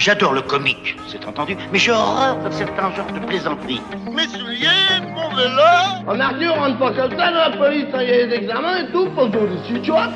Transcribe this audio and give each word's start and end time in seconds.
J'adore 0.00 0.32
le 0.32 0.40
comique, 0.40 0.96
c'est 1.06 1.26
entendu, 1.26 1.54
mais 1.70 1.78
j'ai 1.78 1.92
horreur 1.92 2.38
de 2.38 2.50
certains 2.50 2.90
genres 2.94 3.12
de 3.12 3.18
plaisanteries. 3.26 3.82
Mes 4.10 4.26
souliers, 4.28 4.66
mon 5.14 5.28
vélo 5.36 5.60
En 6.06 6.18
Arthur, 6.18 6.54
on 6.56 6.60
rentre 6.60 6.78
pas 6.78 6.92
comme 6.92 7.10
ça 7.18 7.30
dans 7.30 7.50
la 7.50 7.56
police, 7.58 7.84
il 7.92 8.08
y 8.08 8.12
a 8.14 8.26
des 8.26 8.34
examens 8.36 8.78
et 8.78 8.90
tout, 8.92 9.10
pour 9.10 9.30
tout 9.30 9.46
dessus, 9.46 9.78
tu 9.82 9.90
vois 9.90 10.08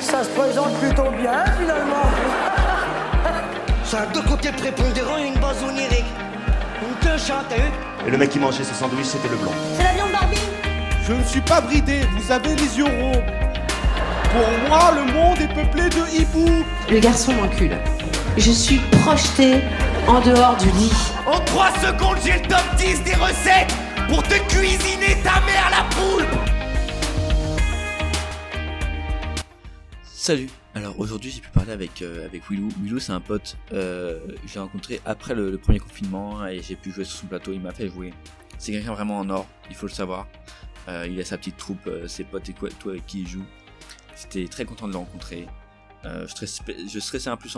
Ça 0.00 0.24
se 0.24 0.30
présente 0.30 0.72
plutôt 0.78 1.10
bien, 1.20 1.44
finalement. 1.60 2.06
Ça 3.84 4.00
a 4.00 4.06
deux 4.06 4.22
côtés 4.22 4.52
prépondérants 4.52 5.18
et 5.18 5.26
une 5.26 5.38
base 5.38 5.62
onirique. 5.68 6.06
Une 6.80 7.06
queue 7.06 7.18
chante, 7.18 7.44
t'as 7.50 7.56
vu 7.56 7.70
Et 8.06 8.10
le 8.10 8.16
mec 8.16 8.30
qui 8.30 8.38
mangeait 8.38 8.64
ce 8.64 8.72
sandwich, 8.72 9.04
c'était 9.04 9.28
le 9.28 9.36
blanc. 9.36 9.52
C'est 9.74 9.84
la 9.84 9.92
viande 9.92 10.12
Barbie 10.12 10.48
Je 11.06 11.12
ne 11.12 11.22
suis 11.24 11.42
pas 11.42 11.60
bridé, 11.60 12.00
vous 12.16 12.32
avez 12.32 12.56
les 12.56 12.78
yeux 12.78 12.84
ronds. 12.84 13.22
Pour 14.32 14.68
moi, 14.70 14.92
le 14.94 15.12
monde 15.12 15.38
est 15.42 15.54
peuplé 15.54 15.90
de 15.90 16.20
hiboux. 16.22 16.64
Le 16.90 17.00
garçon 17.00 17.34
m'encule. 17.34 17.76
Je 18.38 18.50
suis 18.50 18.78
projetée 19.02 19.62
en 20.06 20.20
dehors 20.20 20.58
du 20.58 20.66
lit. 20.72 20.92
En 21.26 21.40
3 21.40 21.70
secondes, 21.78 22.18
j'ai 22.22 22.34
le 22.34 22.42
top 22.46 22.76
10 22.76 23.02
des 23.02 23.14
recettes 23.14 23.74
pour 24.10 24.22
te 24.22 24.34
cuisiner 24.50 25.16
ta 25.24 25.40
mère 25.46 25.70
la 25.70 25.84
poule 25.94 26.26
Salut 30.02 30.50
Alors 30.74 31.00
aujourd'hui 31.00 31.30
j'ai 31.30 31.40
pu 31.40 31.48
parler 31.48 31.72
avec, 31.72 32.02
euh, 32.02 32.26
avec 32.26 32.50
Willou. 32.50 32.68
Willou 32.82 32.98
c'est 32.98 33.12
un 33.12 33.20
pote 33.20 33.56
euh, 33.72 34.20
que 34.26 34.48
j'ai 34.48 34.58
rencontré 34.58 35.00
après 35.06 35.34
le, 35.34 35.50
le, 35.50 35.56
premier 35.56 35.78
confinement 35.78 36.46
et 36.46 36.60
j'ai 36.60 36.76
pu 36.76 36.90
jouer 36.90 37.04
sur 37.04 37.20
son 37.20 37.26
plateau, 37.28 37.52
il 37.54 37.60
m'a 37.60 37.72
fait 37.72 37.88
jouer. 37.88 38.12
C'est 38.58 38.72
quelqu'un 38.72 38.92
vraiment 38.92 39.18
en 39.18 39.30
or, 39.30 39.46
il 39.70 39.76
faut 39.76 39.86
le 39.86 39.92
savoir. 39.92 40.28
Euh, 40.88 41.06
il 41.08 41.18
a 41.20 41.24
sa 41.24 41.38
petite 41.38 41.56
troupe, 41.56 41.88
ses 42.06 42.24
potes 42.24 42.50
et 42.50 42.52
tout 42.52 42.90
avec 42.90 43.06
qui 43.06 43.22
il 43.22 43.28
joue. 43.28 43.44
J'étais 44.14 44.46
très 44.46 44.66
content 44.66 44.88
de 44.88 44.92
le 44.92 44.98
rencontrer. 44.98 45.46
Je, 46.06 46.26
stressais, 46.26 46.62
je 46.88 46.98
stressais 46.98 47.30
un, 47.30 47.36
peu 47.36 47.48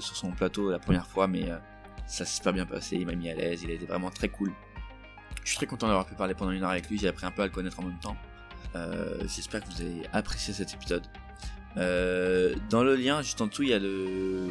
sur 0.00 0.16
son 0.16 0.30
plateau 0.32 0.70
la 0.70 0.78
première 0.78 1.06
fois 1.06 1.26
mais 1.26 1.48
ça 2.06 2.24
s'est 2.24 2.36
super 2.36 2.52
bien 2.52 2.66
passé, 2.66 2.96
il 2.96 3.06
m'a 3.06 3.14
mis 3.14 3.30
à 3.30 3.34
l'aise, 3.34 3.62
il 3.62 3.70
a 3.70 3.74
été 3.74 3.86
vraiment 3.86 4.10
très 4.10 4.28
cool. 4.28 4.52
Je 5.42 5.50
suis 5.50 5.56
très 5.56 5.66
content 5.66 5.86
d'avoir 5.86 6.06
pu 6.06 6.14
parler 6.14 6.34
pendant 6.34 6.50
une 6.50 6.62
heure 6.62 6.70
avec 6.70 6.88
lui, 6.88 6.98
j'ai 6.98 7.08
appris 7.08 7.26
un 7.26 7.30
peu 7.30 7.42
à 7.42 7.46
le 7.46 7.52
connaître 7.52 7.80
en 7.80 7.84
même 7.84 7.98
temps. 7.98 8.16
J'espère 9.26 9.62
que 9.62 9.68
vous 9.68 9.80
avez 9.80 10.02
apprécié 10.12 10.52
cet 10.52 10.74
épisode. 10.74 11.06
Euh, 11.76 12.54
dans 12.70 12.82
le 12.82 12.96
lien, 12.96 13.22
juste 13.22 13.40
en 13.40 13.46
dessous, 13.46 13.62
il 13.62 13.68
y 13.68 13.74
a 13.74 13.78
le, 13.78 14.48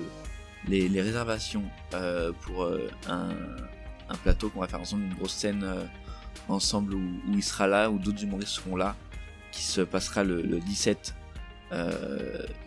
les, 0.68 1.02
réservations 1.02 1.64
euh, 1.94 2.32
pour 2.42 2.64
euh, 2.64 2.90
un, 3.08 4.16
plateau 4.24 4.50
qu'on 4.50 4.60
va 4.60 4.68
faire 4.68 4.82
ensemble, 4.82 5.04
une 5.04 5.14
grosse 5.14 5.34
scène 5.34 5.64
euh, 5.64 5.84
ensemble 6.48 6.94
où, 6.94 7.02
il 7.34 7.44
sera 7.44 7.68
là, 7.68 7.90
où 7.90 7.98
d'autres 7.98 8.24
humoristes 8.24 8.52
seront 8.52 8.76
là, 8.76 8.96
qui 9.52 9.64
se 9.64 9.82
passera 9.82 10.24
le 10.24 10.60
17 10.60 11.16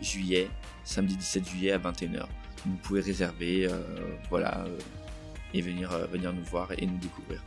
juillet, 0.01 0.51
samedi 0.85 1.17
17 1.17 1.49
juillet 1.49 1.73
à 1.73 1.79
21h. 1.79 2.27
Vous 2.67 2.77
pouvez 2.83 3.01
réserver, 3.01 3.69
voilà, 4.31 4.65
et 5.55 5.61
venir, 5.61 5.91
venir 6.13 6.33
nous 6.33 6.45
voir 6.45 6.73
et 6.77 6.87
nous 6.87 6.99
découvrir. 6.99 7.43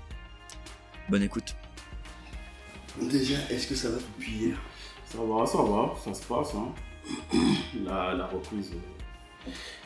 Bonne 1.10 1.24
écoute. 1.24 1.56
Déjà, 3.00 3.36
est-ce 3.50 3.68
que 3.68 3.76
ça 3.76 3.90
va 3.90 3.98
depuis 3.98 4.32
hier? 4.32 4.58
Ça 5.06 5.18
va, 5.18 5.46
ça 5.46 5.58
va, 5.58 5.94
ça 6.04 6.14
se 6.14 6.26
passe. 6.26 6.56
Hein 6.56 6.74
la, 7.86 8.14
la, 8.14 8.26
reprise, 8.28 8.74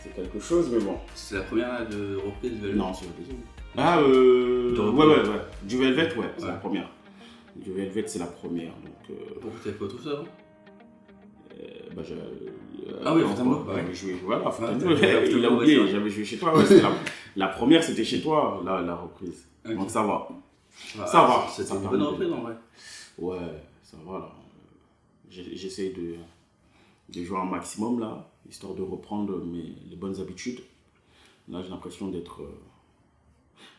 c'est 0.02 0.14
quelque 0.14 0.40
chose, 0.40 0.70
mais 0.72 0.80
bon. 0.80 0.98
C'est 1.14 1.36
la 1.36 1.42
première 1.42 1.88
de 1.88 2.18
reprise 2.18 2.60
de 2.60 2.72
Non, 2.74 2.94
c'est 2.94 3.06
la 3.06 3.12
deuxième. 3.12 3.42
Ah, 3.78 4.00
euh. 4.00 4.76
ouais, 4.92 5.06
ouais, 5.06 5.30
ouais. 5.30 5.42
Du 5.64 5.78
Velvet, 5.78 6.16
ouais, 6.16 6.32
c'est 6.38 6.44
ouais. 6.44 6.52
la 6.52 6.58
première. 6.58 6.90
Du 7.56 7.74
Velvet, 7.74 8.08
c'est 8.08 8.20
la 8.20 8.28
première. 8.28 8.74
Donc, 8.74 9.10
euh... 9.10 9.40
Pourquoi 9.42 9.60
t'avais 9.64 9.76
pas 9.76 9.88
tout 9.88 10.00
ça 10.00 10.12
avant 10.12 10.22
euh, 10.24 10.45
bah, 11.96 12.02
euh, 12.12 13.02
ah 13.04 13.16
oui, 13.16 13.22
Fontainebleau, 13.22 13.64
bah, 13.64 13.76
ouais. 13.76 13.94
joué, 13.94 14.16
voilà, 14.24 14.52
Fontainebleau, 14.52 14.96
ah, 15.02 15.26
il 15.26 15.46
a 15.46 15.52
oublié, 15.52 15.88
j'avais 15.88 16.10
joué 16.10 16.26
chez 16.26 16.38
toi, 16.38 16.54
la, 16.54 16.92
la, 17.36 17.48
première 17.48 17.84
c'était 17.84 18.04
chez 18.04 18.22
toi, 18.22 18.62
la, 18.66 18.82
la 18.82 18.96
reprise, 18.96 19.48
okay. 19.64 19.76
donc 19.76 19.90
ça 19.90 20.04
va, 20.04 20.28
ah, 21.00 21.08
ça 21.08 21.22
va. 21.26 21.48
C'était 21.50 21.74
une 21.74 21.88
bonne 21.88 22.02
reprise 22.02 22.32
en 22.32 22.42
vrai. 22.42 22.54
Ouais, 23.18 23.64
ça 23.82 23.98
va 24.06 24.20
là, 24.20 24.32
j'essaie 25.30 25.90
de, 25.90 26.16
de 27.10 27.24
jouer 27.24 27.40
un 27.40 27.46
maximum 27.46 28.00
là, 28.00 28.30
histoire 28.50 28.74
de 28.74 28.82
reprendre 28.82 29.44
mes, 29.46 29.76
les 29.90 29.96
bonnes 29.96 30.20
habitudes. 30.20 30.62
Là, 31.48 31.62
j'ai 31.62 31.70
l'impression 31.70 32.10
d'être 32.10 32.42
euh, 32.42 32.60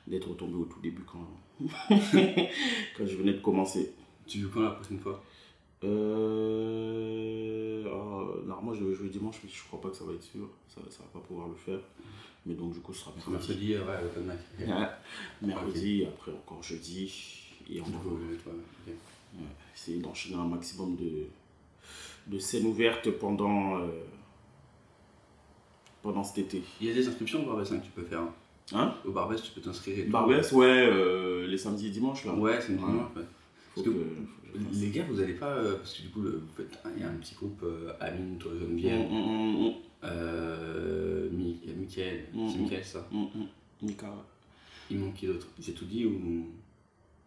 d'être 0.07 0.29
retombé 0.29 0.55
au 0.55 0.65
tout 0.65 0.81
début 0.81 1.03
quand, 1.03 1.27
quand 1.61 3.07
je 3.07 3.17
venais 3.17 3.33
de 3.33 3.41
commencer. 3.41 3.93
Tu 4.27 4.39
joues 4.39 4.51
quand 4.53 4.61
la 4.61 4.71
prochaine 4.71 5.01
fois? 5.01 5.23
Euh... 5.87 7.85
Oh, 7.91 8.41
normalement, 8.47 8.75
je 8.75 8.85
vais 8.85 8.95
jouer 8.95 9.09
dimanche, 9.09 9.37
mais 9.43 9.51
je 9.53 9.63
crois 9.65 9.81
pas 9.81 9.91
que 9.91 9.97
ça 9.97 10.05
va 10.05 10.13
être 10.13 10.23
sûr. 10.23 10.49
Ça, 10.69 10.81
ça 10.91 11.03
va 11.03 11.09
pas 11.21 11.27
pouvoir 11.27 11.49
le 11.49 11.55
faire. 11.55 11.81
Mais 12.45 12.55
donc, 12.55 12.75
du 12.75 12.81
coup, 12.81 12.93
ce 12.93 13.01
sera 13.01 13.13
mercredi. 13.13 13.75
Mercredi, 13.75 13.75
ouais. 13.75 13.81
Ouais. 14.69 14.89
Mercredi, 15.43 16.03
okay. 16.03 16.09
après 16.13 16.33
encore 16.33 16.63
jeudi. 16.63 17.13
Et 17.69 17.81
on 17.81 17.85
va 17.85 17.99
okay. 17.99 18.13
ouais, 18.87 19.43
essayer 19.75 19.99
d'enchaîner 19.99 20.37
un 20.37 20.47
maximum 20.47 20.95
de, 20.97 21.27
de 22.29 22.39
scènes 22.39 22.67
ouvertes 22.67 23.11
pendant, 23.11 23.79
euh, 23.79 23.89
pendant 26.03 26.23
cet 26.23 26.39
été. 26.39 26.63
Il 26.81 26.87
y 26.87 26.91
a 26.91 26.95
des 26.95 27.09
inscriptions 27.09 27.43
au 27.43 27.47
Barbès 27.47 27.73
hein, 27.73 27.79
que 27.79 27.87
tu 27.87 27.91
peux 27.91 28.05
faire. 28.05 28.23
Hein 28.73 28.95
Au 29.05 29.11
Barbès, 29.11 29.43
tu 29.43 29.51
peux 29.51 29.61
t'inscrire. 29.61 30.09
Barbès, 30.09 30.53
ouais, 30.53 30.67
euh, 30.67 31.47
les 31.47 31.59
samedis 31.59 31.89
et 31.89 31.91
dimanches 31.91 32.25
là. 32.25 32.35
Ouais, 32.35 32.61
c'est 32.61 32.77
dimanche. 32.77 33.11
Faut 33.75 33.83
que, 33.83 33.91
que, 33.91 34.46
les 34.73 34.91
gars, 34.91 35.05
vous 35.09 35.21
allez 35.21 35.35
pas. 35.35 35.55
Euh, 35.57 35.77
parce 35.77 35.95
que 35.95 36.03
du 36.03 36.09
coup, 36.09 36.23
il 36.97 37.03
y 37.03 37.05
a 37.05 37.09
un 37.09 37.15
petit 37.15 37.35
groupe 37.35 37.61
euh, 37.63 37.93
Amine, 38.01 38.37
toi, 38.39 38.53
Geneviève. 38.59 39.09
Mm, 39.11 39.15
mm, 39.15 39.67
mm, 39.69 39.73
euh, 40.05 41.29
Mi 41.31 41.61
Mickaël. 41.77 42.27
c'est 42.33 42.59
Mickaël 42.59 42.85
ça 42.85 43.09
Mika. 43.83 44.13
Il 44.91 44.99
manque 44.99 45.15
qui 45.15 45.27
d'autre? 45.27 45.49
J'ai 45.61 45.73
tout 45.73 45.85
dit 45.85 46.07
ou? 46.07 46.47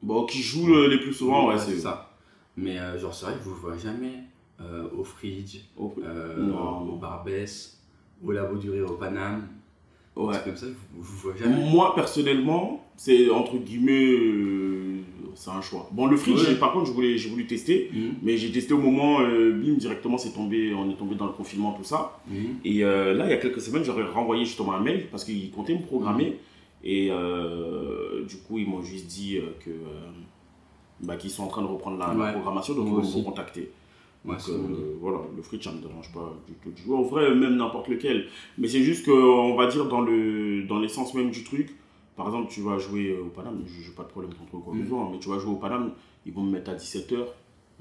Bon, 0.01 0.25
qui 0.25 0.41
joue 0.41 0.67
le, 0.67 0.87
les 0.87 0.97
plus 0.99 1.13
souvent, 1.13 1.47
ouais, 1.49 1.57
c'est 1.57 1.77
ça. 1.77 2.15
Mais 2.55 2.77
genre, 2.97 3.13
c'est 3.13 3.25
vrai 3.25 3.35
que 3.35 3.43
vous 3.43 3.55
vois 3.55 3.77
jamais 3.77 4.23
euh, 4.61 4.87
au 4.97 5.03
Fridge, 5.03 5.59
au, 5.77 5.93
euh, 6.03 6.51
au 6.89 6.95
Barbès, 6.97 7.79
au 8.23 8.31
Labo 8.31 8.57
du 8.57 8.69
Rire 8.69 8.91
au 8.91 8.95
Paname. 8.95 9.47
Ouais. 10.15 10.35
comme 10.43 10.57
ça, 10.57 10.65
vous, 10.67 11.01
vous 11.01 11.17
voyez 11.17 11.39
jamais? 11.39 11.69
Moi, 11.71 11.95
personnellement, 11.95 12.85
c'est 12.97 13.29
entre 13.29 13.57
guillemets, 13.57 14.11
euh, 14.11 14.78
c'est 15.41 15.51
un 15.51 15.61
choix. 15.61 15.87
Bon, 15.93 16.05
le 16.07 16.17
Fridge, 16.17 16.43
ouais. 16.47 16.55
par 16.55 16.73
contre, 16.73 16.87
je 16.87 16.91
voulais, 16.91 17.17
j'ai 17.17 17.29
voulu 17.29 17.45
tester, 17.47 17.89
Mhm. 17.93 17.99
mmh. 18.01 18.11
mais 18.23 18.35
j'ai 18.37 18.51
testé 18.51 18.73
au 18.73 18.77
moment, 18.77 19.21
euh, 19.21 19.51
bim, 19.53 19.75
directement, 19.75 20.17
c'est 20.17 20.33
tombé, 20.33 20.73
on 20.73 20.89
est 20.89 20.95
tombé 20.95 21.15
dans 21.15 21.27
le 21.27 21.31
confinement, 21.31 21.71
tout 21.71 21.85
ça. 21.85 22.19
Mmh. 22.27 22.33
Et 22.65 22.83
euh, 22.83 23.13
là, 23.13 23.25
il 23.25 23.29
y 23.31 23.33
a 23.33 23.37
quelques 23.37 23.61
semaines, 23.61 23.83
j'aurais 23.85 24.03
renvoyé 24.03 24.43
justement 24.43 24.73
un 24.73 24.81
mail 24.81 25.07
parce 25.09 25.23
qu'ils 25.23 25.49
comptaient 25.51 25.75
me 25.75 25.81
programmer. 25.81 26.31
Mmh. 26.31 26.85
Et 26.85 27.07
euh, 27.11 28.25
du 28.25 28.35
coup, 28.37 28.57
ils 28.59 28.67
m'ont 28.67 28.81
juste 28.81 29.07
dit 29.07 29.37
que 29.65 29.71
bah, 31.01 31.15
qu'ils 31.15 31.29
sont 31.29 31.43
en 31.43 31.47
train 31.47 31.61
de 31.61 31.67
reprendre 31.67 31.97
la, 31.97 32.09
Ouais. 32.13 32.25
la 32.25 32.33
programmation, 32.33 32.73
donc 32.75 32.87
Moi 32.87 32.95
ils 32.99 33.03
vont 33.03 33.09
aussi. 33.09 33.19
me 33.19 33.23
contacter. 33.23 33.71
Ouais, 34.25 34.35
Donc, 34.35 34.49
euh, 34.49 34.97
voilà, 34.99 35.19
le 35.35 35.41
fridge, 35.41 35.63
ça 35.63 35.71
me 35.71 35.79
dérange 35.79 36.11
pas 36.13 36.35
du 36.45 36.53
tout 36.55 36.71
de 36.71 36.77
jouer. 36.77 36.97
En 36.97 37.03
vrai, 37.03 37.33
même 37.33 37.55
n'importe 37.55 37.87
lequel. 37.87 38.25
Mais 38.57 38.67
c'est 38.67 38.83
juste 38.83 39.05
qu'on 39.05 39.55
va 39.55 39.67
dire 39.67 39.85
dans 39.85 40.01
le 40.01 40.63
dans 40.63 40.77
l'essence 40.79 41.13
même 41.13 41.31
du 41.31 41.43
truc. 41.45 41.69
Par 42.19 42.27
exemple, 42.27 42.51
tu 42.51 42.59
vas 42.61 42.77
jouer 42.77 43.17
au 43.17 43.29
Paname, 43.29 43.63
je 43.65 43.87
n'ai 43.87 43.95
pas 43.95 44.03
de 44.03 44.09
problème 44.09 44.33
contre 44.33 44.61
quoi 44.61 44.73
que 44.73 44.83
ce 44.83 44.89
soit, 44.89 45.07
mais 45.09 45.19
tu 45.19 45.29
vas 45.29 45.39
jouer 45.39 45.53
au 45.53 45.55
Paname, 45.55 45.93
ils 46.25 46.33
vont 46.33 46.43
me 46.43 46.51
mettre 46.51 46.71
à 46.71 46.75
17h. 46.75 47.15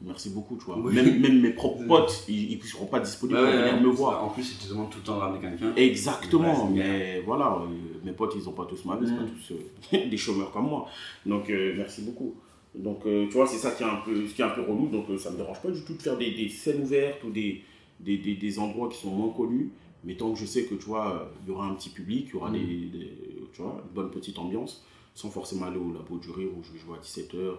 Merci 0.01 0.31
beaucoup, 0.31 0.57
tu 0.57 0.65
vois. 0.67 0.79
Oui. 0.79 0.95
Même, 0.95 1.19
même 1.21 1.41
mes 1.41 1.51
propres 1.51 1.85
potes, 1.89 2.25
ils 2.29 2.57
ne 2.57 2.63
seront 2.63 2.87
pas 2.87 3.01
disponibles 3.01 3.37
pour 3.37 3.49
venir 3.49 3.81
me 3.81 3.89
voir. 3.89 4.25
En 4.25 4.29
plus, 4.29 4.45
si 4.45 4.57
tu 4.57 4.69
demandes 4.69 4.91
tout 4.91 4.99
le 4.99 5.05
temps 5.05 5.17
de 5.17 5.21
ramener 5.23 5.41
quelqu'un. 5.41 5.73
Exactement, 5.75 6.71
mais 6.73 7.21
voilà, 7.27 7.59
euh, 7.63 7.67
mes 8.05 8.13
potes, 8.13 8.35
ils 8.39 8.45
n'ont 8.45 8.53
pas 8.53 8.65
tous 8.67 8.85
ma 8.85 8.95
vie, 8.95 9.11
Mhm. 9.11 9.17
pas 9.19 9.25
tous 9.25 9.55
euh, 9.97 10.07
des 10.09 10.17
chômeurs 10.17 10.53
comme 10.53 10.69
moi. 10.69 10.87
Donc, 11.27 11.51
euh, 11.51 11.75
merci 11.77 12.03
beaucoup. 12.03 12.35
Donc, 12.77 13.01
euh, 13.07 13.27
tu 13.27 13.33
vois, 13.33 13.47
c'est 13.49 13.57
ça 13.59 13.73
qui 13.73 13.83
est 13.83 13.87
un 13.87 13.97
peu, 14.05 14.23
qui 14.23 14.41
est 14.41 14.45
un 14.45 14.51
peu 14.51 14.61
relou. 14.61 14.87
Donc, 14.87 15.11
euh, 15.11 15.19
ça 15.19 15.33
me 15.33 15.37
dérange 15.37 15.61
pas 15.61 15.71
du 15.73 15.83
tout 15.83 15.95
de 15.95 16.03
faire 16.03 16.17
des, 16.17 16.31
des 16.31 16.49
scènes 16.49 16.81
ouvertes 16.83 17.25
ou 17.25 17.31
des, 17.31 17.65
des, 17.99 18.19
des, 18.19 18.35
des 18.37 18.59
endroits 18.61 18.89
qui 18.89 18.99
sont 18.99 19.11
moins 19.11 19.33
connus. 19.33 19.73
Mais 20.05 20.17
tant 20.17 20.33
que 20.33 20.39
je 20.39 20.47
sais 20.47 20.65
que, 20.65 20.75
tu 20.77 20.85
vois, 20.87 21.31
il 21.45 21.49
y 21.49 21.53
aura 21.53 21.67
un 21.67 21.75
petit 21.75 21.91
public, 21.91 22.27
il 22.29 22.35
y 22.35 22.37
aura 22.37 22.51
Mhm. 22.51 22.55
des, 22.59 22.87
des- 22.99 23.19
tu 23.53 23.63
vois, 23.63 23.83
une 23.85 23.95
bonne 23.95 24.11
petite 24.11 24.39
ambiance, 24.39 24.85
sans 25.15 25.31
forcément 25.31 25.67
aller 25.67 25.79
au 25.79 25.93
Labo 25.93 26.19
du 26.19 26.31
Rire 26.31 26.49
où 26.57 26.63
je 26.63 26.73
vais 26.73 26.79
jouer 26.79 26.97
à 26.97 27.01
17h 27.01 27.55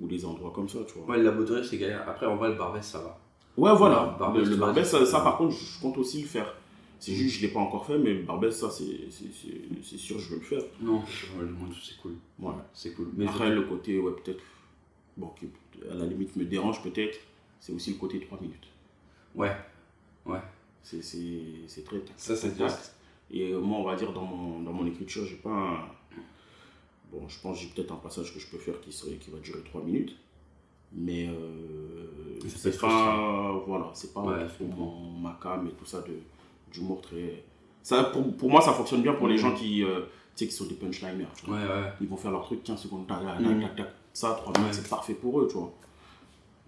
ou 0.00 0.06
des 0.06 0.24
endroits 0.24 0.52
comme 0.54 0.68
ça, 0.68 0.78
tu 0.86 0.98
vois. 0.98 1.08
Ouais, 1.10 1.16
le 1.18 1.24
Labo 1.24 1.44
de 1.44 1.54
Rire, 1.54 1.64
c'est 1.64 1.78
galère. 1.78 2.06
Après, 2.08 2.26
en 2.26 2.36
vrai, 2.36 2.50
le 2.50 2.54
Barbès, 2.56 2.84
ça 2.86 3.00
va. 3.00 3.18
Ouais, 3.56 3.74
voilà. 3.74 4.12
Le 4.12 4.18
Barbès, 4.18 4.44
le 4.44 4.50
le 4.56 4.84
ça, 4.84 5.04
ça, 5.06 5.20
par 5.20 5.38
contre, 5.38 5.54
je 5.56 5.80
compte 5.80 5.98
aussi 5.98 6.20
le 6.22 6.28
faire. 6.28 6.54
C'est 7.00 7.14
juste, 7.14 7.36
je 7.36 7.42
ne 7.42 7.46
l'ai 7.48 7.52
pas 7.54 7.60
encore 7.60 7.86
fait, 7.86 7.96
mais 7.98 8.12
le 8.12 8.22
Barbès, 8.22 8.50
ça, 8.54 8.70
c'est 8.70 9.08
sûr, 9.98 10.18
je 10.18 10.30
vais 10.30 10.36
le 10.36 10.42
faire. 10.42 10.62
Non, 10.80 10.98
ouais, 10.98 11.46
c'est 11.82 11.96
cool. 12.02 12.14
Ouais. 12.40 12.52
C'est 12.74 12.92
cool. 12.94 13.08
Mais 13.16 13.26
Après, 13.26 13.50
le 13.50 13.62
côté, 13.62 13.98
ouais, 13.98 14.12
peut-être, 14.12 14.42
bon, 15.16 15.28
qui 15.38 15.46
à 15.90 15.94
la 15.94 16.04
limite 16.06 16.34
me 16.36 16.44
dérange 16.44 16.82
peut-être, 16.82 17.18
c'est 17.60 17.72
aussi 17.72 17.90
le 17.92 17.96
côté 17.98 18.20
3 18.20 18.38
minutes. 18.40 18.66
Ouais. 19.34 19.56
Ouais. 20.26 20.40
C'est- 20.82 21.02
C'est 21.02 21.42
c'est 21.66 21.84
très 21.84 22.02
Ça, 22.16 22.34
c'est 22.36 22.54
vaste. 22.56 22.94
Et 23.30 23.52
euh, 23.52 23.60
moi, 23.60 23.78
on 23.78 23.84
va 23.84 23.94
dire, 23.96 24.12
dans 24.12 24.24
mon, 24.24 24.60
dans 24.60 24.72
mon 24.72 24.86
écriture, 24.86 25.24
j'ai 25.26 25.36
pas 25.36 25.50
un... 25.50 25.78
Bon, 27.12 27.26
je 27.28 27.38
pense 27.40 27.56
que 27.58 27.64
j'ai 27.64 27.68
peut-être 27.70 27.92
un 27.92 27.96
passage 27.96 28.32
que 28.34 28.38
je 28.40 28.46
peux 28.48 28.58
faire 28.58 28.80
qui, 28.80 28.92
serait, 28.92 29.16
qui 29.16 29.30
va 29.30 29.38
durer 29.38 29.60
3 29.64 29.82
minutes. 29.82 30.16
Mais 30.92 31.28
euh, 31.28 32.38
c'est 32.48 32.78
pas, 32.80 33.62
voilà, 33.66 33.90
c'est 33.92 34.14
pas 34.14 34.20
Ouais, 34.22 34.46
mon, 34.76 35.10
ma 35.20 35.38
cam 35.42 35.66
et 35.66 35.70
tout 35.72 35.84
ça 35.84 36.00
de, 36.00 36.14
d'humour 36.72 37.02
très, 37.02 37.44
Ça, 37.82 38.04
pour, 38.04 38.34
pour 38.36 38.50
moi, 38.50 38.60
ça 38.62 38.72
fonctionne 38.72 39.02
bien 39.02 39.12
pour 39.12 39.28
les 39.28 39.36
gens 39.36 39.54
qui, 39.54 39.84
euh, 39.84 40.02
qui 40.34 40.50
sont 40.50 40.64
des 40.66 40.74
punchliners. 40.74 41.26
tu 41.36 41.46
vois. 41.46 41.58
Ouais, 41.58 41.64
ouais. 41.66 41.92
Ils 42.00 42.08
vont 42.08 42.16
faire 42.16 42.30
leur 42.30 42.42
truc 42.44 42.62
15 42.62 42.80
secondes, 42.80 43.06
tac, 43.06 43.22
tac, 43.22 43.40
Mhm. 43.40 43.60
tac, 43.60 43.76
tac. 43.76 43.88
Ça, 44.14 44.32
3 44.34 44.58
minutes, 44.58 44.74
c'est 44.74 44.88
parfait 44.88 45.14
pour 45.14 45.40
eux, 45.40 45.48
tu 45.48 45.58
vois. 45.58 45.74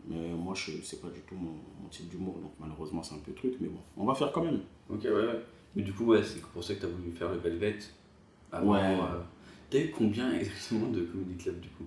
Mais 0.08 0.28
moi, 0.30 0.54
je 0.54 0.72
c'est 0.82 1.00
pas 1.00 1.08
du 1.08 1.20
tout 1.20 1.34
mon, 1.34 1.52
mon 1.82 1.88
type 1.90 2.08
d'humour, 2.08 2.34
donc 2.42 2.52
malheureusement, 2.58 3.02
c'est 3.02 3.14
un 3.14 3.18
peu 3.18 3.32
truc, 3.32 3.54
mais 3.60 3.68
bon, 3.68 3.80
on 3.96 4.04
va 4.06 4.14
faire 4.14 4.32
quand 4.32 4.42
même. 4.44 4.60
Ok, 4.88 5.02
ouais, 5.04 5.10
ouais. 5.10 5.40
Mais 5.76 5.82
du 5.82 5.92
coup, 5.92 6.06
ouais, 6.06 6.22
c'est 6.22 6.40
pour 6.42 6.64
ça 6.64 6.74
que 6.74 6.80
t'as 6.80 6.88
voulu 6.88 7.12
faire 7.12 7.30
le 7.30 7.38
Velvet. 7.38 7.78
Avant, 8.52 8.72
Ouais. 8.72 8.80
euh, 8.82 9.20
T'as 9.68 9.78
eu 9.78 9.90
combien 9.90 10.32
exactement 10.36 10.88
de 10.88 11.02
comedy 11.02 11.36
club 11.36 11.60
du 11.60 11.68
coup? 11.68 11.84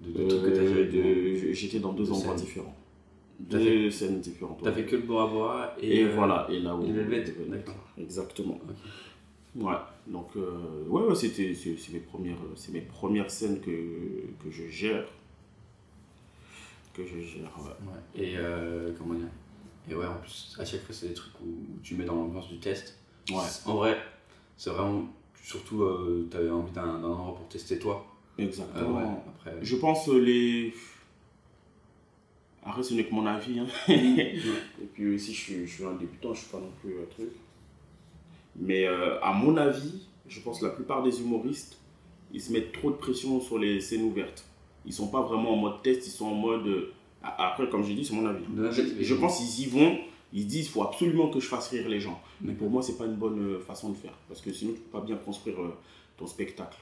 De, 0.00 0.12
de 0.12 0.20
Euh, 0.22 0.28
trucs 0.28 0.42
que 0.44 0.50
t'as 0.58 0.74
fait? 0.74 0.84
de- 0.84 1.52
J'étais 1.52 1.80
dans 1.80 1.92
deux 1.92 2.04
de 2.04 2.10
endroits 2.12 2.36
différents. 2.36 2.76
Deux 3.40 3.90
scènes 3.90 4.20
différentes. 4.20 4.60
T'as 4.62 4.70
ouais. 4.70 4.76
fait 4.76 4.84
que 4.86 4.96
le 4.96 5.02
Bora 5.02 5.26
Bora 5.26 5.74
et, 5.80 5.96
Et, 6.00 6.04
euh, 6.04 6.14
voilà, 6.14 6.46
et 6.50 6.60
là 6.60 6.76
où. 6.76 6.84
et 6.84 6.86
le 6.92 7.02
Velvet, 7.02 7.34
d'accord. 7.48 7.74
Exactement. 7.98 8.58
Ouais, 9.56 9.72
donc, 10.06 10.28
ouais, 10.36 11.02
ouais, 11.02 11.14
c'était 11.14 11.52
mes, 11.92 11.98
premières- 12.00 12.36
c'est 12.54 12.72
mes 12.72 12.80
premières 12.82 13.30
scènes 13.30 13.60
que, 13.60 13.70
que 14.44 14.50
je 14.50 14.68
gère. 14.68 15.06
Que 16.96 17.04
je 17.06 17.20
gère, 17.20 17.52
ouais. 17.58 17.64
Ouais. 17.92 18.24
Et 18.24 18.36
euh, 18.38 18.90
comment 18.96 19.14
dire? 19.14 19.28
Et 19.90 19.94
ouais, 19.94 20.06
en 20.06 20.14
plus, 20.16 20.56
à 20.58 20.64
chaque 20.64 20.80
fois, 20.82 20.94
c'est 20.94 21.08
des 21.08 21.14
trucs 21.14 21.38
où 21.42 21.46
tu 21.82 21.94
mets 21.94 22.04
dans 22.06 22.14
l'ambiance 22.14 22.48
du 22.48 22.58
test. 22.58 22.98
Ouais. 23.30 23.36
En 23.66 23.74
vrai, 23.74 23.98
c'est 24.56 24.70
vraiment. 24.70 25.04
Surtout, 25.42 25.82
euh, 25.82 26.26
t'avais 26.30 26.48
envie 26.50 26.72
d'un 26.72 27.04
endroit 27.04 27.36
pour 27.36 27.46
tester 27.48 27.78
toi. 27.78 28.04
Exactement. 28.38 28.98
Euh, 28.98 29.02
ouais, 29.04 29.10
après. 29.28 29.58
Je 29.62 29.76
pense 29.76 30.08
euh, 30.08 30.18
les. 30.18 30.72
Après, 32.64 32.82
ce 32.82 32.94
n'est 32.94 33.04
que 33.04 33.14
mon 33.14 33.26
avis. 33.26 33.60
hein. 33.60 33.66
Et 33.88 34.86
puis 34.92 35.14
aussi, 35.14 35.32
je 35.34 35.40
suis, 35.40 35.66
je 35.66 35.72
suis 35.74 35.84
un 35.84 35.92
débutant, 35.94 36.34
je 36.34 36.40
suis 36.40 36.48
pas 36.50 36.58
non 36.58 36.72
plus 36.80 36.94
un 37.00 37.06
truc. 37.10 37.28
Mais 38.56 38.86
euh, 38.86 39.20
à 39.20 39.32
mon 39.32 39.56
avis, 39.56 40.08
je 40.26 40.40
pense 40.40 40.60
que 40.60 40.64
la 40.64 40.72
plupart 40.72 41.02
des 41.02 41.20
humoristes, 41.20 41.78
ils 42.32 42.40
se 42.40 42.52
mettent 42.52 42.72
trop 42.72 42.90
de 42.90 42.96
pression 42.96 43.40
sur 43.40 43.58
les 43.58 43.80
scènes 43.80 44.02
ouvertes. 44.02 44.44
Ils 44.86 44.92
sont 44.92 45.08
pas 45.08 45.22
vraiment 45.22 45.52
en 45.52 45.56
mode 45.56 45.82
test, 45.82 46.06
ils 46.06 46.10
sont 46.10 46.26
en 46.26 46.34
mode. 46.34 46.66
euh, 46.66 46.92
Après, 47.22 47.68
comme 47.68 47.84
j'ai 47.84 47.94
dit, 47.94 48.04
c'est 48.04 48.14
mon 48.14 48.26
avis. 48.26 48.44
Je, 48.72 49.02
je 49.02 49.14
pense 49.14 49.38
qu'ils 49.38 49.66
y 49.66 49.68
vont, 49.70 49.98
ils 50.32 50.42
se 50.42 50.46
disent 50.46 50.68
faut 50.68 50.82
absolument 50.82 51.28
que 51.28 51.40
je 51.40 51.46
fasse 51.46 51.68
rire 51.68 51.88
les 51.88 52.00
gens. 52.00 52.20
Mais 52.40 52.52
pour 52.52 52.70
moi, 52.70 52.82
c'est 52.82 52.96
pas 52.98 53.04
une 53.06 53.14
bonne 53.16 53.40
euh, 53.40 53.58
façon 53.60 53.90
de 53.90 53.96
faire. 53.96 54.14
Parce 54.28 54.40
que 54.40 54.52
sinon, 54.52 54.72
tu 54.72 54.80
peux 54.80 54.98
pas 54.98 55.04
bien 55.04 55.16
construire 55.16 55.60
euh, 55.60 55.74
ton 56.16 56.26
spectacle. 56.26 56.78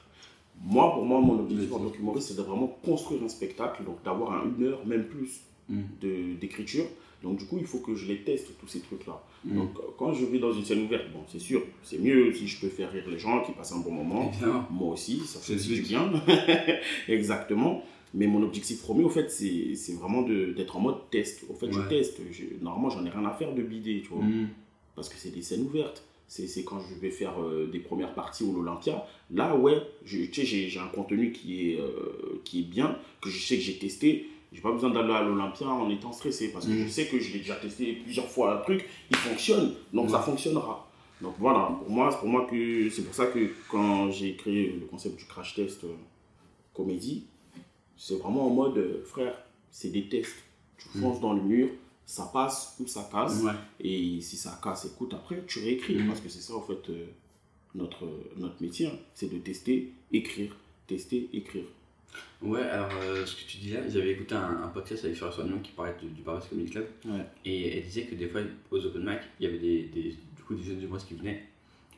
Moi, 0.63 0.93
pour 0.93 1.03
moi, 1.05 1.19
mon 1.19 1.39
objectif 1.39 1.71
en 1.73 1.79
tant 1.79 1.89
qu'humoriste, 1.89 2.29
c'est 2.29 2.37
de 2.37 2.41
vraiment 2.41 2.67
construire 2.85 3.21
un 3.23 3.27
spectacle, 3.29 3.83
donc 3.83 4.01
d'avoir 4.03 4.31
un- 4.33 4.45
une 4.57 4.63
heure, 4.65 4.85
même 4.85 5.05
plus, 5.05 5.41
Mm. 5.67 5.81
de- 6.01 6.33
d'écriture. 6.39 6.85
Donc, 7.23 7.37
du 7.39 7.45
coup, 7.45 7.57
il 7.59 7.65
faut 7.65 7.79
que 7.79 7.95
je 7.95 8.05
les 8.07 8.21
teste, 8.21 8.51
tous 8.59 8.67
ces 8.67 8.81
trucs-là. 8.81 9.19
Mm. 9.43 9.55
Donc, 9.57 9.69
quand 9.97 10.13
je 10.13 10.25
vais 10.25 10.37
dans 10.37 10.53
une 10.53 10.63
scène 10.63 10.83
ouverte, 10.83 11.05
bon, 11.11 11.21
c'est 11.27 11.39
sûr, 11.39 11.61
c'est 11.81 11.97
mieux 11.97 12.31
si 12.33 12.47
je 12.47 12.61
peux 12.61 12.69
faire 12.69 12.91
rire 12.91 13.03
les 13.09 13.17
gens, 13.17 13.41
qui 13.41 13.51
passent 13.51 13.71
un 13.73 13.79
bon 13.79 13.91
moment. 13.91 14.31
Moi 14.69 14.93
aussi, 14.93 15.19
ça 15.25 15.39
fait 15.39 15.55
du 15.55 15.81
bien. 15.81 16.11
Exactement. 17.07 17.81
Mais 18.17 18.27
mon 18.27 18.41
objectif 18.43 18.81
premier, 18.81 19.03
au 19.03 19.09
fait, 19.09 19.29
c'est 19.29 19.93
vraiment 19.93 20.21
d'être 20.21 20.77
en 20.77 20.79
mode 20.79 21.09
test. 21.11 21.43
Au 21.49 21.53
fait, 21.53 21.71
je 21.71 21.81
teste. 21.81 22.19
Je- 22.31 22.45
normalement, 22.63 22.89
j'en 22.89 23.05
ai 23.05 23.09
rien 23.09 23.25
à 23.25 23.31
faire 23.33 23.53
de 23.53 23.61
bider, 23.61 24.01
tu 24.01 24.09
vois. 24.13 24.23
Mm. 24.23 24.47
Parce 24.95 25.09
que 25.09 25.15
c'est 25.17 25.31
des 25.31 25.41
scènes 25.41 25.63
ouvertes. 25.63 26.01
C'est 26.27 26.63
quand 26.63 26.79
je 26.79 26.95
vais 26.95 27.11
faire 27.11 27.39
euh, 27.41 27.67
des 27.71 27.79
premières 27.79 28.13
parties 28.15 28.43
au 28.43 28.51
l'Olympia. 28.53 29.05
Là, 29.31 29.55
ouais, 29.55 29.77
je- 30.05 30.23
tu 30.25 30.45
sais, 30.45 30.67
j'ai 30.69 30.79
un 30.79 30.87
contenu 30.87 31.31
qui 31.33 31.71
est, 31.73 31.79
euh, 31.79 32.41
qui 32.45 32.61
est 32.61 32.63
bien, 32.63 32.97
que 33.21 33.29
je 33.29 33.37
sais 33.45 33.57
que 33.57 33.61
j'ai 33.61 33.77
testé. 33.77 34.27
J'ai 34.53 34.61
pas 34.61 34.71
besoin 34.71 34.89
d'aller 34.91 35.11
à 35.13 35.21
l'Olympia 35.21 35.67
en 35.67 35.89
étant 35.89 36.13
stressé 36.13 36.51
parce 36.53 36.65
que 36.65 36.71
Mm. 36.71 36.83
je 36.85 36.87
sais 36.89 37.05
que 37.07 37.19
je 37.19 37.33
l'ai 37.33 37.39
déjà 37.39 37.55
testé 37.55 37.93
plusieurs 38.03 38.27
fois 38.29 38.57
un 38.57 38.61
truc, 38.61 38.85
il 39.11 39.17
fonctionne, 39.17 39.73
donc 39.93 40.09
ça 40.09 40.19
Ouais. 40.19 40.23
fonctionnera. 40.23 40.89
Donc 41.21 41.33
voilà, 41.39 41.77
pour 41.79 41.89
moi, 41.89 42.09
c'est 42.11 42.19
pour 42.19 42.29
moi 42.29 42.47
que 42.49 42.89
c'est 42.89 43.01
pour 43.03 43.13
ça 43.13 43.25
que 43.27 43.51
quand 43.69 44.09
j'ai 44.11 44.35
créé 44.35 44.71
le 44.79 44.85
concept 44.85 45.17
du 45.17 45.25
crash 45.25 45.55
test 45.55 45.83
euh, 45.83 45.87
comédie, 46.73 47.25
c'est 47.97 48.15
vraiment 48.15 48.47
en 48.47 48.49
mode 48.49 48.77
euh, 48.77 49.03
frère, 49.05 49.35
c'est 49.71 49.89
des 49.89 50.07
tests. 50.07 50.35
Tu 50.77 50.97
Mm. 50.97 51.01
fonces 51.01 51.21
dans 51.21 51.33
le 51.33 51.41
mur, 51.41 51.69
ça 52.05 52.29
passe 52.33 52.75
ou 52.79 52.87
ça 52.87 53.07
casse. 53.11 53.41
Ouais. 53.41 53.51
Et 53.79 54.19
si 54.21 54.35
ça 54.37 54.59
casse, 54.63 54.85
écoute, 54.85 55.13
après, 55.13 55.43
tu 55.47 55.59
réécris. 55.59 55.95
Mm. 55.95 56.07
Parce 56.07 56.19
que 56.21 56.29
c'est 56.29 56.41
ça, 56.41 56.55
en 56.55 56.61
fait, 56.61 56.89
euh, 56.89 57.05
notre, 57.73 58.07
notre 58.37 58.61
métier. 58.61 58.87
hein. 58.87 58.97
C'est 59.13 59.31
de 59.33 59.37
tester, 59.39 59.91
écrire, 60.11 60.55
tester, 60.87 61.29
écrire. 61.33 61.63
Ouais, 62.41 62.61
alors 62.61 62.91
euh, 63.01 63.25
ce 63.25 63.35
que 63.35 63.49
tu 63.49 63.57
dis 63.57 63.69
là, 63.71 63.87
j'avais 63.89 64.11
écouté 64.11 64.35
un, 64.35 64.63
un 64.63 64.67
podcast 64.69 65.03
avec 65.03 65.17
Fleur 65.17 65.33
Soignon 65.33 65.59
qui 65.59 65.71
parlait 65.71 65.95
du, 66.01 66.07
du 66.09 66.21
Paris 66.21 66.45
Comedy 66.49 66.69
Club. 66.71 66.87
Ouais. 67.05 67.25
Et 67.43 67.77
elle 67.77 67.83
disait 67.83 68.03
que 68.03 68.15
des 68.15 68.27
fois, 68.27 68.41
aux 68.71 68.85
open 68.85 69.03
mic, 69.03 69.19
il 69.39 69.45
y 69.45 69.49
avait 69.49 69.59
des, 69.59 69.83
des, 69.83 70.09
du 70.11 70.43
coup, 70.47 70.55
des 70.55 70.63
jeunes 70.63 70.81
humoristes 70.81 71.07
qui 71.07 71.15
venaient. 71.15 71.43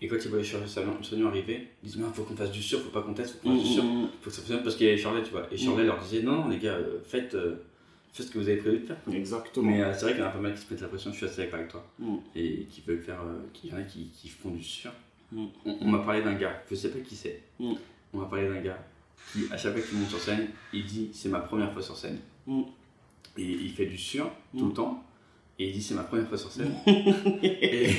Et 0.02 0.08
quand 0.08 0.16
ils 0.24 0.30
voyaient 0.30 0.44
Fleur 0.44 0.62
Soignon 1.02 1.28
arriver, 1.28 1.68
ils 1.84 1.90
disaient, 1.90 2.04
il 2.06 2.14
faut 2.14 2.24
qu'on 2.24 2.36
fasse 2.36 2.52
du 2.52 2.62
sûr, 2.62 2.80
faut 2.82 2.90
pas 2.90 3.02
qu'on 3.02 3.14
teste, 3.14 3.36
faut 3.42 3.50
qu'on 3.50 3.56
fasse 3.58 3.68
du 3.68 3.74
sûr. 3.74 3.84
Mm, 3.84 4.04
mm, 4.04 4.08
faut 4.22 4.30
que 4.30 4.36
ça 4.36 4.42
fonctionne 4.42 4.64
parce 4.64 4.76
qu'il 4.76 4.86
y 4.86 4.90
avait 4.90 4.98
Charlotte, 5.00 5.24
tu 5.24 5.32
vois. 5.32 5.48
Et 5.52 5.58
Mm. 5.58 5.86
leur 5.86 6.00
disait, 6.00 6.22
non, 6.22 6.34
non, 6.44 6.48
les 6.50 6.60
gars, 6.60 6.74
euh, 6.76 7.00
faites, 7.04 7.34
euh, 7.34 7.56
faites 8.14 8.28
ce 8.28 8.32
que 8.32 8.38
vous 8.38 8.48
avez 8.48 8.58
prévu 8.58 8.80
de 8.80 8.86
faire. 8.86 8.98
Exactement. 9.12 9.70
Mais 9.72 9.82
euh, 9.82 9.94
c'est 9.94 10.02
vrai 10.06 10.12
qu'il 10.14 10.22
y 10.22 10.24
en 10.26 10.28
a 10.30 10.32
pas 10.32 10.40
mal 10.40 10.54
qui 10.54 10.62
se 10.62 10.72
mettent 10.74 10.82
la 10.82 10.88
pression, 10.88 11.12
je 11.12 11.18
suis 11.18 11.26
assez 11.26 11.42
d'accord 11.44 11.60
avec 11.60 11.72
toi. 11.72 11.86
Mm. 12.00 12.16
Et 12.36 12.68
qui 12.70 12.82
veulent 12.82 13.02
faire, 13.02 13.20
qu'il 13.54 13.72
y 13.72 13.74
en 13.74 13.78
a 13.78 13.82
qui, 13.84 14.10
qui 14.10 14.30
font 14.30 14.52
du 14.52 14.64
sûr. 14.64 14.92
Mm. 15.32 15.46
On, 15.66 15.78
on 15.82 15.88
m'a 15.90 16.00
parlé 16.00 16.22
d'un 16.22 16.36
gars, 16.36 16.62
je 16.70 16.76
sais 16.76 16.90
pas 16.92 17.00
qui 17.00 17.16
c'est. 17.16 17.42
Mm. 17.60 17.74
On 18.14 18.18
m'a 18.20 18.26
parlé 18.26 18.48
d'un 18.48 18.62
gars 18.62 18.80
qui, 19.34 19.46
à 19.52 19.58
chaque 19.58 19.74
fois 19.74 19.82
qu'il 19.82 19.98
monte 19.98 20.10
sur 20.10 20.20
scène, 20.20 20.48
il 20.74 20.86
dit 20.86 21.10
c'est 21.12 21.30
ma 21.30 21.40
première 21.40 21.74
fois 21.74 21.82
sur 21.82 21.98
scène. 21.98 22.20
Mm. 22.46 22.62
Et 23.40 23.44
il 23.44 23.72
fait 23.72 23.88
du 23.88 23.98
sûr 23.98 24.30
tout 24.58 24.66
Mm. 24.66 24.70
le 24.70 24.74
temps. 24.76 25.04
Et 25.60 25.66
il 25.68 25.72
dit 25.74 25.82
c'est 25.82 25.96
ma 25.96 26.04
première 26.04 26.28
fois 26.28 26.38
sur 26.38 26.52
scène. 26.52 26.72
et, 27.44 27.90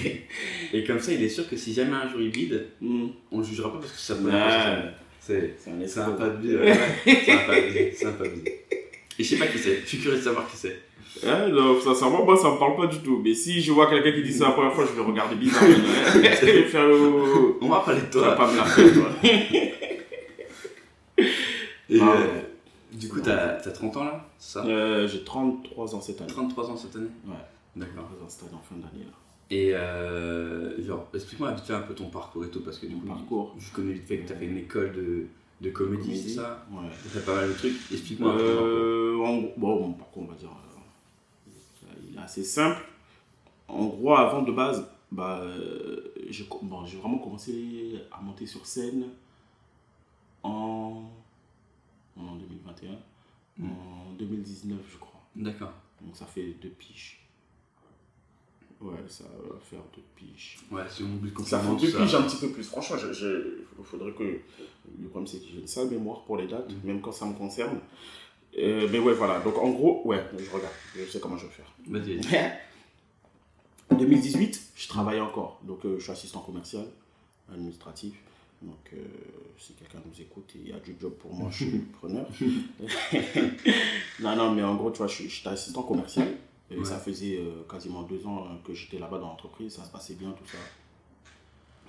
et 0.73 0.85
comme 0.85 1.01
ça, 1.01 1.13
il 1.13 1.23
est 1.23 1.29
sûr 1.29 1.49
que 1.49 1.57
si 1.57 1.73
jamais 1.75 1.95
un 1.97 2.09
jour 2.09 2.21
il 2.21 2.29
vide, 2.31 2.67
Mm. 2.81 3.07
on 3.33 3.39
le 3.39 3.45
jugera 3.45 3.73
pas 3.73 3.79
parce 3.79 3.91
que 3.93 3.99
c'est 3.99 4.13
sa 4.13 4.19
première 4.21 4.43
fois 4.45 4.61
sur 4.61 5.35
Ouais. 5.35 5.55
scène. 5.59 5.83
C'est 5.87 6.01
un 6.01 6.11
pas 6.13 6.29
de 6.29 6.41
vie. 6.47 6.55
ouais, 6.57 6.71
ouais. 6.71 7.23
C'est 7.25 7.33
un 7.33 7.39
pas 7.39 7.55
de 7.61 7.67
vie. 7.67 7.89
C'est 7.95 8.07
un 8.07 8.13
pas 8.13 8.25
de 8.25 8.31
vie. 8.31 8.43
Et 9.19 9.25
je 9.25 9.29
sais 9.29 9.37
pas 9.37 9.47
qui 9.49 9.59
c'est. 9.59 9.81
Je 9.83 9.87
suis 9.87 9.99
curieux 9.99 10.19
de 10.19 10.23
savoir 10.23 10.49
qui 10.49 10.57
c'est. 10.57 10.79
Ouais, 11.27 11.51
non, 11.51 11.81
sincèrement, 11.81 12.25
moi, 12.25 12.37
ça 12.37 12.51
me 12.53 12.59
parle 12.59 12.77
pas 12.77 12.87
du 12.87 12.99
tout. 13.01 13.21
Mais 13.25 13.35
si 13.35 13.61
je 13.61 13.73
vois 13.73 13.91
quelqu'un 13.91 14.13
qui 14.13 14.23
dit 14.23 14.33
ça 14.33 14.45
la 14.47 14.51
première 14.53 14.73
fois, 14.73 14.87
je 14.89 14.93
vais 14.97 15.05
regarder 15.05 15.35
bizarre. 15.35 15.65
je 16.15 16.19
vais 16.47 16.63
faire. 16.63 16.83
euh, 16.83 17.57
On 17.61 17.69
va 17.69 17.81
parler 17.81 18.03
de 18.03 18.07
Tu 18.07 18.19
vas 18.19 18.35
toi. 18.35 18.37
pas 18.37 18.53
me 18.53 18.57
la 18.57 18.65
faire, 18.65 18.93
toi. 18.95 19.11
Et, 21.91 21.99
Ah, 22.01 22.15
euh, 22.17 22.27
du 22.99 23.09
coup, 23.09 23.21
t'as 23.21 23.55
t'as 23.57 23.71
30 23.71 23.97
ans 23.99 24.05
là 24.05 24.27
ça? 24.39 24.65
Euh, 24.65 25.07
J'ai 25.09 25.25
33 25.25 25.95
ans 25.95 26.01
cette 26.01 26.21
année. 26.21 26.31
33 26.33 26.71
ans 26.71 26.77
cette 26.77 26.97
année? 26.97 27.09
Ouais. 27.27 27.35
D'accord. 27.77 28.05
33 28.07 28.27
ans 28.27 28.29
cette 28.29 28.43
année 28.49 28.55
en 28.55 28.63
fin 28.63 28.75
d'année. 28.77 29.05
là. 29.05 29.11
Et 29.51 29.75
euh, 29.75 30.85
genre, 30.85 31.07
explique-moi 31.15 31.53
vite 31.53 31.65
fait 31.65 31.73
un 31.75 31.81
peu 31.81 31.95
ton 31.95 32.11
parcours 32.11 32.45
et 32.45 32.51
tout, 32.51 32.61
parce 32.61 32.79
que 32.79 32.87
du 32.87 32.97
coup, 32.97 33.07
parcours. 33.07 33.55
je 33.59 33.73
connais 33.73 33.93
vite 33.93 34.07
fait 34.07 34.19
que 34.19 34.29
t'as 34.29 34.35
fait 34.35 34.45
une 34.47 34.59
école 34.59 34.93
de, 34.93 35.27
de 35.63 35.71
comédie, 35.71 36.03
Comédie. 36.03 36.23
c'est 36.29 36.35
ça? 36.37 36.67
Ouais. 36.71 36.89
T'as 37.03 37.09
fait 37.09 37.25
pas 37.25 37.35
mal 37.35 37.49
de 37.49 37.55
trucs, 37.55 37.77
explique-moi 37.91 38.33
un 38.33 38.37
peu. 38.37 38.43
Euh, 38.43 39.17
bon, 39.57 39.81
mon 39.87 39.93
parcours, 39.93 40.25
on 40.25 40.31
va 40.33 40.35
dire, 40.39 40.51
euh, 40.51 41.93
il 42.11 42.17
est 42.17 42.21
assez 42.21 42.45
simple. 42.45 42.83
En 43.69 43.87
gros, 43.87 44.15
avant 44.17 44.43
de 44.43 44.53
base, 44.53 44.87
bah, 45.11 45.43
j'ai 46.29 46.47
bon, 46.63 46.85
j'ai 46.85 46.99
vraiment 46.99 47.19
commencé 47.19 47.95
à 48.13 48.21
monter 48.21 48.45
sur 48.47 48.67
scène 48.67 49.05
en, 50.43 51.03
en 52.19 52.37
2021, 52.37 52.91
Mm. 53.59 53.71
en 53.73 54.13
2019, 54.19 54.79
je 54.93 54.99
crois. 54.99 55.21
D'accord. 55.35 55.73
Donc 56.01 56.15
ça 56.17 56.27
fait 56.27 56.55
deux 56.63 56.69
piges. 56.71 57.25
Ouais, 58.81 58.95
ça 59.09 59.25
va 59.25 59.59
faire 59.61 59.81
deux 59.97 60.03
piges. 60.15 60.59
Ouais, 60.71 60.83
si 60.89 61.03
on 61.03 61.07
oublie 61.17 61.33
Ça 61.45 61.59
fait 61.59 61.69
deux 61.69 61.91
piges 61.99 62.11
ça. 62.13 62.19
un 62.21 62.23
petit 62.23 62.37
peu 62.37 62.51
plus. 62.51 62.63
Franchement, 62.69 62.97
il 63.01 63.85
faudrait 63.85 64.13
que. 64.13 64.41
Le 65.01 65.09
problème, 65.09 65.27
c'est 65.27 65.41
que 65.41 65.47
j'ai 65.53 65.59
une 65.59 65.67
sale 65.67 65.91
mémoire 65.91 66.23
pour 66.23 66.37
les 66.37 66.47
dates, 66.47 66.71
Mm. 66.71 66.87
même 66.87 67.01
quand 67.01 67.11
ça 67.13 67.27
me 67.27 67.35
concerne. 67.35 67.81
Euh, 68.57 68.89
mais 68.93 68.99
ouais, 69.01 69.13
voilà. 69.15 69.41
Donc 69.41 69.59
en 69.59 69.71
gros, 69.71 70.03
ouais, 70.07 70.25
je 70.39 70.49
regarde. 70.51 70.73
Je 70.97 71.05
sais 71.05 71.19
comment 71.21 71.37
je 71.37 71.47
vais 71.47 71.53
faire. 71.53 71.73
Vas-y, 71.89 72.17
vas-y. 72.19 72.53
En 73.91 73.97
2018, 73.97 74.73
je 74.77 74.87
travaillais 74.89 75.21
encore. 75.21 75.61
Donc 75.65 75.85
euh, 75.87 75.97
je 75.99 76.03
suis 76.05 76.13
assistant 76.13 76.41
commercial, 76.41 76.85
administratif. 77.53 78.15
Donc 78.63 78.91
euh, 78.93 78.99
si 79.57 79.73
quelqu'un 79.75 79.99
nous 80.05 80.21
écoute 80.21 80.51
il 80.57 80.69
y 80.69 80.73
a 80.73 80.81
du 80.81 80.97
job 81.01 81.13
pour 81.15 81.33
moi, 81.33 81.49
je 81.51 81.65
suis 81.65 81.79
preneur. 82.01 82.27
non, 84.21 84.37
non, 84.37 84.53
mais 84.55 84.63
en 84.63 84.75
gros, 84.77 84.91
tu 84.91 84.99
vois, 84.99 85.07
je 85.07 85.15
suis- 85.15 85.29
j'étais 85.29 85.49
assistant 85.51 85.83
commercial. 85.83 86.29
Et 86.71 86.77
Ouais. 86.77 86.85
ça 86.85 86.99
faisait 86.99 87.39
euh, 87.39 87.63
quasiment 87.71 88.03
deux 88.03 88.27
ans 88.27 88.45
euh, 88.45 88.55
que 88.67 88.75
j'étais 88.75 88.99
là-bas 88.99 89.19
dans 89.19 89.29
l'entreprise. 89.29 89.73
Ça 89.75 89.85
se 89.85 89.91
passait 89.91 90.15
bien, 90.15 90.31
tout 90.33 90.45
ça. 90.47 90.59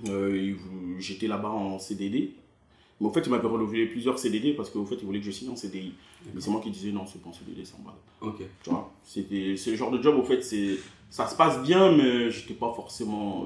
Euh, 0.09 0.55
j'étais 0.99 1.27
là-bas 1.27 1.49
en 1.49 1.79
CDD. 1.79 2.33
Mais 3.01 3.07
au 3.07 3.11
fait, 3.11 3.21
il 3.25 3.29
m'avait 3.29 3.47
renouvelé 3.47 3.85
plusieurs 3.87 4.17
CDD 4.19 4.53
parce 4.53 4.69
qu'au 4.69 4.85
fait, 4.85 4.95
il 4.95 5.05
voulait 5.05 5.19
que 5.19 5.25
je 5.25 5.31
signe 5.31 5.49
en 5.49 5.55
CDI. 5.55 5.93
Mais 6.33 6.39
c'est 6.41 6.49
moi 6.49 6.61
qui 6.61 6.69
disais 6.69 6.91
non, 6.91 7.05
c'est 7.05 7.21
pas 7.21 7.29
en 7.29 7.33
CDD, 7.33 7.65
ça 7.65 7.75
me 7.79 7.85
va. 7.85 7.95
Ok. 8.21 8.41
Tu 8.63 8.69
vois, 8.69 8.91
c'était 9.03 9.55
c'est 9.57 9.71
le 9.71 9.77
genre 9.77 9.91
de 9.91 10.01
job, 10.01 10.15
au 10.17 10.23
fait, 10.23 10.41
c'est 10.41 10.77
ça 11.09 11.27
se 11.27 11.35
passe 11.35 11.61
bien, 11.63 11.91
mais 11.95 12.29
j'étais 12.29 12.53
pas 12.53 12.71
forcément 12.73 13.45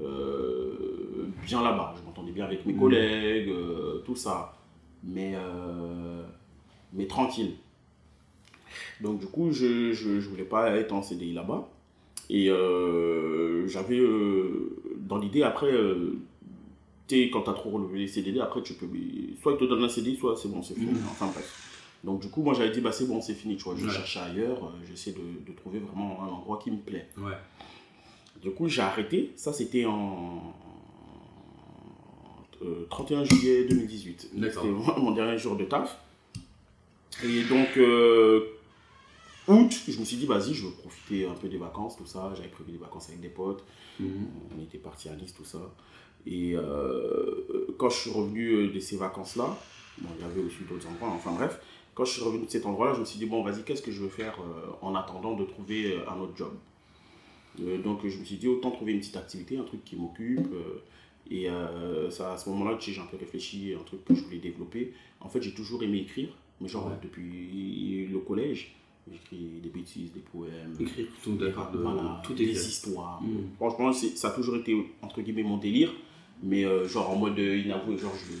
euh, 0.00 1.26
bien 1.46 1.62
là-bas. 1.62 1.94
Je 1.98 2.04
m'entendais 2.04 2.32
bien 2.32 2.44
avec 2.44 2.64
mes 2.66 2.72
Mhm. 2.72 2.78
collègues, 2.80 3.48
euh, 3.48 3.98
tout 4.04 4.16
ça. 4.16 4.54
Mais, 5.04 5.34
euh, 5.36 6.22
mais 6.92 7.06
tranquille. 7.06 7.54
Donc, 9.00 9.20
du 9.20 9.26
coup, 9.26 9.52
je, 9.52 9.92
je, 9.92 10.20
je 10.20 10.28
voulais 10.28 10.44
pas 10.44 10.70
être 10.76 10.92
en 10.92 11.02
CDI 11.02 11.32
là-bas. 11.32 11.68
Et 12.30 12.46
j'avais 13.66 14.00
dans 14.98 15.18
l'idée, 15.18 15.42
après, 15.42 15.72
quand 17.32 17.42
tu 17.42 17.50
as 17.50 17.54
trop 17.54 17.70
relevé 17.70 18.00
les 18.00 18.06
CDD, 18.08 18.40
après, 18.40 18.62
tu 18.62 18.74
peux. 18.74 18.86
Soit 19.40 19.52
ils 19.52 19.58
te 19.58 19.64
donnent 19.64 19.84
un 19.84 19.88
CDI, 19.88 20.16
soit 20.16 20.36
c'est 20.36 20.48
bon, 20.48 20.62
c'est 20.62 20.74
fini. 20.74 20.92
Mhm. 20.92 21.06
Enfin, 21.10 21.26
bref. 21.32 21.54
Donc, 22.04 22.20
du 22.20 22.28
coup, 22.28 22.42
moi, 22.42 22.54
j'avais 22.54 22.70
dit, 22.70 22.80
bah, 22.80 22.92
c'est 22.92 23.06
bon, 23.06 23.20
c'est 23.20 23.34
fini, 23.34 23.56
tu 23.56 23.64
vois. 23.64 23.74
Je 23.76 23.84
Ouais. 23.86 23.90
cherche 23.92 24.16
ailleurs, 24.18 24.64
euh, 24.64 24.68
j'essaie 24.88 25.12
de, 25.12 25.50
de 25.50 25.56
trouver 25.56 25.78
vraiment 25.80 26.22
un 26.22 26.28
endroit 26.28 26.58
qui 26.62 26.70
me 26.70 26.76
plaît. 26.78 27.08
Ouais. 27.18 27.32
Du 28.42 28.50
coup, 28.50 28.68
j'ai 28.68 28.82
arrêté. 28.82 29.32
Ça, 29.36 29.52
c'était 29.52 29.84
en. 29.84 30.54
euh, 32.62 32.86
31 32.90 33.24
juillet 33.24 33.64
2018. 33.64 34.30
D'accord. 34.34 34.62
C'était 34.62 35.00
mon 35.00 35.10
dernier 35.12 35.38
jour 35.38 35.56
de 35.56 35.64
taf. 35.64 35.98
Et 37.24 37.42
donc, 37.44 37.76
euh, 37.76 38.44
août, 39.48 39.72
je 39.88 39.98
me 39.98 40.04
suis 40.04 40.16
dit, 40.16 40.26
vas-y, 40.26 40.54
je 40.54 40.66
veux 40.66 40.72
profiter 40.72 41.26
un 41.26 41.34
peu 41.34 41.48
des 41.48 41.58
vacances, 41.58 41.96
tout 41.96 42.06
ça. 42.06 42.32
J'avais 42.36 42.48
prévu 42.48 42.72
des 42.72 42.78
vacances 42.78 43.08
avec 43.08 43.20
des 43.20 43.28
potes. 43.28 43.64
Mhm. 43.98 44.26
On 44.56 44.62
était 44.62 44.78
parti 44.78 45.08
à 45.08 45.14
Nice, 45.16 45.34
tout 45.34 45.44
ça. 45.44 45.58
Et 46.26 46.52
euh, 46.54 47.66
quand 47.78 47.90
je 47.90 47.96
suis 47.96 48.10
revenu 48.10 48.48
euh, 48.52 48.72
de 48.72 48.78
ces 48.80 48.96
vacances-là, 48.96 49.56
bon, 50.00 50.08
il 50.16 50.22
y 50.22 50.24
avait 50.24 50.42
aussi 50.42 50.58
d'autres 50.68 50.86
endroits, 50.88 51.08
enfin 51.08 51.32
bref, 51.32 51.60
quand 51.94 52.04
je 52.04 52.12
suis 52.12 52.22
revenu 52.22 52.44
de 52.44 52.50
cet 52.50 52.66
endroit-là, 52.66 52.94
je 52.94 53.00
me 53.00 53.04
suis 53.04 53.18
dit, 53.18 53.26
bon, 53.26 53.42
vas-y, 53.42 53.62
qu'est-ce 53.62 53.82
que 53.82 53.90
je 53.92 54.00
veux 54.02 54.08
faire 54.08 54.36
euh, 54.40 54.70
en 54.82 54.94
attendant 54.94 55.34
de 55.34 55.44
trouver 55.44 55.92
euh, 55.96 56.10
un 56.10 56.18
autre 56.20 56.36
job? 56.36 56.52
Euh, 56.52 56.77
Donc, 57.84 58.06
je 58.06 58.18
me 58.18 58.24
suis 58.24 58.36
dit, 58.36 58.48
autant 58.48 58.70
trouver 58.70 58.92
une 58.92 59.00
petite 59.00 59.16
activité, 59.16 59.58
un 59.58 59.64
truc 59.64 59.84
qui 59.84 59.96
m'occupe. 59.96 60.40
euh, 60.52 60.82
et 61.30 61.48
euh, 61.50 62.10
ça, 62.10 62.32
à 62.32 62.36
ce 62.38 62.48
moment-là, 62.50 62.78
j'ai 62.80 62.98
un 62.98 63.04
peu 63.04 63.16
réfléchi, 63.18 63.74
un 63.78 63.82
truc 63.84 64.04
que 64.04 64.14
je 64.14 64.22
voulais 64.22 64.38
développer. 64.38 64.92
En 65.20 65.28
fait, 65.28 65.42
j'ai 65.42 65.52
toujours 65.52 65.82
aimé 65.82 65.98
écrire, 65.98 66.28
mais 66.60 66.68
genre 66.68 66.86
Ouais. 66.86 66.92
depuis 67.02 68.06
le 68.10 68.18
collège, 68.20 68.74
j'écris 69.10 69.60
des 69.62 69.68
bêtises, 69.68 70.12
des 70.12 70.20
poèmes. 70.20 70.74
Écrire 70.80 71.06
tout, 71.22 71.32
d'accord, 71.36 71.70
de- 71.70 71.78
Voilà, 71.78 72.22
tout 72.24 72.32
des 72.34 72.50
histoires. 72.50 73.20
Mm. 73.22 73.54
Franchement, 73.56 73.92
ça 73.92 74.28
a 74.28 74.30
toujours 74.30 74.56
été, 74.56 74.74
entre 75.02 75.20
guillemets, 75.20 75.42
mon 75.42 75.58
délire. 75.58 75.92
Mais 76.42 76.64
euh, 76.64 76.86
genre 76.88 77.10
en 77.10 77.16
mode 77.16 77.38
euh, 77.38 77.58
inavoué, 77.58 77.98
genre 77.98 78.14
je 78.14 78.32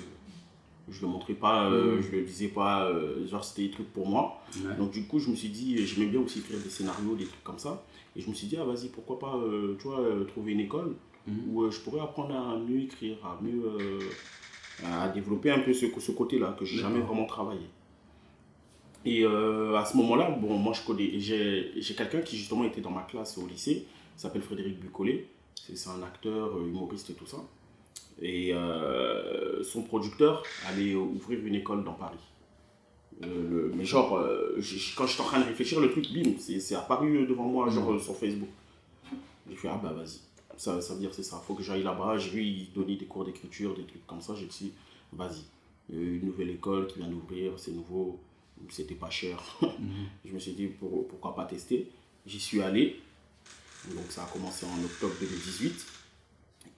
je 0.90 1.00
le 1.02 1.08
montrais 1.08 1.34
pas, 1.34 1.70
euh, 1.70 1.96
Mm. 1.98 2.02
je 2.02 2.16
le 2.16 2.22
disais 2.22 2.48
pas, 2.48 2.84
euh, 2.86 3.26
genre 3.26 3.44
c'était 3.44 3.62
des 3.62 3.70
trucs 3.70 3.92
pour 3.92 4.06
moi. 4.08 4.40
Ouais. 4.64 4.74
Donc 4.76 4.90
du 4.92 5.04
coup, 5.06 5.18
je 5.18 5.30
me 5.30 5.36
suis 5.36 5.48
dit, 5.48 5.86
j'aimais 5.86 6.06
bien 6.06 6.20
aussi 6.20 6.38
écrire 6.40 6.58
des 6.58 6.70
scénarios, 6.70 7.14
des 7.16 7.26
trucs 7.26 7.44
comme 7.44 7.58
ça. 7.58 7.84
Et 8.16 8.20
je 8.20 8.28
me 8.28 8.34
suis 8.34 8.46
dit, 8.46 8.56
ah 8.56 8.64
vas-y, 8.64 8.88
pourquoi 8.88 9.18
pas, 9.18 9.36
euh, 9.36 9.76
tu 9.78 9.88
vois, 9.88 10.00
euh, 10.00 10.24
trouver 10.24 10.52
une 10.52 10.60
école 10.60 10.94
Mhm. 11.26 11.40
où 11.54 11.70
je 11.70 11.78
pourrais 11.80 12.00
apprendre 12.00 12.34
à 12.34 12.56
mieux 12.58 12.80
écrire, 12.82 13.18
à 13.24 13.38
mieux, 13.42 13.62
à 14.84 15.08
développer 15.08 15.50
un 15.50 15.58
peu 15.60 15.72
ce, 15.74 15.86
ce 15.98 16.12
côté-là 16.12 16.56
que 16.58 16.64
j'ai 16.64 16.78
jamais 16.78 17.00
vraiment 17.00 17.26
travaillé. 17.26 17.66
Et 19.04 19.24
à 19.24 19.84
ce 19.84 19.96
moment-là, 19.98 20.30
bon, 20.30 20.56
moi 20.58 20.72
je 20.72 20.82
connais, 20.86 21.18
j'ai 21.20 21.72
j'ai 21.76 21.94
quelqu'un 21.94 22.20
qui 22.20 22.36
justement 22.36 22.64
était 22.64 22.80
dans 22.80 22.90
ma 22.90 23.02
classe 23.02 23.38
au 23.38 23.46
lycée, 23.46 23.86
s'appelle 24.16 24.42
Frédéric 24.42 24.80
Bucollet, 24.80 25.26
c'est 25.54 25.88
un 25.90 26.02
acteur, 26.02 26.58
humoriste 26.60 27.10
et 27.10 27.14
tout 27.14 27.26
ça. 27.26 27.38
Et 28.20 28.52
euh, 28.52 29.62
son 29.62 29.82
producteur 29.82 30.42
allait 30.66 30.94
ouvrir 30.94 31.44
une 31.46 31.54
école 31.54 31.84
dans 31.84 31.92
Paris. 31.92 32.18
Euh, 33.24 33.48
le- 33.50 33.72
mais 33.74 33.84
genre, 33.84 34.16
euh, 34.16 34.60
quand 34.96 35.06
j'étais 35.06 35.20
en 35.22 35.26
train 35.26 35.40
de 35.40 35.44
réfléchir, 35.44 35.80
le 35.80 35.90
truc, 35.90 36.12
bim, 36.12 36.32
c'est 36.38 36.74
apparu 36.74 37.26
devant 37.26 37.44
moi, 37.46 37.68
genre 37.70 38.00
sur 38.00 38.16
Facebook. 38.16 38.48
J'ai 39.48 39.56
fait, 39.56 39.68
ah 39.68 39.80
bah 39.82 39.92
vas-y, 39.92 40.18
ça, 40.56 40.80
ça 40.80 40.94
veut 40.94 41.00
dire 41.00 41.14
c'est 41.14 41.22
ça, 41.22 41.42
faut 41.46 41.54
que 41.54 41.62
j'aille 41.62 41.82
là-bas. 41.82 42.18
J'ai 42.18 42.30
vu, 42.30 42.42
il 42.44 42.72
donnait 42.74 42.96
des 42.96 43.06
cours 43.06 43.24
d'écriture, 43.24 43.74
des 43.74 43.84
trucs 43.84 44.06
comme 44.06 44.20
ça. 44.20 44.34
J'ai 44.34 44.46
dit, 44.46 44.72
vas-y, 45.12 45.42
une 45.90 46.26
nouvelle 46.26 46.50
école 46.50 46.86
qui 46.86 46.98
vient 46.98 47.08
d'ouvrir, 47.08 47.52
c'est 47.56 47.72
nouveau, 47.72 48.18
c'était 48.68 48.94
pas 48.94 49.10
cher. 49.10 49.42
Je 50.24 50.32
me 50.32 50.38
suis 50.38 50.52
dit, 50.52 50.66
pour- 50.66 51.06
pourquoi 51.08 51.34
pas 51.34 51.44
tester? 51.46 51.88
J'y 52.26 52.38
suis 52.40 52.60
allé, 52.60 53.00
donc 53.94 54.04
ça 54.10 54.24
a 54.24 54.26
commencé 54.26 54.66
en 54.66 54.84
octobre 54.84 55.14
2018. 55.20 55.86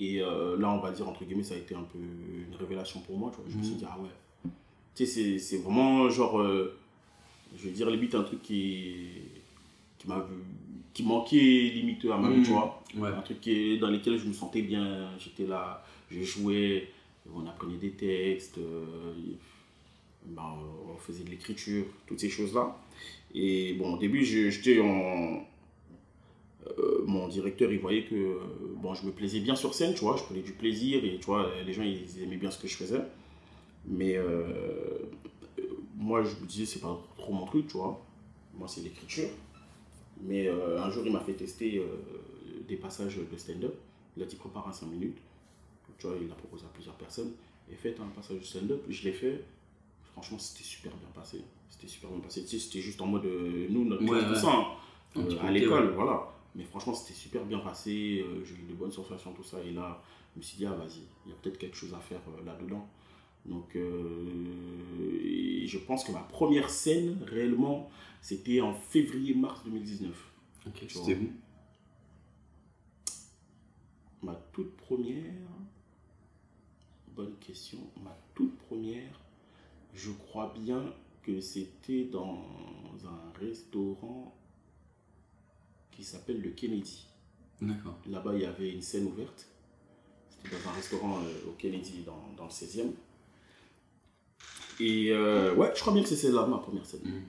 Et 0.01 0.21
euh, 0.23 0.57
là, 0.59 0.71
on 0.73 0.79
va 0.81 0.91
dire, 0.93 1.07
entre 1.09 1.25
guillemets, 1.25 1.43
ça 1.45 1.55
a 1.55 1.59
été 1.59 1.75
un 1.75 1.83
peu 1.83 1.99
une 1.99 2.55
révélation 2.59 3.01
pour 3.01 3.19
moi. 3.19 3.31
Tu 3.35 3.43
vois. 3.43 3.51
Je 3.51 3.57
me 3.59 3.63
suis 3.63 3.73
Mhm. 3.75 3.79
dit, 3.81 3.85
ah 3.89 3.99
ouais. 4.01 4.51
Tu 4.95 5.07
sais, 5.07 5.39
c'est- 5.39 5.59
vraiment 5.59 6.09
genre, 6.09 6.41
euh, 6.41 6.75
je 7.57 7.65
veux 7.69 7.71
dire, 7.75 7.89
limite 7.91 8.15
un 8.15 8.23
truc 8.23 8.43
qui, 8.43 8.95
qui 9.99 10.09
m'a 10.09 10.27
qui 10.93 11.05
manquait 11.05 11.71
limite 11.73 12.05
à 12.07 12.17
ma 12.17 12.29
vie, 12.31 12.39
Mhm. 12.39 12.43
tu 12.45 12.51
vois. 12.51 12.83
Ouais. 12.97 13.09
Un 13.11 13.21
truc 13.21 13.41
qui, 13.41 13.79
dans 13.79 13.91
lequel 13.91 14.19
je 14.19 14.27
me 14.27 14.33
sentais 14.33 14.63
bien. 14.63 15.11
J'étais 15.19 15.47
là, 15.47 15.85
je 16.11 16.23
jouais, 16.23 16.89
on 17.33 17.47
apprenait 17.47 17.77
des 17.77 17.93
textes, 17.93 18.59
euh, 18.59 18.85
ben, 20.27 20.43
on 20.93 20.97
faisait 20.97 21.23
de 21.25 21.31
l'écriture, 21.31 21.85
toutes 22.07 22.19
ces 22.21 22.29
choses-là. 22.29 22.77
Et 23.35 23.75
bon, 23.75 23.95
au 23.95 23.99
début, 23.99 24.25
je- 24.25 24.51
j'étais 24.51 24.81
en. 24.81 25.47
Euh, 26.79 27.05
mon 27.07 27.29
directeur, 27.29 27.73
il 27.73 27.79
voyait 27.79 28.05
que 28.05 28.15
euh, 28.15 28.39
bon, 28.77 28.95
je 28.95 29.07
me 29.07 29.13
plaisais 29.13 29.41
bien 29.41 29.55
sur 29.57 29.75
scène, 29.75 29.95
tu 29.95 30.01
vois, 30.01 30.17
je 30.17 30.23
prenais 30.23 30.41
du 30.43 30.53
plaisir 30.53 31.05
et 31.05 31.19
tu 31.19 31.27
vois, 31.27 31.51
les 31.67 31.73
gens, 31.73 31.83
ils 31.83 32.23
aimaient 32.23 32.37
bien 32.37 32.51
ce 32.51 32.59
que 32.59 32.69
je 32.69 32.77
faisais. 32.77 33.01
Mais 33.87 34.17
euh, 34.17 34.45
moi, 35.97 36.23
je 36.23 36.35
me 36.37 36.47
disais, 36.47 36.67
c'est 36.67 36.81
pas 36.81 36.99
trop 37.17 37.33
mon 37.33 37.47
truc, 37.47 37.67
tu 37.69 37.77
vois. 37.77 38.01
Moi, 38.55 38.69
c'est 38.69 38.81
l'écriture. 38.83 39.29
Mais 40.23 40.49
euh, 40.49 40.81
un 40.83 40.91
jour, 40.91 41.03
il 41.07 41.13
m'a 41.13 41.21
fait 41.21 41.33
tester 41.33 41.83
des 42.69 42.77
passages 42.77 43.17
de 43.17 43.37
stand-up. 43.37 43.75
Il 44.17 44.23
a 44.23 44.27
dit, 44.27 44.37
prépare 44.37 44.69
un 44.69 44.73
5 44.73 44.87
minutes. 44.87 45.19
Tu 45.99 46.07
vois, 46.07 46.17
il 46.21 46.29
l'a 46.29 46.35
proposé 46.35 46.65
à 46.65 46.69
plusieurs 46.73 46.95
personnes. 46.97 47.33
Et 47.73 47.75
faites 47.75 47.99
un 48.01 48.07
passage 48.15 48.39
de 48.39 48.45
stand-up. 48.45 48.83
Je 48.89 49.05
l'ai 49.05 49.13
fait. 49.13 49.45
Franchement, 50.13 50.39
c'était 50.39 50.65
super 50.65 50.93
bien 50.93 51.09
passé. 51.15 51.41
C'était 51.71 51.87
super 51.89 52.11
bien 52.11 52.21
passé. 52.21 52.43
Tu 52.43 52.49
sais, 52.49 52.59
c'était 52.59 52.81
juste 52.81 53.01
en 53.01 53.07
mode, 53.07 53.25
nous, 53.71 53.85
notre 53.85 54.03
Ouais, 54.03 54.19
classe, 54.19 54.41
tout 54.41 54.47
ça, 54.47 54.53
hein, 54.53 54.67
euh, 55.17 55.37
à 55.43 55.51
l'école, 55.51 55.87
ouais. 55.87 55.95
voilà. 55.95 56.33
Mais 56.55 56.65
franchement, 56.65 56.95
c'était 56.95 57.15
super 57.15 57.45
bien 57.45 57.59
passé. 57.61 58.25
euh, 58.27 58.45
J'ai 58.45 58.55
eu 58.55 58.67
de 58.69 58.75
bonnes 58.75 58.93
sensations, 58.93 59.33
tout 59.33 59.45
ça. 59.45 59.63
Et 59.63 59.73
là, 59.73 60.03
je 60.35 60.39
me 60.41 60.43
suis 60.43 60.57
dit, 60.57 60.67
ah, 60.67 60.75
vas-y, 60.75 61.03
il 61.27 61.31
y 61.31 61.33
a 61.33 61.37
peut-être 61.37 61.59
quelque 61.59 61.77
chose 61.77 61.95
à 61.95 62.01
faire 62.01 62.21
euh, 62.29 62.45
là-dedans. 62.45 62.89
Donc, 63.47 63.75
euh, 63.77 65.21
et 65.25 65.67
je 65.67 65.79
pense 65.79 66.05
que 66.05 66.13
ma 66.13 66.21
première 66.21 66.69
scène, 66.71 67.19
réellement, 67.27 67.89
c'était 68.21 68.61
en 68.61 68.75
février-mars 68.75 69.63
2019. 69.65 70.33
Ok, 70.67 70.85
c'était 70.89 71.15
où? 71.17 71.31
Ma 74.23 74.35
toute 74.53 74.77
première. 74.77 75.33
Bonne 77.17 77.37
question. 77.41 77.79
Ma 78.03 78.17
toute 78.35 78.57
première, 78.59 79.21
je 79.95 80.11
crois 80.11 80.53
bien 80.55 80.93
que 81.23 81.41
c'était 81.41 82.05
dans 82.05 82.45
un 83.05 83.39
restaurant 83.39 84.35
qui 86.01 86.07
s'appelle 86.07 86.41
le 86.41 86.51
Kennedy. 86.51 87.07
D'accord. 87.61 87.99
Là-bas, 88.09 88.35
il 88.35 88.43
y 88.43 88.47
avait 88.47 88.71
une 88.73 88.83
scène 88.83 89.07
ouverte. 89.07 89.47
C'était 90.31 90.57
dans 90.57 90.71
un 90.71 90.73
restaurant 90.73 91.19
euh, 91.19 91.49
au 91.49 91.53
Kennedy, 91.53 92.03
dans, 92.07 92.33
dans 92.37 92.45
le 92.45 92.51
16e. 92.51 92.91
Et 94.81 95.11
euh, 95.13 95.55
ouais, 95.55 95.71
je 95.75 95.81
crois 95.81 95.93
bien 95.93 96.03
que 96.03 96.09
c'est 96.09 96.33
là 96.33 96.47
ma 96.47 96.59
première 96.59 96.87
scène. 96.87 97.03
Mhm. 97.05 97.23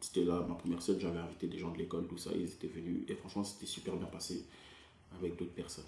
C'était 0.00 0.24
là 0.24 0.44
ma 0.48 0.54
première 0.54 0.80
scène. 0.80 0.98
J'avais 0.98 1.18
invité 1.18 1.46
des 1.46 1.58
gens 1.58 1.70
de 1.72 1.78
l'école, 1.78 2.06
tout 2.08 2.16
ça. 2.16 2.30
Ils 2.34 2.44
étaient 2.44 2.68
venus. 2.68 3.02
Et 3.08 3.14
franchement, 3.14 3.44
c'était 3.44 3.66
super 3.66 3.94
bien 3.96 4.06
passé 4.06 4.44
avec 5.18 5.36
d'autres 5.36 5.52
personnes. 5.54 5.84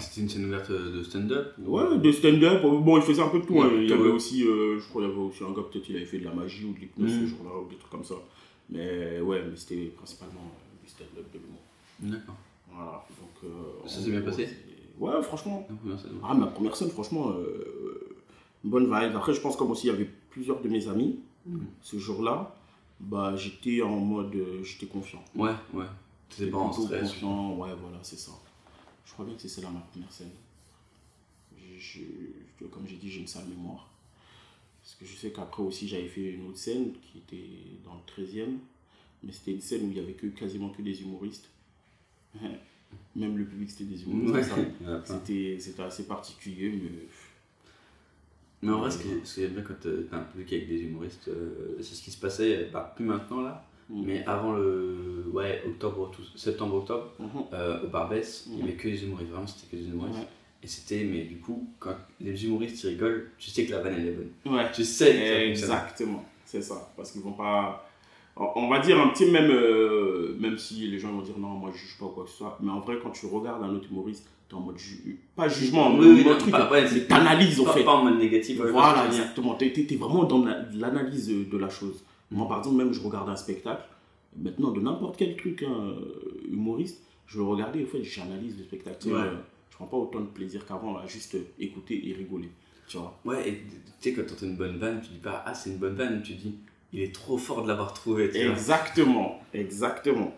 C'était 0.00 0.20
une 0.22 0.28
scène 0.28 0.44
ouverte 0.46 0.70
de 0.72 1.02
stand-up 1.02 1.54
ou- 1.58 1.76
Ouais, 1.78 1.98
de 1.98 2.12
stand-up. 2.12 2.62
Bon, 2.62 2.96
il 2.96 3.02
faisait 3.02 3.22
un 3.22 3.28
peu 3.28 3.40
de 3.40 3.44
tout. 3.46 3.60
hein. 3.60 3.70
Il 3.74 3.88
y 3.88 3.92
avait 3.92 4.08
aussi, 4.10 4.44
euh, 4.46 4.78
je 4.80 4.88
crois, 4.88 5.02
il 5.02 5.08
y 5.08 5.10
avait 5.10 5.20
aussi 5.20 5.44
un 5.44 5.52
gars, 5.52 5.62
peut-être, 5.70 5.88
il 5.88 5.96
avait 5.96 6.06
fait 6.06 6.18
de 6.18 6.24
la 6.24 6.32
magie 6.34 6.64
ou 6.64 6.72
de 6.72 6.78
l'hypnose 6.78 7.12
Mhm. 7.12 7.20
ce 7.22 7.26
jour-là, 7.26 7.60
ou 7.60 7.68
des 7.68 7.76
trucs 7.76 7.90
comme 7.90 8.04
ça. 8.04 8.14
Mais 8.70 9.20
ouais, 9.20 9.44
mais 9.44 9.56
c'était 9.56 9.86
principalement 9.86 10.40
euh, 10.40 10.84
du 10.84 10.90
stand-up, 10.90 11.26
de 11.32 11.38
l'humour. 11.38 11.60
D'accord. 12.00 12.34
Voilà. 12.72 13.06
Donc, 13.20 13.50
euh, 13.50 13.86
Ça 13.88 14.00
s'est 14.02 14.10
bien 14.10 14.22
passé 14.22 14.48
Ouais, 14.98 15.22
franchement. 15.22 15.66
La. 15.84 15.96
Ah, 16.22 16.34
ma 16.34 16.46
première 16.46 16.76
scène, 16.76 16.90
franchement, 16.90 17.30
euh, 17.30 18.16
bonne 18.62 18.84
vibe. 18.84 19.16
Après, 19.16 19.34
je 19.34 19.40
pense 19.40 19.56
comme 19.56 19.70
aussi 19.70 19.86
il 19.88 19.90
y 19.90 19.92
avait 19.94 20.08
plusieurs 20.30 20.60
de 20.60 20.68
mes 20.68 20.86
amis, 20.88 21.18
Mhm. 21.46 21.66
ce 21.82 21.98
jour-là, 21.98 22.54
bah, 23.00 23.34
j'étais 23.36 23.82
en 23.82 23.96
mode, 23.96 24.34
euh, 24.34 24.62
j'étais 24.62 24.86
confiant. 24.86 25.22
Ouais, 25.34 25.52
ouais. 25.72 25.84
T'étais 26.28 26.50
pas 26.50 26.58
en 26.58 26.72
stress. 26.72 27.10
confiant, 27.12 27.56
ouais, 27.56 27.74
voilà, 27.80 27.98
c'est 28.02 28.18
ça. 28.18 28.32
Je 29.04 29.12
crois 29.12 29.24
bien 29.24 29.34
que 29.34 29.42
c'est 29.42 29.48
celle-là 29.48 29.70
ma 29.70 29.80
première 29.80 30.10
scène. 30.12 30.30
Je- 31.78 32.00
je- 32.60 32.66
comme 32.66 32.86
j'ai 32.86 32.96
dit, 32.96 33.10
j'ai 33.10 33.20
une 33.20 33.26
sale 33.26 33.46
mémoire. 33.46 33.88
Parce 34.82 34.94
que 34.96 35.04
je 35.06 35.16
sais 35.16 35.30
qu'après 35.32 35.62
aussi, 35.62 35.88
j'avais 35.88 36.08
fait 36.08 36.32
une 36.32 36.46
autre 36.48 36.58
scène 36.58 36.92
qui 37.02 37.18
était 37.18 37.48
dans 37.84 37.94
le 37.94 38.00
13e, 38.06 38.58
mais 39.22 39.32
c'était 39.32 39.52
une 39.52 39.60
scène 39.60 39.86
où 39.86 39.90
il 39.90 39.96
y 39.96 40.00
avait 40.00 40.12
que, 40.12 40.26
quasiment 40.28 40.68
que 40.70 40.82
des 40.82 41.02
humoristes. 41.02 41.48
Même 43.16 43.36
le 43.36 43.44
public, 43.44 43.70
c'était 43.70 43.84
des 43.84 44.02
humoristes. 44.02 44.50
Ouais. 44.56 44.98
C'était 45.04 45.56
c'était 45.60 45.82
assez 45.82 46.06
particulier, 46.06 46.70
mais 46.70 46.90
Mais 48.62 48.72
en 48.72 48.78
vrai, 48.80 48.90
ce 48.90 48.98
qui 48.98 49.08
est, 49.08 49.20
ce 49.24 49.34
qui 49.34 49.42
est 49.44 49.48
bien 49.48 49.62
quand 49.62 49.74
t'as 49.80 50.16
un 50.16 50.22
public 50.22 50.52
avec 50.52 50.68
des 50.68 50.80
humoristes, 50.80 51.28
euh, 51.28 51.76
c'est 51.80 51.94
ce 51.94 52.02
qui 52.02 52.10
se 52.10 52.18
passait, 52.18 52.70
bah, 52.72 52.92
plus 52.96 53.04
maintenant 53.04 53.42
là, 53.42 53.64
Mhm. 53.90 54.04
mais 54.06 54.24
avant 54.24 54.52
le 54.54 55.24
ouais, 55.32 55.62
octobre, 55.66 56.10
tout- 56.10 56.22
septembre-octobre, 56.36 57.12
Mhm. 57.18 57.28
euh, 57.52 57.84
au 57.84 57.88
Barbès, 57.88 58.44
il 58.46 58.52
n'y 58.52 58.58
Mhm. 58.62 58.68
avait 58.68 58.76
que 58.76 58.88
des 58.88 59.04
humoristes, 59.04 59.30
vraiment 59.30 59.46
c'était 59.46 59.76
que 59.76 59.82
des 59.82 59.88
humoristes. 59.90 60.18
Ouais. 60.20 60.28
Et 60.62 60.66
c'était, 60.66 61.04
mais 61.04 61.24
du 61.24 61.36
coup, 61.36 61.68
quand 61.78 61.94
les 62.20 62.42
humoristes 62.46 62.82
ils 62.84 62.88
rigolent, 62.88 63.30
tu 63.36 63.50
sais 63.50 63.66
que 63.66 63.70
la 63.72 63.80
vanne 63.82 63.96
elle 63.98 64.08
est 64.08 64.12
bonne. 64.12 64.54
Ouais. 64.56 64.72
Tu 64.72 64.82
sais 64.82 65.12
que 65.12 65.18
ça 65.18 65.26
fonctionne. 65.26 65.50
Exactement, 65.50 66.24
c'est 66.46 66.62
ça. 66.62 66.90
Parce 66.96 67.12
qu'ils 67.12 67.20
vont 67.20 67.32
pas. 67.34 67.86
On 68.36 68.68
va 68.68 68.80
dire 68.80 69.00
un 69.00 69.08
petit 69.08 69.26
même, 69.26 69.50
euh, 69.50 70.36
même 70.38 70.58
si 70.58 70.86
les 70.88 70.98
gens 70.98 71.12
vont 71.12 71.22
dire 71.22 71.38
non, 71.38 71.48
moi 71.50 71.70
je 71.72 71.78
juge 71.78 71.96
pas 71.98 72.06
ou 72.06 72.08
quoi 72.10 72.24
que 72.24 72.30
ce 72.30 72.36
soit, 72.38 72.58
mais 72.62 72.70
en 72.70 72.80
vrai, 72.80 72.96
quand 73.02 73.10
tu 73.10 73.26
regardes 73.26 73.62
un 73.62 73.70
autre 73.74 73.86
humoriste, 73.90 74.28
t'es 74.48 74.54
en 74.54 74.60
mode, 74.60 74.76
ju- 74.78 75.20
pas 75.36 75.48
jugement, 75.48 75.90
Oui, 75.92 75.98
mais 76.00 76.06
oui, 76.06 76.20
en 76.20 76.24
mode 76.24 76.32
non, 76.32 76.38
truc, 76.38 76.50
pas- 76.52 76.70
ouais, 76.70 76.86
c'est- 76.88 76.94
mais 76.96 77.04
t'analyses 77.06 77.60
en 77.60 77.64
pas- 77.64 77.72
fait. 77.72 77.84
pas 77.84 77.92
en 77.94 78.04
mode 78.04 78.18
négatif, 78.18 78.60
voilà, 78.60 79.06
exactement. 79.06 79.54
T'es, 79.54 79.72
t'es 79.72 79.96
vraiment 79.96 80.24
dans 80.24 80.44
la- 80.44 80.62
l'analyse 80.74 81.28
de 81.28 81.56
la 81.58 81.68
chose. 81.68 82.02
Moi, 82.30 82.48
par 82.48 82.58
exemple, 82.58 82.76
même 82.76 82.92
je 82.92 83.00
regarde 83.00 83.28
un 83.28 83.36
spectacle, 83.36 83.84
maintenant 84.36 84.70
de 84.72 84.80
n'importe 84.80 85.16
quel 85.16 85.36
truc 85.36 85.62
hein, 85.62 85.94
humoriste, 86.50 87.02
je 87.26 87.38
le 87.38 87.44
regarde 87.44 87.76
et 87.76 87.84
en 87.84 87.86
fait, 87.86 88.02
j'analyse 88.02 88.56
le 88.58 88.64
spectacle. 88.64 89.08
Ouais. 89.08 89.14
euh, 89.14 89.34
je 89.70 89.76
prends 89.76 89.86
pas 89.86 89.96
autant 89.96 90.20
de 90.20 90.26
plaisir 90.26 90.64
qu'avant 90.66 90.96
à 90.98 91.06
juste 91.06 91.36
écouter 91.58 92.08
et 92.08 92.12
rigoler. 92.12 92.48
Tu 92.86 92.96
vois. 92.96 93.18
Ouais, 93.24 93.48
et 93.48 93.52
tu 93.54 93.60
sais, 94.00 94.12
quand 94.12 94.24
t'entends 94.26 94.46
une 94.46 94.56
bonne 94.56 94.76
vanne, 94.76 95.00
tu 95.00 95.08
dis 95.08 95.18
pas, 95.18 95.42
ah, 95.46 95.52
c'est 95.54 95.70
une 95.70 95.78
bonne 95.78 95.94
vanne, 95.94 96.22
tu 96.22 96.34
dis, 96.34 96.54
il 96.94 97.00
est 97.02 97.14
trop 97.14 97.36
fort 97.36 97.62
de 97.62 97.68
l'avoir 97.68 97.92
trouvé. 97.92 98.30
tu 98.30 98.38
vois. 98.42 98.52
Exactement, 98.52 99.40
exactement. 99.52 100.32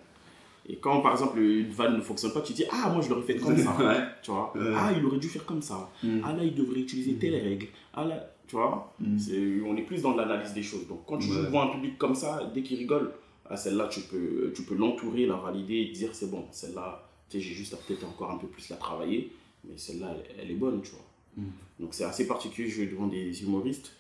Et 0.69 0.77
quand 0.77 1.01
par 1.01 1.13
exemple 1.13 1.39
une 1.39 1.71
vanne 1.71 1.97
ne 1.97 2.01
fonctionne 2.01 2.33
pas, 2.33 2.41
tu 2.41 2.53
dis 2.53 2.65
Ah, 2.73 2.89
moi 2.93 3.01
je 3.01 3.09
l'aurais 3.11 3.23
fait 3.23 3.37
comme 3.37 3.57
ça. 3.57 3.77
Ouais. 3.79 4.01
Tu 4.23 4.31
vois 4.33 4.53
Ouais. 4.57 4.73
Ah, 4.75 4.91
il 4.97 5.05
aurait 5.05 5.19
dû 5.19 5.29
faire 5.29 5.45
comme 5.45 5.63
ça. 5.63 5.89
Mm. 6.03 6.21
Ah, 6.25 6.33
là, 6.33 6.43
il 6.43 6.55
devrait 6.55 6.81
utiliser 6.81 7.15
telle 7.15 7.37
règle. 7.37 7.69
Ah, 7.95 8.05
là, 8.05 8.31
tu 8.49 8.57
vois 8.57 8.93
Mm. 8.99 9.65
On 9.69 9.77
est 9.77 9.83
plus 9.83 10.03
dans 10.03 10.17
l'analyse 10.17 10.55
des 10.55 10.63
choses. 10.65 10.89
Donc 10.89 11.05
quand 11.07 11.19
tu 11.19 11.29
Ouais. 11.31 11.43
devant 11.45 11.63
un 11.63 11.69
public 11.69 11.97
comme 11.99 12.15
ça, 12.17 12.51
dès 12.53 12.63
qu'il 12.63 12.79
rigole, 12.79 13.13
ah, 13.49 13.57
celle-là, 13.57 13.87
tu 13.89 14.01
peux, 14.01 14.51
tu 14.57 14.63
peux 14.63 14.75
l'entourer, 14.75 15.27
la 15.27 15.37
valider 15.37 15.75
et 15.83 15.93
dire 15.93 16.11
C'est 16.15 16.31
bon, 16.31 16.45
celle-là, 16.51 17.07
tu 17.31 17.37
sais, 17.39 17.45
j'ai 17.45 17.55
juste 17.55 17.75
à 17.75 17.77
peut-être 17.77 18.05
encore 18.05 18.31
un 18.33 18.39
peu 18.39 18.49
plus 18.49 18.69
la 18.71 18.77
travailler, 18.77 19.31
mais 19.65 19.77
celle-là, 19.77 20.09
elle, 20.17 20.45
elle 20.45 20.51
est 20.51 20.55
bonne, 20.55 20.81
tu 20.83 20.91
vois. 20.91 21.05
Mm. 21.37 21.51
Donc 21.81 21.91
c'est 21.95 22.05
assez 22.05 22.27
particulier 22.27 22.67
de 22.69 22.73
jouer 22.75 22.87
devant 22.87 23.07
des 23.07 23.43
humoristes, 23.45 23.93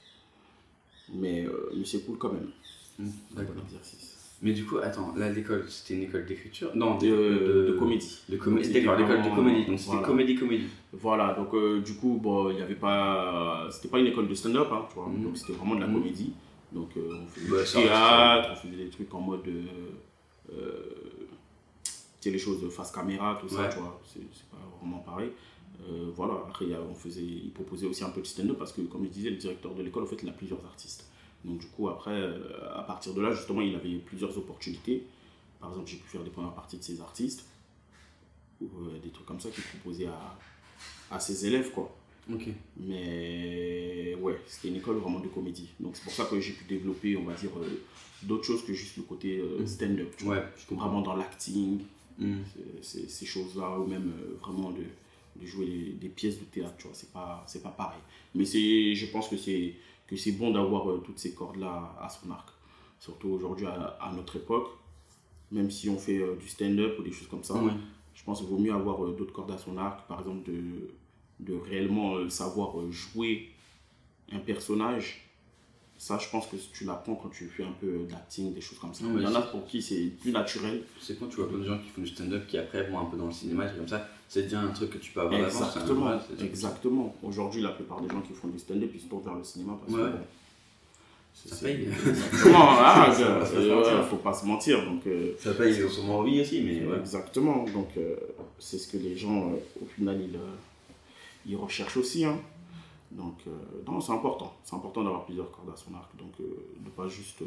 mais, 1.15 1.45
euh, 1.47 1.71
mais 1.77 1.85
c'est 1.85 2.05
cool 2.05 2.19
quand 2.19 2.33
même. 2.33 2.49
Mm, 2.99 3.05
Un 3.05 3.41
D'accord. 3.41 3.55
Mais 4.43 4.53
du 4.53 4.67
coup, 4.67 4.77
attends, 4.79 5.15
là, 5.17 5.31
l'école, 5.31 5.65
c'était 5.69 5.95
une 5.95 6.03
école 6.03 6.27
d'écriture? 6.27 6.71
Non, 6.75 6.99
De, 6.99 7.07
de, 7.07 7.67
de 7.69 7.73
comédie. 7.79 8.19
De 8.29 8.37
comédie, 8.37 8.67
C'était 8.69 8.81
d'accord, 8.83 8.99
l'école 8.99 9.23
de 9.23 9.35
comédie. 9.35 9.65
Donc 9.67 9.79
c'était 9.79 9.91
voilà. 9.93 10.07
comédie-comédie. 10.07 10.67
Voilà, 10.93 11.33
donc 11.33 11.55
euh, 11.55 11.81
du 11.81 11.95
coup, 11.95 12.19
bon, 12.23 12.51
il 12.51 12.59
y 12.59 12.63
avait 12.63 12.75
pas. 12.75 13.67
C'était 13.71 13.89
pas 13.89 13.99
une 13.99 14.09
école 14.09 14.29
de 14.29 14.35
stand-up, 14.35 14.69
hein, 14.71 14.85
tu 14.91 14.95
vois. 14.97 15.09
Mhm. 15.09 15.23
Donc 15.25 15.39
c'était 15.39 15.55
vraiment 15.55 15.75
de 15.77 15.81
la 15.81 15.87
Mhm. 15.87 15.95
comédie. 15.95 16.33
Donc 16.73 16.91
euh, 16.99 17.09
on 17.23 17.27
faisait 17.29 17.51
Bah, 17.51 17.63
du 17.65 17.73
théâtre, 17.89 18.49
on 18.53 18.57
faisait 18.69 18.85
des 18.85 18.91
trucs 18.91 19.15
en 19.15 19.21
mode. 19.21 19.49
Euh, 19.49 19.63
euh, 20.53 20.83
tu 21.85 21.93
sais, 22.21 22.31
les 22.31 22.39
choses 22.39 22.61
de 22.63 22.69
face 22.69 22.91
caméra, 22.93 23.39
tout 23.41 23.49
ça, 23.49 23.69
tu 23.69 23.79
vois. 23.79 23.99
C'est 24.13 24.21
pas 24.51 24.59
vraiment 24.81 24.99
pareil. 24.99 25.31
Euh, 25.89 26.11
voilà, 26.15 26.35
après, 26.49 26.67
on 26.91 26.95
faisait, 26.95 27.23
il 27.23 27.51
proposait 27.53 27.87
aussi 27.87 28.03
un 28.05 28.11
peu 28.11 28.21
de 28.21 28.27
stand-up 28.27 28.57
parce 28.59 28.73
que, 28.73 28.81
comme 28.83 29.05
je 29.05 29.11
disais, 29.11 29.31
le 29.31 29.37
directeur 29.37 29.75
de 29.75 29.83
l'école, 29.83 30.03
en 30.05 30.07
fait, 30.07 30.19
il 30.23 30.29
a 30.29 30.33
plusieurs 30.33 30.65
artistes. 30.65 31.05
Donc, 31.45 31.59
du 31.59 31.67
coup, 31.69 31.89
après, 31.89 32.11
euh, 32.13 32.39
à 32.75 32.83
partir 32.83 33.15
de 33.15 33.21
là, 33.21 33.33
justement, 33.33 33.61
il 33.61 33.75
avait 33.75 33.95
plusieurs 33.99 34.37
opportunités. 34.39 35.05
Par 35.61 35.71
exemple, 35.71 35.89
j'ai 35.89 35.97
pu 35.99 36.09
faire 36.09 36.25
des 36.25 36.31
premières 36.31 36.55
parties 36.55 36.79
de 36.79 36.83
ses 36.83 37.01
artistes 37.01 37.45
ou 38.61 38.65
euh, 38.67 38.99
des 39.03 39.11
trucs 39.11 39.27
comme 39.27 39.39
ça 39.41 39.51
qu'il 39.51 39.63
proposait 39.65 40.07
à, 40.07 40.37
à 41.11 41.21
ses 41.21 41.47
élèves, 41.47 41.71
quoi. 41.71 41.95
Mais 42.79 44.17
ouais, 44.21 44.41
c'était 44.47 44.69
une 44.69 44.77
école 44.77 44.97
vraiment 44.97 45.21
de 45.21 45.29
comédie. 45.29 45.69
Donc, 45.81 45.97
c'est 45.97 46.03
pour 46.05 46.13
ça 46.13 46.25
que 46.25 46.41
j'ai 46.41 46.53
pu 46.53 46.65
développer, 46.65 47.17
on 47.17 47.25
va 47.25 47.35
dire, 47.35 47.51
euh, 47.59 47.69
d'autres 48.23 48.45
choses 48.45 48.65
que 48.65 48.73
juste 48.73 48.97
le 48.97 49.03
côté 49.05 49.39
euh, 49.39 49.59
Mhm. 49.61 49.67
stand-up. 49.67 50.15
tu 50.17 50.25
vois. 50.25 50.43
Je 50.59 50.67
comprends. 50.67 50.87
Vraiment 50.89 51.03
dans 51.03 51.17
l'acting, 51.17 51.81
Mm. 52.19 52.37
ces 52.81 53.27
choses-là, 53.27 53.79
ou 53.79 53.87
même 53.87 54.11
euh, 54.19 54.37
vraiment 54.41 54.71
de, 54.71 54.83
de 55.41 55.47
jouer 55.47 55.67
les- 55.67 55.93
des 55.93 56.09
pièces 56.09 56.39
de 56.39 56.45
théâtre, 56.45 56.75
tu 56.79 56.85
vois, 56.87 56.95
c'est 56.95 57.13
pas, 57.13 57.45
c'est 57.47 57.63
pas 57.63 57.71
pareil. 57.71 58.01
Mais 58.35 58.45
c'est, 58.45 58.95
je 58.95 59.07
pense 59.07 59.29
que 59.29 59.37
c'est, 59.37 59.75
que 60.07 60.17
c'est 60.17 60.33
bon 60.33 60.51
d'avoir 60.53 60.91
euh, 60.91 61.03
toutes 61.05 61.19
ces 61.19 61.35
cordes-là 61.35 61.97
à 62.01 62.09
son 62.09 62.31
arc. 62.31 62.49
Surtout 62.99 63.29
aujourd'hui, 63.29 63.67
à, 63.67 63.97
à 64.01 64.13
notre 64.13 64.37
époque, 64.37 64.69
même 65.53 65.71
si 65.71 65.89
on 65.89 65.99
fait 65.99 66.19
euh, 66.19 66.37
du 66.37 66.49
stand-up 66.49 66.99
ou 66.99 67.03
des 67.03 67.13
choses 67.13 67.29
comme 67.29 67.45
ça, 67.45 67.55
Ouais. 67.55 67.73
je 68.15 68.23
pense 68.25 68.39
qu'il 68.41 68.49
vaut 68.49 68.59
mieux 68.59 68.73
avoir 68.73 69.05
euh, 69.05 69.15
d'autres 69.17 69.33
cordes 69.33 69.51
à 69.51 69.59
son 69.59 69.77
arc, 69.77 70.07
par 70.09 70.21
exemple 70.21 70.51
de, 70.51 70.91
de 71.41 71.55
réellement 71.55 72.29
savoir 72.31 72.75
jouer 72.91 73.51
un 74.33 74.39
personnage. 74.39 75.23
Ça, 75.99 76.19
je 76.19 76.29
pense 76.29 76.47
que 76.49 76.57
tu 76.75 76.85
l'apprends 76.85 77.15
quand 77.15 77.31
tu 77.31 77.47
fais 77.49 77.65
un 77.65 77.73
peu 77.73 78.01
d'acting, 78.11 78.53
des 78.53 78.61
choses 78.61 78.79
comme 78.79 78.93
ça. 78.93 79.05
Ouais, 79.07 79.13
Il 79.17 79.23
y 79.23 79.27
en 79.27 79.35
a 79.35 79.41
pour 79.41 79.67
qui 79.67 79.81
c'est 79.81 80.09
plus 80.21 80.31
naturel. 80.31 80.83
C'est 81.01 81.19
quand 81.19 81.27
tu 81.27 81.37
vois 81.37 81.49
plein 81.49 81.59
de 81.59 81.65
gens 81.65 81.79
qui 81.79 81.89
font 81.89 82.03
du 82.03 82.09
stand-up 82.09 82.47
qui 82.47 82.59
après 82.59 82.91
vont 82.91 82.99
un 83.01 83.07
peu 83.07 83.17
dans 83.17 83.27
le 83.27 83.33
cinéma, 83.33 83.67
c'est 83.67 83.77
comme 83.79 83.89
ça, 83.89 84.07
c'est 84.29 84.43
déjà 84.43 84.61
un 84.61 84.69
truc 84.69 84.91
que 84.91 84.99
tu 84.99 85.13
peux 85.13 85.21
avoir 85.21 85.41
Exactement, 85.47 86.19
c'est- 86.39 86.45
exactement. 86.45 87.15
Aujourd'hui, 87.23 87.63
la 87.63 87.71
plupart 87.71 88.01
des 88.01 88.09
gens 88.09 88.21
qui 88.21 88.33
font 88.33 88.49
du 88.49 88.59
stand-up, 88.59 88.91
ils 88.95 89.01
se 89.01 89.07
tournent 89.07 89.25
vers 89.25 89.35
le 89.35 89.45
cinéma 89.45 89.79
parce 89.81 89.93
Ouais. 89.93 90.11
que 90.11 90.17
bon, 90.17 90.23
Ça 91.35 91.57
paye. 91.67 91.83
Exactement, 92.09 92.59
ah, 92.59 93.13
Ça 93.15 93.23
euh, 93.23 94.01
ouais, 94.01 94.09
faut 94.09 94.17
pas 94.17 94.33
se 94.33 94.47
mentir. 94.47 94.85
Donc, 94.85 95.07
euh, 95.07 95.33
Ça 95.39 95.53
paye, 95.55 95.75
ils 95.77 95.85
ont 95.85 95.89
sûrement 95.91 96.19
envie 96.21 96.41
aussi, 96.41 96.63
mais 96.63 96.85
ouais. 96.87 96.99
Exactement. 96.99 97.65
Donc, 97.73 97.89
euh, 97.99 98.17
c'est 98.59 98.79
ce 98.79 98.89
que 98.89 98.97
les 98.97 99.17
gens, 99.17 99.51
euh, 99.51 99.57
au 99.83 99.87
final, 99.87 100.19
ils, 100.21 100.39
ils 101.53 101.57
recherchent 101.57 101.97
aussi. 101.99 102.25
hein. 102.25 102.39
Donc, 103.13 103.35
non, 103.87 104.01
c'est 104.01 104.13
important. 104.13 104.53
C'est 104.65 104.75
important 104.75 105.05
d'avoir 105.05 105.25
plusieurs 105.27 105.51
cordes 105.53 105.71
à 105.73 105.77
son 105.77 105.95
arc. 105.95 106.11
Donc, 106.19 106.33
de 106.39 106.91
pas 106.91 107.07
juste. 107.07 107.39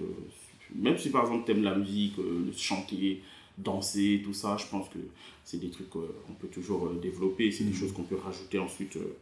même 0.73 0.97
si 0.97 1.09
par 1.09 1.23
exemple, 1.25 1.43
tu 1.45 1.51
aimes 1.51 1.63
la 1.63 1.75
musique, 1.75 2.17
euh, 2.19 2.49
chanter, 2.55 3.21
danser, 3.59 4.21
tout 4.23 4.33
ça, 4.33 4.57
je 4.57 4.65
pense 4.67 4.89
que 4.89 4.97
c'est 5.43 5.57
des 5.59 5.69
trucs 5.69 5.89
qu'on 5.89 6.33
peut 6.39 6.47
toujours 6.47 6.87
euh, 6.87 6.99
développer. 7.01 7.51
C'est 7.51 7.63
des 7.63 7.69
Mhm. 7.71 7.75
choses 7.75 7.93
qu'on 7.93 8.03
peut 8.03 8.15
rajouter 8.17 8.57
ensuite 8.59 8.95
euh, 8.97 9.15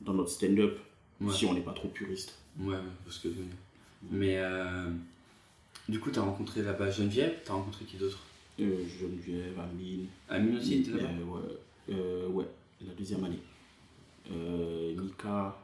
dans 0.00 0.14
notre 0.14 0.30
stand-up 0.30 0.78
Ouais. 1.20 1.32
si 1.32 1.46
on 1.46 1.54
n'est 1.54 1.60
pas 1.60 1.72
trop 1.72 1.88
puriste. 1.88 2.34
Ouais, 2.58 2.76
parce 3.04 3.18
que. 3.18 3.28
Mais 4.10 4.36
euh, 4.38 4.90
du 5.88 6.00
coup, 6.00 6.10
t'as 6.10 6.22
rencontré 6.22 6.62
là-bas 6.62 6.90
Geneviève, 6.90 7.38
t'as 7.44 7.52
rencontré 7.52 7.84
qui 7.84 7.96
d'autre? 7.96 8.18
Euh, 8.60 8.84
Geneviève, 9.00 9.58
Amine. 9.60 10.06
Amine 10.28 10.56
aussi, 10.56 10.82
t'es 10.82 10.90
là-bas? 10.90 11.08
Euh, 11.08 11.24
ouais, 11.24 11.94
Euh, 11.94 12.28
ouais, 12.28 12.44
la 12.86 12.92
deuxième 12.94 13.22
année. 13.24 13.38
Euh, 14.30 14.94
Mika. 15.00 15.56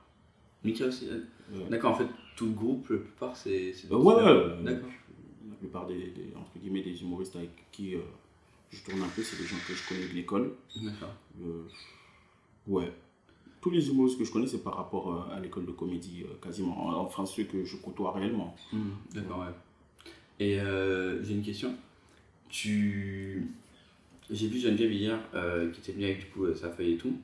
Mika 0.64 0.86
aussi 0.86 1.08
euh, 1.10 1.20
Ouais. 1.52 1.64
D'accord, 1.70 1.92
en 1.92 1.96
fait, 1.96 2.06
tout 2.36 2.46
le 2.46 2.52
groupe, 2.52 2.88
la 2.90 2.98
plupart, 2.98 3.36
c'est. 3.36 3.72
Euh, 3.90 3.96
ouais, 3.96 4.14
ouais, 4.14 4.22
euh, 4.22 4.62
D'accord. 4.62 4.90
La 5.58 5.66
plupart 5.68 5.86
des, 5.88 5.94
des- 5.94 6.32
entre 6.36 6.56
guillemets, 6.60 6.82
des 6.82 7.02
humoristes 7.02 7.34
avec 7.34 7.50
qui 7.72 7.94
euh, 7.96 8.00
je 8.70 8.80
tourne 8.84 9.02
un 9.02 9.08
peu, 9.08 9.22
c'est 9.22 9.36
des 9.40 9.44
gens 9.46 9.56
que 9.66 9.74
je 9.74 9.88
connais 9.88 10.06
de 10.08 10.14
l'école. 10.14 10.52
D'accord. 10.76 11.14
Euh, 11.42 11.62
ouais. 12.68 12.92
Tous 13.60 13.70
les 13.70 13.88
humoristes 13.88 14.18
que 14.18 14.24
je 14.24 14.30
connais, 14.30 14.46
c'est 14.46 14.62
par 14.62 14.76
rapport 14.76 15.12
euh, 15.12 15.34
à 15.36 15.40
l'école 15.40 15.66
de 15.66 15.72
comédie, 15.72 16.24
quasiment. 16.40 16.88
Enfin, 17.00 17.26
ceux 17.26 17.42
que 17.44 17.64
je 17.64 17.76
côtoie 17.76 18.12
réellement. 18.12 18.54
Hmm, 18.72 18.90
D'accord, 19.12 19.40
ouais. 19.40 20.06
Et 20.38 20.58
j'ai 21.24 21.34
une 21.34 21.42
question. 21.42 21.74
Tu. 22.48 23.48
J'ai 24.30 24.46
vu 24.46 24.58
Geneviève 24.60 24.92
hier 24.92 25.18
qui 25.72 25.80
était 25.80 25.92
venue 25.92 26.04
avec 26.04 26.20
du 26.20 26.26
coup 26.26 26.54
sa 26.54 26.70
feuille 26.70 26.92
et 26.92 26.96
tout. 26.96 27.14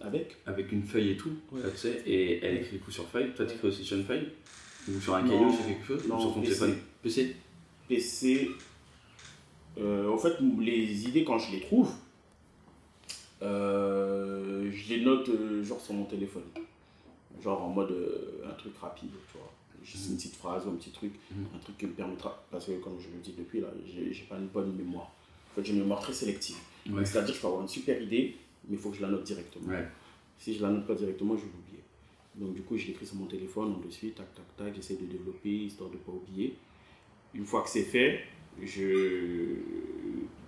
Avec? 0.00 0.36
Avec 0.46 0.72
une 0.72 0.82
feuille 0.82 1.10
et 1.10 1.16
tout, 1.16 1.30
Ouais. 1.52 1.60
tu 1.70 1.76
sais, 1.76 2.02
et 2.06 2.42
elle 2.44 2.56
écrit 2.56 2.76
du 2.78 2.82
coup 2.82 2.90
sur 2.90 3.06
feuille. 3.08 3.32
Toi, 3.36 3.44
tu 3.46 3.54
écris 3.54 3.68
aussi 3.68 3.84
sur 3.84 3.96
une 3.98 4.04
feuille? 4.04 4.28
Ou 4.88 4.98
sur 5.00 5.14
un 5.14 5.22
Non, 5.22 5.28
cahier 5.28 5.44
ou 5.44 5.52
sur 5.52 5.66
quelque 5.66 5.84
chose? 5.86 6.08
Non, 6.08 6.16
Ou 6.16 6.20
sur 6.22 6.34
ton 6.34 6.40
PC. 6.40 6.58
téléphone? 6.58 6.78
PC 7.02 7.36
Euh, 9.78 10.10
en 10.10 10.18
fait, 10.18 10.34
les 10.60 11.08
idées, 11.08 11.24
quand 11.24 11.38
je 11.38 11.52
les 11.52 11.60
trouve, 11.60 11.90
euh, 13.42 14.70
je 14.70 14.94
les 14.94 15.04
note 15.04 15.28
euh, 15.28 15.62
genre 15.64 15.80
sur 15.80 15.94
mon 15.94 16.04
téléphone. 16.04 16.42
Genre 17.42 17.60
en 17.62 17.68
mode 17.70 17.90
euh, 17.90 18.44
un 18.48 18.54
truc 18.54 18.76
rapide, 18.78 19.10
tu 19.30 19.38
vois. 19.38 19.50
Juste 19.84 20.10
une 20.10 20.16
petite 20.16 20.36
phrase 20.36 20.64
ou 20.66 20.70
un 20.70 20.74
petit 20.74 20.90
truc, 20.90 21.12
Mhm. 21.34 21.46
un 21.56 21.58
truc 21.58 21.76
qui 21.78 21.86
me 21.86 21.92
permettra. 21.92 22.44
Parce 22.50 22.66
que, 22.66 22.72
comme 22.72 23.00
je 23.00 23.08
le 23.08 23.20
dis 23.22 23.34
depuis, 23.36 23.60
là, 23.60 23.68
j'ai 23.86 24.24
pas 24.28 24.36
une 24.36 24.46
bonne 24.46 24.72
mémoire. 24.76 25.10
En 25.50 25.54
fait, 25.56 25.64
j'ai 25.64 25.72
une 25.72 25.80
mémoire 25.80 26.00
très 26.00 26.12
sélective. 26.12 26.56
Ouais. 26.88 27.04
C'est-à-dire 27.04 27.30
que 27.30 27.36
je 27.36 27.40
peux 27.40 27.46
avoir 27.48 27.62
une 27.62 27.68
super 27.68 28.00
idée, 28.00 28.36
mais 28.68 28.76
il 28.76 28.78
faut 28.78 28.90
que 28.90 28.96
je 28.96 29.02
la 29.02 29.08
note 29.08 29.24
directement. 29.24 29.66
Ouais. 29.68 29.88
Si 30.38 30.54
je 30.54 30.62
la 30.62 30.68
note 30.70 30.86
pas 30.86 30.94
directement, 30.94 31.34
je 31.36 31.42
vais 31.42 31.46
l'oublier. 31.56 31.82
Donc 32.36 32.54
du 32.54 32.62
coup, 32.62 32.76
je 32.76 32.86
l'écris 32.86 33.06
sur 33.06 33.16
mon 33.16 33.26
téléphone, 33.26 33.74
on 33.78 33.84
le 33.84 33.90
suit, 33.90 34.12
tac, 34.12 34.32
tac, 34.34 34.44
tac, 34.56 34.74
j'essaie 34.74 34.96
de 34.96 35.04
développer, 35.04 35.50
histoire 35.50 35.90
de 35.90 35.96
ne 35.96 36.00
pas 36.00 36.12
oublier. 36.12 36.54
Une 37.34 37.46
fois 37.46 37.62
que 37.62 37.68
c'est 37.70 37.82
fait, 37.84 38.20
je... 38.62 39.54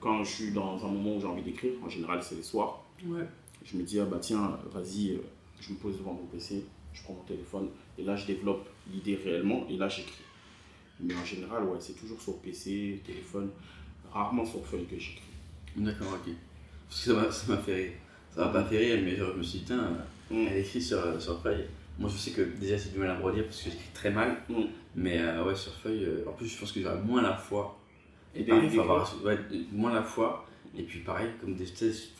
quand 0.00 0.22
je 0.24 0.30
suis 0.30 0.50
dans 0.52 0.84
un 0.84 0.88
moment 0.88 1.16
où 1.16 1.20
j'ai 1.20 1.26
envie 1.26 1.42
d'écrire, 1.42 1.72
en 1.84 1.88
général 1.88 2.22
c'est 2.22 2.36
le 2.36 2.42
soir, 2.42 2.84
Ouais. 3.06 3.24
je 3.64 3.76
me 3.76 3.82
dis, 3.82 3.98
ah 4.00 4.04
bah 4.04 4.18
tiens, 4.20 4.58
vas-y, 4.72 5.12
euh, 5.12 5.18
je 5.60 5.70
me 5.72 5.76
pose 5.76 5.98
devant 5.98 6.12
mon 6.14 6.26
PC, 6.26 6.64
je 6.92 7.02
prends 7.02 7.14
mon 7.14 7.22
téléphone, 7.24 7.68
et 7.98 8.02
là 8.02 8.16
je 8.16 8.26
développe 8.26 8.68
l'idée 8.92 9.16
réellement, 9.16 9.66
et 9.68 9.76
là 9.76 9.88
j'écris. 9.88 10.22
Mais 11.00 11.14
en 11.14 11.24
général, 11.24 11.64
ouais, 11.64 11.78
c'est 11.80 11.94
toujours 11.94 12.20
sur 12.20 12.38
PC, 12.38 13.02
téléphone, 13.04 13.50
rarement 14.12 14.44
sur 14.46 14.64
feuille 14.64 14.86
que 14.86 14.96
j'écris. 14.98 15.22
D'accord, 15.76 16.12
ok. 16.14 16.32
Parce 16.88 17.04
que 17.04 17.30
ça 17.32 17.52
m'a- 17.52 17.58
fait 17.62 17.74
rire. 17.74 17.92
Ça 18.30 18.44
m'a 18.46 18.52
pas 18.52 18.64
fait 18.64 18.78
rire, 18.78 19.00
mais 19.04 19.16
genre, 19.16 19.32
je 19.32 19.38
me 19.38 19.42
suis 19.42 19.58
dit, 19.60 19.64
putain, 19.64 19.90
Mm. 20.30 20.46
elle 20.48 20.58
écrit 20.58 20.80
sur, 20.80 21.20
sur 21.20 21.42
feuille. 21.42 21.66
Moi, 21.98 22.10
je 22.12 22.16
sais 22.16 22.30
que 22.32 22.42
déjà, 22.42 22.76
c'est 22.78 22.92
du 22.92 22.98
mal 22.98 23.10
à 23.10 23.16
me 23.16 23.22
relire 23.22 23.44
parce 23.44 23.62
que 23.62 23.70
j'écris 23.70 23.90
très 23.94 24.10
mal. 24.10 24.36
Mm. 24.48 24.54
Mais 24.96 25.18
euh, 25.20 25.44
ouais, 25.44 25.54
sur 25.54 25.72
feuille, 25.72 26.04
euh, 26.04 26.24
en 26.28 26.32
plus, 26.32 26.46
je 26.48 26.58
pense 26.58 26.72
que 26.72 26.80
j'aurais 26.80 27.00
moins 27.00 27.22
la 27.22 27.36
foi. 27.36 27.78
Et 28.34 28.42
Des- 28.42 28.50
pareil, 28.50 28.68
des 28.68 28.76
faut 28.76 28.82
avoir 28.82 29.14
ouais, 29.24 29.38
moins 29.72 29.92
la 29.92 30.02
foi. 30.02 30.44
Et 30.76 30.82
puis 30.82 31.00
pareil, 31.00 31.28
comme, 31.40 31.54
des, 31.54 31.66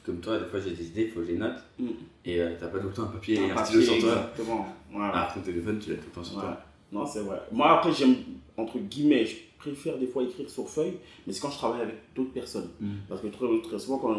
comme 0.05 0.21
toi, 0.21 0.39
des 0.39 0.45
fois 0.47 0.61
j'ai 0.61 0.71
des 0.71 0.87
idées, 0.87 1.03
il 1.03 1.11
faut 1.11 1.21
que 1.21 1.27
je 1.27 1.33
les 1.33 1.39
note. 1.39 1.59
Mm. 1.79 1.89
Et 2.25 2.41
euh, 2.41 2.55
t'as 2.59 2.69
pas 2.69 2.79
tout 2.79 2.87
le 2.87 2.93
temps 2.93 3.03
un 3.03 3.07
papier 3.07 3.37
et 3.37 3.51
Un 3.51 3.57
un 3.57 3.65
stylo 3.65 3.83
sur 3.83 3.99
toi. 3.99 4.11
Exactement. 4.13 4.67
Voilà. 4.93 5.13
Ah, 5.15 5.33
ton 5.35 5.41
téléphone, 5.41 5.79
tu 5.81 5.91
l'as 5.91 5.97
tout 5.97 6.05
le 6.07 6.13
temps 6.13 6.25
sur 6.25 6.35
toi. 6.41 6.61
Non, 6.93 7.05
c'est 7.05 7.21
vrai. 7.21 7.41
Moi, 7.51 7.69
après, 7.69 7.93
j'aime, 7.93 8.15
entre 8.57 8.79
guillemets, 8.79 9.27
je 9.27 9.37
préfère 9.59 9.99
des 9.99 10.07
fois 10.07 10.23
écrire 10.23 10.49
sur 10.49 10.69
feuille, 10.69 10.95
mais 11.27 11.33
c'est 11.33 11.41
quand 11.41 11.51
je 11.51 11.57
travaille 11.57 11.81
avec 11.81 11.97
d'autres 12.15 12.33
personnes. 12.33 12.69
Mm. 12.81 12.93
Parce 13.09 13.21
que 13.23 13.27
très, 13.27 13.47
très 13.69 13.79
souvent, 13.81 13.99
quand 13.99 14.15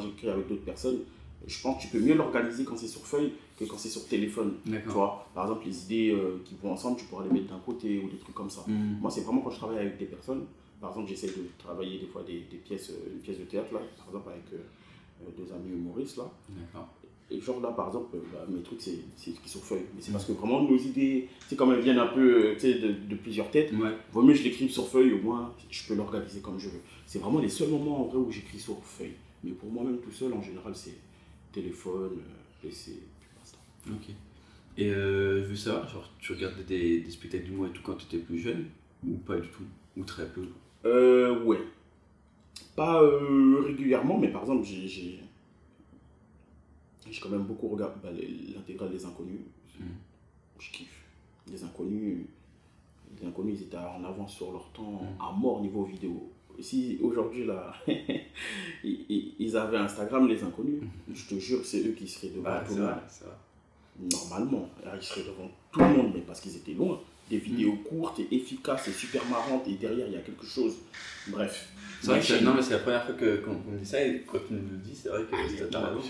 j'écris 0.00 0.28
avec 0.28 0.46
d'autres 0.46 0.64
personnes, 0.64 0.98
je 1.46 1.62
pense 1.62 1.76
que 1.76 1.82
tu 1.82 1.88
peux 1.88 2.04
mieux 2.04 2.14
l'organiser 2.14 2.64
quand 2.64 2.76
c'est 2.76 2.88
sur 2.88 3.06
feuille 3.06 3.32
que 3.58 3.64
quand 3.64 3.78
c'est 3.78 3.88
sur 3.88 4.06
téléphone. 4.06 4.54
Tu 4.64 4.78
vois, 4.88 5.28
par 5.34 5.44
exemple, 5.44 5.66
les 5.66 5.84
idées 5.84 6.10
euh, 6.10 6.42
qui 6.44 6.54
vont 6.62 6.72
ensemble, 6.72 6.98
tu 6.98 7.06
pourras 7.06 7.24
les 7.24 7.30
mettre 7.30 7.48
d'un 7.48 7.60
côté 7.60 8.00
ou 8.04 8.08
des 8.08 8.16
trucs 8.18 8.34
comme 8.34 8.50
ça. 8.50 8.64
Mm. 8.66 9.00
Moi, 9.00 9.10
c'est 9.10 9.22
vraiment 9.22 9.40
quand 9.40 9.50
je 9.50 9.56
travaille 9.56 9.78
avec 9.78 9.98
des 9.98 10.06
personnes. 10.06 10.44
Par 10.80 10.90
exemple, 10.90 11.08
j'essaie 11.08 11.26
de 11.26 11.44
travailler 11.58 11.98
des 11.98 12.06
fois 12.06 12.22
des, 12.22 12.40
des 12.50 12.56
pièces, 12.56 12.90
euh, 12.90 13.12
une 13.12 13.20
pièce 13.20 13.38
de 13.38 13.44
théâtre, 13.44 13.72
là, 13.74 13.80
par 13.98 14.06
exemple, 14.06 14.30
avec 14.30 14.44
euh, 14.54 14.56
euh, 15.22 15.30
deux 15.36 15.52
amis 15.52 15.70
humoristes, 15.70 16.16
là. 16.16 16.30
Et 17.32 17.40
genre 17.40 17.60
là, 17.60 17.68
par 17.68 17.88
exemple, 17.88 18.16
bah, 18.32 18.44
mes 18.48 18.60
trucs, 18.62 18.80
c'est 18.80 19.30
écrit 19.30 19.48
sur 19.48 19.60
feuille. 19.60 19.84
Mais 19.94 20.00
c'est 20.00 20.10
parce 20.10 20.24
que 20.24 20.32
vraiment, 20.32 20.62
nos 20.62 20.76
idées, 20.76 21.28
c'est 21.46 21.54
comme 21.54 21.72
elles 21.72 21.80
viennent 21.80 22.00
un 22.00 22.08
peu 22.08 22.56
de, 22.60 23.08
de 23.08 23.14
plusieurs 23.14 23.50
têtes. 23.52 23.72
Ouais. 23.72 23.92
Vaut 24.12 24.22
mieux 24.22 24.32
que 24.32 24.40
je 24.40 24.44
l'écrive 24.44 24.70
sur 24.70 24.88
feuille, 24.88 25.12
au 25.12 25.22
moins, 25.22 25.54
je 25.70 25.86
peux 25.86 25.94
l'organiser 25.94 26.40
comme 26.40 26.58
je 26.58 26.68
veux. 26.70 26.80
C'est 27.06 27.20
vraiment 27.20 27.38
les 27.38 27.48
seuls 27.48 27.68
moments 27.68 28.00
en 28.00 28.04
vrai 28.08 28.18
où 28.18 28.32
j'écris 28.32 28.58
sur 28.58 28.82
feuille. 28.82 29.14
Mais 29.44 29.52
pour 29.52 29.70
moi-même 29.70 29.98
tout 29.98 30.10
seul, 30.10 30.32
en 30.32 30.42
général, 30.42 30.74
c'est 30.74 30.96
téléphone, 31.52 32.18
euh, 32.18 32.62
PC, 32.68 33.02
puis. 33.20 33.92
Ok. 33.92 34.10
Et 34.76 34.90
euh, 34.90 35.42
je 35.42 35.48
veux 35.48 35.56
savoir, 35.56 35.88
genre, 35.88 36.08
tu 36.18 36.32
regardais 36.32 36.62
des, 36.64 37.00
des 37.00 37.10
spectacles 37.10 37.44
d'humour 37.44 37.66
et 37.66 37.70
tout 37.70 37.82
quand 37.82 37.96
tu 37.96 38.04
étais 38.06 38.24
plus 38.24 38.38
jeune 38.38 38.66
Ou 39.06 39.16
pas 39.18 39.36
du 39.38 39.48
tout 39.48 39.64
Ou 39.96 40.04
très 40.04 40.26
peu? 40.28 40.46
Euh, 40.86 41.42
ouais. 41.44 41.58
Pas 42.76 43.02
euh, 43.02 43.62
régulièrement, 43.66 44.16
mais 44.18 44.28
par 44.28 44.42
exemple, 44.42 44.64
j'ai. 44.64 45.20
J'ai 47.10 47.20
quand 47.20 47.28
même 47.30 47.42
beaucoup 47.44 47.68
regardé 47.68 47.94
bah, 48.02 48.10
l'intégrale 48.12 48.90
des 48.92 49.04
inconnus. 49.04 49.40
Mm. 49.78 49.84
Je 50.60 50.70
kiffe. 50.70 51.04
Les 51.50 51.64
inconnus, 51.64 52.26
les 53.20 53.26
inconnus, 53.26 53.56
ils 53.58 53.64
étaient 53.64 53.76
en 53.76 54.04
avance 54.04 54.34
sur 54.36 54.52
leur 54.52 54.70
temps 54.72 55.02
Mm. 55.02 55.20
à 55.20 55.32
mort 55.32 55.60
niveau 55.60 55.84
vidéo. 55.84 56.30
Si 56.60 56.98
aujourd'hui, 57.02 57.46
là, 57.46 57.72
ils, 58.84 59.56
avaient 59.56 59.78
Instagram, 59.78 60.28
les 60.28 60.42
inconnus, 60.42 60.82
je 61.12 61.24
te 61.26 61.38
jure, 61.38 61.64
c'est 61.64 61.80
eux 61.86 61.92
qui 61.92 62.06
seraient 62.08 62.28
devant 62.28 62.60
tout 62.66 62.74
le 62.76 62.82
monde. 62.82 62.94
Normalement, 64.12 64.68
ils 64.96 65.02
seraient 65.02 65.24
devant 65.24 65.50
tout 65.72 65.80
le 65.80 65.88
monde, 65.88 66.12
mais 66.14 66.20
parce 66.20 66.40
qu'ils 66.40 66.56
étaient 66.56 66.72
loin. 66.74 67.00
Des 67.28 67.38
vidéos 67.38 67.76
courtes 67.88 68.18
et 68.18 68.34
efficaces 68.34 68.88
et 68.88 68.92
super 68.92 69.24
marrantes, 69.26 69.68
et 69.68 69.74
derrière, 69.74 70.06
il 70.08 70.14
y 70.14 70.16
a 70.16 70.20
quelque 70.20 70.44
chose. 70.46 70.74
Bref. 71.28 71.68
C'est 72.00 72.08
vrai 72.08 72.20
que 72.20 72.42
non, 72.44 72.54
mais 72.54 72.62
c'est 72.62 72.72
la 72.72 72.78
première 72.80 73.04
fois 73.04 73.14
que- 73.14 73.36
qu'on 73.36 73.54
dit 73.78 73.86
ça 73.86 74.02
et 74.04 74.22
quand 74.22 74.38
tu 74.48 74.54
nous 74.54 74.68
le 74.70 74.76
dis, 74.78 74.96
c'est 74.96 75.10
vrai 75.10 75.22
que 75.24 75.28
Ah, 75.34 75.64
t'as 75.70 75.86
raison. 75.88 76.02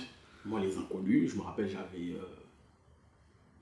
Moi, 0.46 0.60
les 0.60 0.76
inconnus, 0.78 1.32
je 1.32 1.36
me 1.36 1.42
rappelle, 1.42 1.68
j'avais 1.68 2.14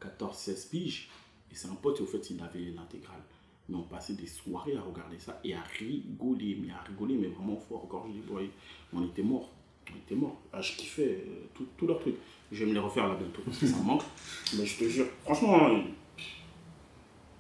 14-16 0.01 0.67
piges. 0.71 1.09
Et 1.51 1.55
c'est 1.55 1.69
un 1.69 1.75
pote, 1.75 2.01
au 2.01 2.07
fait, 2.07 2.31
il 2.31 2.41
avait 2.43 2.71
l'intégrale. 2.77 3.23
Mais 3.69 3.77
on 3.77 3.83
passait 3.83 4.15
des 4.15 4.27
soirées 4.27 4.77
à 4.77 4.81
regarder 4.81 5.19
ça 5.19 5.39
et 5.45 5.55
à 5.55 5.61
rigoler, 5.79 6.57
mais 6.63 6.73
à 6.73 6.83
rigoler, 6.89 7.15
mais 7.17 7.29
vraiment 7.29 7.57
fort, 7.69 7.87
gorge 7.89 8.11
déployée. 8.15 8.51
On 8.95 9.05
était 9.05 9.23
morts. 9.23 9.51
On 9.93 9.97
était 9.97 10.15
morts. 10.15 10.41
Ah, 10.53 10.61
je 10.63 10.73
kiffais 10.77 11.23
euh, 11.27 11.47
tout- 11.55 11.67
tous 11.77 11.87
leurs 11.87 11.99
trucs. 12.01 12.15
Je 12.51 12.61
vais 12.65 12.71
me 12.71 12.75
les 12.75 12.81
refaire 12.81 13.07
là 13.09 13.15
bientôt 13.15 13.43
parce 13.45 13.59
que 13.59 13.67
ça 13.67 13.77
manque. 13.85 14.03
Mais 14.59 14.65
je 14.65 14.79
te 14.79 14.85
jure, 14.89 15.07
franchement, 15.25 15.69
euh, 15.69 15.79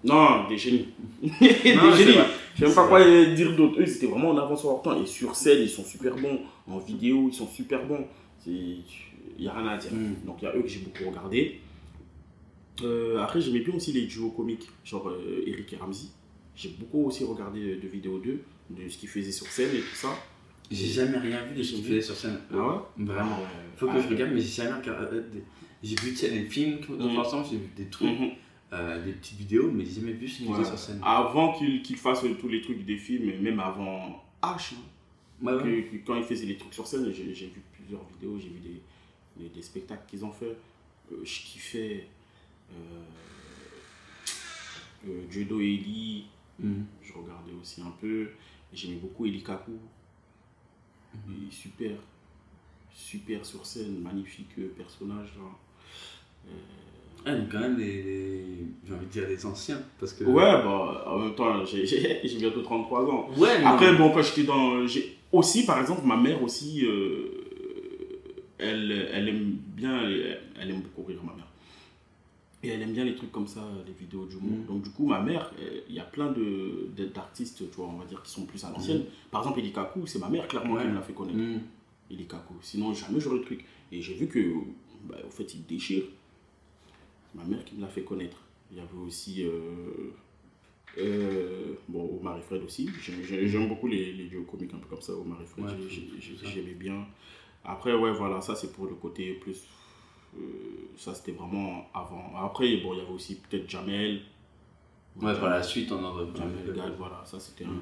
non, 0.04 0.46
des 0.48 0.56
génies. 0.58 0.88
des 1.22 1.32
génies. 1.40 2.18
Je 2.54 2.66
sais 2.66 2.74
pas 2.74 2.86
quoi 2.86 3.04
dire 3.34 3.56
d'autre. 3.56 3.80
Eux, 3.80 3.84
ils 3.86 3.96
étaient 3.96 4.06
vraiment 4.06 4.30
en 4.30 4.36
avance 4.38 4.60
sur 4.60 4.70
leur 4.70 4.82
temps. 4.82 5.00
Et 5.00 5.06
sur 5.06 5.34
scène, 5.34 5.62
ils 5.62 5.68
sont 5.70 5.84
super 5.84 6.14
bons. 6.14 6.40
En 6.66 6.78
vidéo, 6.78 7.28
ils 7.30 7.34
sont 7.34 7.48
super 7.48 7.84
bons. 7.86 8.06
Il 8.46 8.82
n'y 9.38 9.48
a 9.48 9.52
rien 9.52 9.66
à 9.68 9.76
dire. 9.76 9.92
Mm. 9.92 10.26
Donc 10.26 10.36
il 10.42 10.44
y 10.44 10.48
a 10.48 10.54
eux 10.56 10.62
que 10.62 10.68
j'ai 10.68 10.80
beaucoup 10.80 11.08
regardé. 11.08 11.60
Euh, 12.82 13.18
après, 13.18 13.40
j'aimais 13.40 13.60
bien 13.60 13.74
aussi 13.74 13.92
les 13.92 14.06
duos 14.06 14.30
comiques, 14.30 14.68
genre 14.84 15.08
euh, 15.08 15.42
Eric 15.46 15.72
et 15.72 15.76
Ramsey. 15.76 16.08
J'ai 16.58 16.70
beaucoup 16.70 17.04
aussi 17.06 17.22
regardé 17.22 17.76
de 17.76 17.86
vidéos 17.88 18.18
d'eux, 18.18 18.40
de 18.70 18.88
ce 18.88 18.98
qu'ils 18.98 19.08
faiaisaient 19.08 19.30
sur 19.30 19.46
scène 19.46 19.70
et 19.76 19.78
tout 19.80 19.94
ça. 19.94 20.08
J'ai 20.70 20.86
jamais 20.88 21.16
rien 21.18 21.44
vu 21.46 21.54
de 21.54 21.62
ce 21.62 21.74
qu'il 21.76 21.84
faisait 21.84 22.02
sur 22.02 22.16
scène. 22.16 22.40
Ah 22.52 22.56
ouais? 22.56 23.04
Vraiment. 23.06 23.38
Ah. 23.44 23.48
Faut 23.76 23.86
que 23.86 23.92
Ah 23.94 24.00
je 24.02 24.08
regarde, 24.08 24.32
mais 24.32 24.40
j'ai 24.40 24.62
jamais 24.64 24.72
regardé. 24.80 25.16
euh, 25.18 25.22
J'ai 25.84 25.94
vu 25.94 26.10
des 26.10 26.44
films 26.46 26.80
Mhm. 26.88 27.16
ensemble, 27.18 27.46
j'ai 27.48 27.58
vu 27.58 27.68
des 27.76 27.86
trucs, 27.86 28.08
Mhm. 28.18 28.30
euh, 28.72 29.04
des 29.04 29.12
petites 29.12 29.38
vidéos, 29.38 29.70
mais 29.70 29.84
j'ai 29.84 30.00
jamais 30.00 30.12
vu 30.14 30.26
ce 30.26 30.38
qu'il 30.38 30.48
Ouais. 30.48 30.56
faisait 30.58 30.70
sur 30.70 30.78
scène. 30.80 31.00
Avant 31.04 31.52
qu'ils 31.56 31.80
qu'ils 31.82 31.96
fassent 31.96 32.24
tous 32.40 32.48
les 32.48 32.60
trucs 32.60 32.84
des 32.84 32.96
films, 32.96 33.40
même 33.40 33.60
avant 33.60 34.20
H, 34.42 34.74
hein, 34.74 34.76
Ouais, 35.40 35.52
ouais. 35.52 35.62
que- 35.62 35.96
que 35.96 36.04
quand 36.04 36.16
ils 36.16 36.24
faisaient 36.24 36.46
les 36.46 36.56
trucs 36.56 36.74
sur 36.74 36.84
scène, 36.88 37.08
j'ai 37.14 37.22
vu 37.46 37.62
plusieurs 37.72 38.02
vidéos, 38.14 38.36
j'ai 38.40 38.48
vu 38.48 38.58
des, 38.58 39.44
des, 39.44 39.48
des 39.50 39.62
spectacles 39.62 40.02
qu'ils 40.08 40.24
ont 40.24 40.32
fait. 40.32 40.56
Euh, 41.12 41.24
je 41.24 41.40
kiffais 41.40 42.04
euh, 42.72 42.74
euh, 45.08 45.22
Judo 45.30 45.60
et 45.60 45.64
Eli, 45.74 46.24
Mhm. 46.58 46.84
je 47.02 47.12
regardais 47.12 47.52
aussi 47.60 47.80
un 47.82 47.92
peu. 48.00 48.28
J'aimais 48.72 48.96
beaucoup 48.96 49.26
Eli 49.26 49.42
Kaku. 49.42 49.72
Il 51.28 51.48
est 51.48 51.52
super, 51.52 51.92
super 52.92 53.44
sur 53.44 53.64
scène, 53.64 54.00
magnifique 54.00 54.50
euh, 54.58 54.68
personnage. 54.76 55.28
là. 55.36 56.52
Ah, 57.26 57.32
quand 57.50 57.60
même 57.60 57.76
j'ai 57.78 58.94
envie 58.94 59.06
de 59.06 59.10
dire 59.10 59.26
des 59.26 59.44
anciens, 59.44 59.80
parce 59.98 60.12
que... 60.12 60.24
Ouais, 60.24 60.62
bah 60.62 61.04
en 61.08 61.18
même 61.18 61.34
temps, 61.34 61.64
j'ai 61.64 61.84
j'ai- 61.86 62.20
j'ai 62.24 62.38
bientôt 62.38 62.62
33 62.62 63.04
ans. 63.10 63.28
Ouais, 63.36 63.62
Après, 63.64 63.92
non. 63.92 63.98
bon, 63.98 64.10
quand 64.12 64.22
j'étais 64.22 64.44
dans. 64.44 64.86
j'ai 64.86 65.16
Aussi, 65.32 65.66
par 65.66 65.78
exemple, 65.80 66.06
ma 66.06 66.16
mère 66.16 66.42
aussi, 66.42 66.86
euh, 66.86 67.28
elle, 68.58 69.08
elle 69.12 69.28
aime 69.28 69.56
bien. 69.76 70.02
Elle, 70.04 70.40
elle 70.60 70.70
aime 70.70 70.80
beaucoup 70.80 71.04
rire, 71.04 71.20
ma 71.24 71.34
mère. 71.34 71.47
Et 72.62 72.68
elle 72.68 72.82
aime 72.82 72.92
bien 72.92 73.04
les 73.04 73.14
trucs 73.14 73.30
comme 73.30 73.46
ça, 73.46 73.62
les 73.86 73.92
vidéos 73.92 74.26
d'humour. 74.26 74.58
Mm. 74.58 74.66
Donc, 74.66 74.82
du 74.82 74.90
coup, 74.90 75.06
ma 75.06 75.20
mère, 75.20 75.52
euh, 75.60 75.80
il 75.88 75.94
y 75.94 76.00
a 76.00 76.04
plein 76.04 76.34
d'artistes, 77.14 77.58
tu 77.70 77.76
vois, 77.76 77.86
on 77.86 77.98
va 77.98 78.04
dire, 78.04 78.20
qui 78.22 78.30
sont 78.32 78.46
plus 78.46 78.64
à 78.64 78.70
l'ancienne. 78.70 79.04
Par 79.30 79.42
exemple, 79.42 79.60
Eli 79.60 79.72
Kaku, 79.72 80.06
c'est 80.06 80.18
ma 80.18 80.28
mère, 80.28 80.48
clairement, 80.48 80.74
Ouais. 80.74 80.82
qui 80.82 80.88
me 80.88 80.94
l'a 80.94 81.02
fait 81.02 81.12
connaître. 81.12 81.38
Mhm. 81.38 81.60
Eli 82.10 82.26
Kaku. 82.26 82.54
Sinon, 82.62 82.92
jamais 82.94 83.20
j'aurais 83.20 83.36
le 83.38 83.44
truc. 83.44 83.64
Et 83.92 84.02
j'ai 84.02 84.14
vu 84.14 84.26
que, 84.26 84.52
bah, 85.04 85.16
au 85.26 85.30
fait, 85.30 85.54
il 85.54 85.64
déchire. 85.66 86.02
Ma 87.34 87.44
mère 87.44 87.64
qui 87.64 87.76
me 87.76 87.82
l'a 87.82 87.86
fait 87.88 88.02
connaître. 88.02 88.38
Il 88.72 88.78
y 88.78 88.80
avait 88.80 88.98
aussi. 89.06 89.44
euh, 89.44 90.10
euh, 90.98 91.74
bon, 91.88 92.18
Omar 92.20 92.38
et 92.38 92.42
Fred 92.42 92.62
aussi. 92.64 92.88
J'aime- 93.00 93.68
beaucoup 93.68 93.86
les, 93.86 94.12
les 94.12 94.24
duos 94.24 94.42
comiques 94.42 94.74
un 94.74 94.78
peu 94.78 94.88
comme 94.88 95.00
ça, 95.02 95.12
Omar 95.14 95.40
et 95.40 95.46
Fred. 95.46 95.64
Ouais, 95.66 95.72
c'est. 95.88 96.48
J'aimais 96.48 96.74
bien. 96.74 97.06
Après, 97.64 97.94
ouais, 97.94 98.12
voilà, 98.12 98.40
ça 98.40 98.54
c'est 98.56 98.72
pour 98.72 98.86
le 98.86 98.94
côté 98.94 99.34
plus. 99.34 99.62
Euh, 100.36 100.40
ça 100.96 101.14
c'était 101.14 101.32
vraiment 101.32 101.88
avant. 101.94 102.32
Après, 102.42 102.76
bon, 102.78 102.92
il 102.94 102.98
y 102.98 103.02
avait 103.02 103.12
aussi 103.12 103.36
peut-être 103.36 103.68
Jamel. 103.68 104.22
Ouais, 105.20 105.34
par 105.38 105.48
la 105.50 105.62
suite, 105.62 105.90
on 105.92 106.02
en 106.04 106.34
Jamel. 106.34 106.72
Gad, 106.74 106.94
voilà, 106.98 107.22
ça 107.24 107.38
c'était 107.40 107.64
un. 107.64 107.70
Euh, 107.70 107.72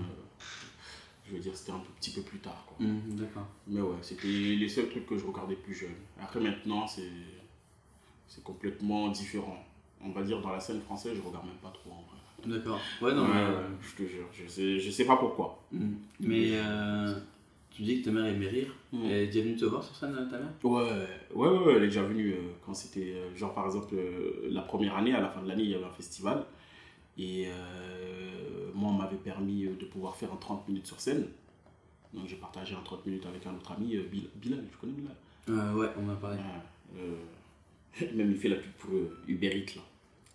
je 1.29 1.33
veux 1.35 1.41
dire, 1.41 1.57
c'était 1.57 1.73
un 1.73 1.83
petit 2.01 2.13
peu 2.13 2.23
plus 2.23 2.39
tard. 2.39 2.65
Quoi. 2.67 2.87
Mhm, 2.87 3.17
D'accord. 3.17 3.47
Mais 3.67 3.81
ouais, 3.81 3.97
c'était 4.01 4.29
les 4.29 4.69
seuls 4.69 4.89
trucs 4.89 5.07
que 5.07 5.19
je 5.19 5.27
regardais 5.27 5.57
plus 5.57 5.75
jeune. 5.75 5.95
Après 6.23 6.41
maintenant, 6.41 6.87
c'est 6.87 7.11
c'est 8.29 8.43
complètement 8.45 9.09
différent. 9.09 9.63
On 10.05 10.11
va 10.11 10.23
dire 10.23 10.41
dans 10.41 10.51
la 10.53 10.61
scène 10.61 10.81
française, 10.83 11.15
je 11.17 11.23
regarde 11.27 11.47
même 11.47 11.57
pas 11.57 11.71
trop 11.71 11.91
en 11.91 12.03
vrai. 12.03 12.57
D'accord. 12.59 12.79
Ouais, 13.03 13.13
non, 13.15 13.23
Ouais, 13.23 13.35
mais... 13.35 13.47
ouais, 13.47 13.63
je 13.81 14.05
te 14.05 14.09
jure, 14.09 14.27
je 14.33 14.47
sais, 14.47 14.79
je 14.79 14.91
sais 14.91 15.05
pas 15.05 15.17
pourquoi. 15.17 15.59
Mhm. 15.73 15.97
Mais 16.21 16.51
euh, 16.53 17.19
tu 17.71 17.83
dis 17.83 18.01
que 18.01 18.05
ta 18.05 18.13
mère 18.13 18.27
aimait 18.27 18.49
rire. 18.49 18.73
Mhm. 18.93 19.05
Elle 19.07 19.13
est 19.13 19.27
déjà 19.27 19.41
venue 19.43 19.57
te 19.57 19.65
voir 19.65 19.83
sur 19.83 19.95
scène, 19.97 20.13
ta 20.31 20.39
mère 20.39 20.49
Ouais, 20.63 20.83
ouais, 21.35 21.49
ouais, 21.49 21.59
ouais, 21.65 21.73
elle 21.77 21.83
est 21.85 21.87
déjà 21.89 22.03
venue 22.03 22.31
euh, 22.33 22.37
quand 22.65 22.73
c'était, 22.75 23.13
euh, 23.17 23.35
genre 23.37 23.53
par 23.55 23.67
exemple, 23.67 23.95
euh, 23.95 24.47
la 24.51 24.63
première 24.63 24.97
année, 24.97 25.13
à 25.13 25.21
la 25.21 25.29
fin 25.29 25.43
de 25.43 25.49
l'année, 25.49 25.65
il 25.65 25.71
y 25.71 25.75
avait 25.75 25.85
un 25.85 25.91
festival. 25.91 26.45
Et 27.19 27.47
moi, 28.75 28.91
on 28.91 28.93
m'avait 28.93 29.17
permis 29.17 29.65
de 29.65 29.85
pouvoir 29.87 30.15
faire 30.17 30.33
un 30.33 30.37
30 30.37 30.69
minutes 30.69 30.87
sur 30.87 31.01
scène. 31.01 31.27
Donc 32.13 32.27
j'ai 32.29 32.37
partagé 32.37 32.75
un 32.75 32.83
30 32.85 33.07
minutes 33.07 33.25
avec 33.27 33.47
un 33.47 33.55
autre 33.55 33.73
ami, 33.73 33.97
euh, 33.97 34.03
Bil- 34.11 34.29
Bilal, 34.37 34.63
tu 34.71 34.77
connais 34.79 34.93
Bilal? 34.93 35.75
Ouais, 35.75 35.87
on 35.99 36.09
en 36.09 36.13
a 36.13 36.17
parlé. 36.17 36.37
Euh, 36.99 37.15
Même 38.15 38.31
il 38.33 38.37
fait 38.37 38.49
la 38.49 38.57
pub 38.57 38.71
pour 38.79 38.91
Uber 39.27 39.49
Eats 39.49 39.77
là. 39.77 39.83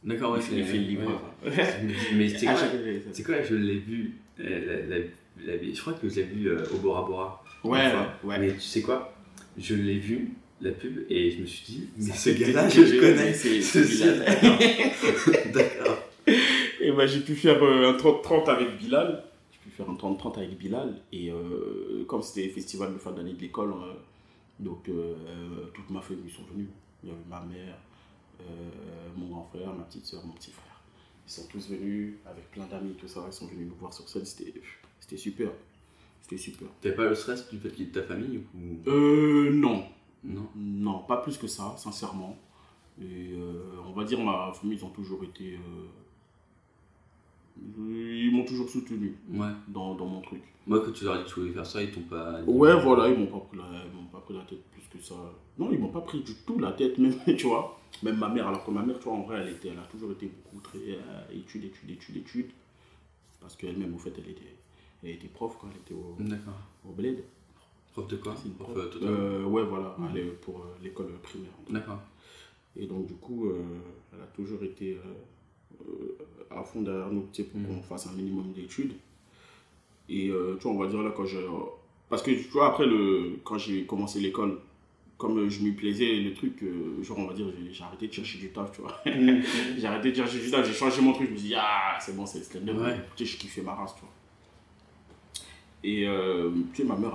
D'accord, 0.04 0.34
ouais, 0.34 0.42
fait 0.42 0.56
le 0.56 0.64
livreur. 0.88 1.22
ouais. 1.46 1.52
Mais 2.16 2.28
c'est 2.30 2.48
Ah, 2.48 2.56
quoi, 2.56 2.68
c'est 3.14 3.24
quoi 3.24 3.42
Je 3.44 3.56
l'ai 3.56 3.78
vu. 3.78 4.16
la- 4.38 4.60
la- 4.60 4.98
la- 4.98 5.64
je 5.74 5.80
crois 5.82 5.94
que 5.94 6.10
je 6.10 6.16
l'ai 6.16 6.24
vu 6.24 6.48
euh, 6.50 6.66
au 6.74 6.78
Bora 6.80 7.04
Bora. 7.04 7.41
Ouais, 7.64 7.92
ouais. 8.24 8.40
Mais 8.40 8.54
tu 8.54 8.60
sais 8.62 8.82
quoi? 8.82 9.14
Je 9.58 9.76
l'ai 9.76 9.98
vu, 10.00 10.34
la 10.62 10.72
pub, 10.72 11.06
et 11.10 11.32
je 11.32 11.42
me 11.42 11.46
suis 11.46 11.66
dit, 11.66 11.90
mais 11.98 12.12
ce 12.14 12.30
gars-là, 12.32 12.70
je 12.70 12.82
le 12.82 13.00
connais. 13.00 13.34
c'est- 13.34 13.62
sûr. 13.62 14.14
D'accord. 15.54 15.98
Et 16.28 16.92
ben 16.92 17.06
j'ai 17.06 17.20
pu 17.20 17.36
faire 17.36 17.62
euh, 17.64 17.92
un 17.94 17.98
30-30 17.98 18.50
avec 18.50 18.78
Bilal. 18.78 19.24
J'ai 19.52 19.60
pu 19.60 19.70
faire 19.70 19.90
un 19.90 19.94
30-30 19.96 20.38
avec 20.40 20.58
Bilal. 20.58 21.00
Et 21.12 21.30
euh, 21.32 22.04
comme 22.08 22.22
c'était 22.22 22.48
le 22.48 22.54
festival 22.54 22.94
de 22.94 22.98
fin 22.98 23.12
d'année 23.12 23.34
de 23.34 23.42
l'école, 23.42 23.72
euh, 23.74 23.94
donc 24.60 24.90
euh, 24.90 25.14
toute 25.74 25.90
ma 25.92 26.02
famille 26.02 26.32
sont 26.32 26.44
venus. 26.54 26.68
Il 27.04 27.10
y 27.10 27.12
avait 27.12 27.22
ma 27.30 27.42
mère, 27.42 27.76
mon 29.16 29.28
grand 29.28 29.50
frère, 29.54 29.74
ma 29.74 29.84
petite 29.84 30.06
soeur, 30.06 30.26
mon 30.26 30.34
petit 30.34 30.52
frère. 30.52 30.82
Ils 31.28 31.32
sont 31.32 31.48
tous 31.48 31.70
venus 31.70 32.16
avec 32.26 32.50
plein 32.52 32.66
d'amis, 32.66 32.94
tout 33.00 33.08
ça. 33.08 33.24
Ils 33.28 33.34
sont 33.34 33.48
venus 33.48 33.68
nous 33.68 33.76
voir 33.80 33.94
sur 33.94 34.08
scène. 34.10 34.26
C'était 34.26 35.18
super. 35.18 35.50
C'était 36.22 36.38
super. 36.38 36.68
T'avais 36.82 36.96
pas 36.96 37.06
le 37.10 37.16
stress 37.16 37.50
du 37.50 37.58
fait 37.60 37.70
qu'il 37.70 37.86
y 37.86 37.88
ait 37.88 37.92
de 37.92 38.00
ta 38.00 38.04
famille 38.06 38.42
ou... 38.56 38.90
Euh, 38.90 39.52
non. 39.52 39.84
Non? 40.24 40.48
Non, 40.56 41.00
pas 41.00 41.18
plus 41.18 41.38
que 41.38 41.48
ça, 41.48 41.76
sincèrement. 41.78 42.38
Et 43.02 43.32
euh, 43.34 43.64
on 43.88 43.92
va 43.94 44.04
dire, 44.04 44.20
ma 44.20 44.52
famille, 44.54 44.78
ils 44.78 44.86
ont 44.86 44.90
toujours 44.90 45.24
été 45.24 45.56
euh, 45.56 45.88
Ils 47.78 48.32
m'ont 48.32 48.46
toujours 48.46 48.70
soutenu 48.70 49.16
Ouais. 49.34 49.48
dans, 49.68 49.96
dans 49.96 50.06
mon 50.06 50.22
truc. 50.22 50.42
Moi, 50.68 50.80
quand 50.86 50.92
tu 50.92 51.04
leur 51.06 51.16
as 51.16 51.18
dit 51.20 51.24
que 51.24 51.30
tu 51.30 51.40
voulais 51.40 51.52
faire 51.54 51.66
ça, 51.66 51.82
ils 51.82 51.92
t'ont 51.92 52.02
pas. 52.02 52.42
Ouais, 52.44 52.80
voilà, 52.82 53.10
ils 53.10 53.18
m'ont 53.20 53.26
pas, 53.28 53.40
pris 53.40 53.58
la- 53.58 53.84
ils 53.86 53.96
m'ont 53.98 54.06
pas 54.06 54.20
pris 54.20 54.36
la 54.36 54.44
tête 54.44 54.62
plus 54.72 54.84
que 55.00 55.04
ça. 55.04 55.16
Non, 55.58 55.70
ils 55.72 55.80
m'ont 55.80 55.90
pas 55.90 56.02
pris 56.02 56.22
du 56.22 56.34
tout 56.46 56.60
la 56.60 56.72
tête, 56.74 56.98
même, 57.00 57.16
tu 57.38 57.48
vois. 57.48 57.80
Même 58.04 58.18
ma 58.18 58.30
mère, 58.30 58.48
alors 58.48 58.64
que 58.64 58.72
ma 58.72 58.84
mère, 58.84 58.98
tu 59.00 59.06
vois, 59.06 59.14
en 59.14 59.22
vrai, 59.24 59.40
elle, 59.42 59.50
était, 59.50 59.70
elle 59.70 59.80
a 59.80 59.88
toujours 59.90 60.12
été 60.12 60.28
beaucoup 60.28 60.62
très 60.62 60.78
euh, 60.80 61.34
études, 61.36 61.66
études, 61.66 61.90
études, 61.90 62.18
études. 62.18 62.52
Parce 63.40 63.56
qu'elle-même, 63.56 63.94
au 63.96 63.98
fait, 63.98 64.14
elle 64.18 64.30
était, 64.30 64.56
elle 65.04 65.10
était 65.12 65.28
prof 65.28 65.58
quand 65.60 65.68
elle 65.72 65.78
était 65.82 65.94
au, 65.94 66.18
au 66.88 66.92
bled. 66.94 67.24
Prof 67.94 68.08
de 68.08 68.16
quoi 68.18 68.36
une 68.46 68.54
Prof 68.54 68.74
prof. 68.74 68.98
euh, 69.02 69.42
Euh, 69.42 69.44
ouais, 69.46 69.64
voilà, 69.64 69.96
Mhm. 69.98 70.08
elle 70.12 70.18
est 70.20 70.26
pour 70.42 70.60
euh, 70.60 70.78
l'école 70.82 71.12
primaire. 71.24 71.52
D'accord. 71.70 72.00
Et 72.78 72.86
donc, 72.88 73.08
du 73.08 73.16
coup, 73.16 73.48
euh, 73.48 73.62
elle 74.14 74.22
a 74.22 74.28
toujours 74.28 74.64
été 74.64 74.98
à 76.50 76.64
fond 76.64 76.82
derrière 76.82 77.10
nous, 77.12 77.22
pour 77.22 77.60
Mhm. 77.60 77.66
qu'on 77.68 77.82
fasse 77.82 78.08
un 78.08 78.14
minimum 78.14 78.52
d'études. 78.54 78.94
Et 80.10 80.28
tu 80.28 80.64
vois, 80.64 80.72
on 80.72 80.78
va 80.78 80.88
dire 80.88 81.02
là, 81.02 81.12
quand 81.16 81.26
je. 81.26 81.38
Parce 82.10 82.22
que 82.24 82.32
tu 82.32 82.48
vois, 82.50 82.68
après, 82.68 82.86
le, 82.86 83.40
quand 83.44 83.58
j'ai 83.58 83.86
commencé 83.86 84.20
l'école, 84.20 84.60
comme 85.18 85.48
je 85.50 85.62
m'y 85.64 85.72
plaisais, 85.72 86.16
le 86.18 86.34
truc, 86.34 86.64
genre, 87.04 87.20
on 87.20 87.28
va 87.28 87.34
dire, 87.34 87.48
j'ai- 87.72 87.84
arrêté 87.84 88.08
de 88.08 88.14
chercher 88.14 88.38
du 88.40 88.50
taf, 88.52 88.72
tu 88.74 88.82
vois. 88.82 88.98
Mhm. 89.06 89.42
j'ai 89.78 89.86
arrêté 89.88 90.12
de 90.12 90.16
chercher 90.16 90.40
du 90.40 90.50
taf, 90.52 90.66
j'ai 90.68 90.74
changé 90.74 91.02
mon 91.02 91.14
truc, 91.14 91.28
je 91.28 91.34
me 91.34 91.38
suis 91.38 91.48
dit, 91.50 91.56
ah, 91.58 91.98
c'est 92.02 92.16
bon, 92.16 92.26
c'est 92.26 92.40
le 92.40 92.44
stand-up. 92.46 92.78
Ouais. 92.78 92.96
Tu 93.16 93.26
sais, 93.26 93.34
je 93.34 93.38
kiffais 93.38 93.62
ma 93.62 93.76
race, 93.76 93.96
tu 93.96 94.02
vois. 94.02 94.10
Et 95.84 96.08
euh, 96.08 96.52
tu 96.74 96.82
sais, 96.84 96.88
ma 96.88 96.96
mère, 96.96 97.12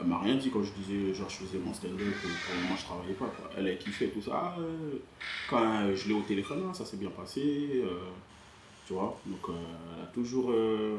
elle 0.00 0.06
m'a- 0.06 0.18
rien 0.20 0.36
dit 0.36 0.50
quand 0.50 0.62
je 0.62 0.72
disais, 0.72 1.12
genre, 1.12 1.28
je 1.28 1.36
faisais 1.36 1.58
mon 1.58 1.74
stand-up, 1.74 1.98
pour 1.98 2.54
le 2.54 2.62
moment, 2.62 2.76
je 2.76 2.84
travaillais 2.84 3.12
pas, 3.14 3.26
quoi. 3.26 3.50
Elle 3.56 3.68
a 3.68 3.74
kiffé 3.74 4.08
tout 4.08 4.22
ça. 4.22 4.32
Ah, 4.34 4.56
euh, 4.58 4.94
quand 5.50 5.62
euh, 5.62 5.94
je 5.94 6.08
l'ai 6.08 6.14
au 6.14 6.22
téléphone, 6.22 6.62
ah, 6.70 6.72
ça 6.72 6.86
s'est 6.86 6.96
bien 6.96 7.10
passé, 7.10 7.82
euh, 7.84 8.08
tu 8.86 8.94
vois. 8.94 9.20
Donc, 9.26 9.40
elle 9.48 10.02
a 10.02 10.06
toujours, 10.06 10.50
elle 10.52 10.98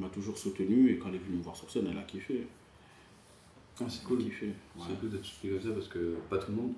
m'a 0.00 0.08
toujours 0.08 0.36
soutenu, 0.36 0.90
et 0.90 0.98
quand 0.98 1.08
elle 1.10 1.14
est 1.16 1.18
venue 1.18 1.36
me 1.38 1.42
voir 1.44 1.54
sur 1.54 1.70
scène, 1.70 1.86
elle 1.90 1.98
a 1.98 2.02
kiffé. 2.02 2.46
Ah, 3.80 3.84
c'est 3.88 4.02
cool. 4.04 4.18
kiffé. 4.18 4.52
C'est 4.78 4.98
cool 4.98 5.10
d'être 5.10 5.24
soutenu 5.24 5.52
comme 5.52 5.62
ça 5.62 5.74
parce 5.74 5.88
que 5.88 6.16
pas 6.28 6.38
tout 6.38 6.50
le 6.50 6.56
monde. 6.56 6.72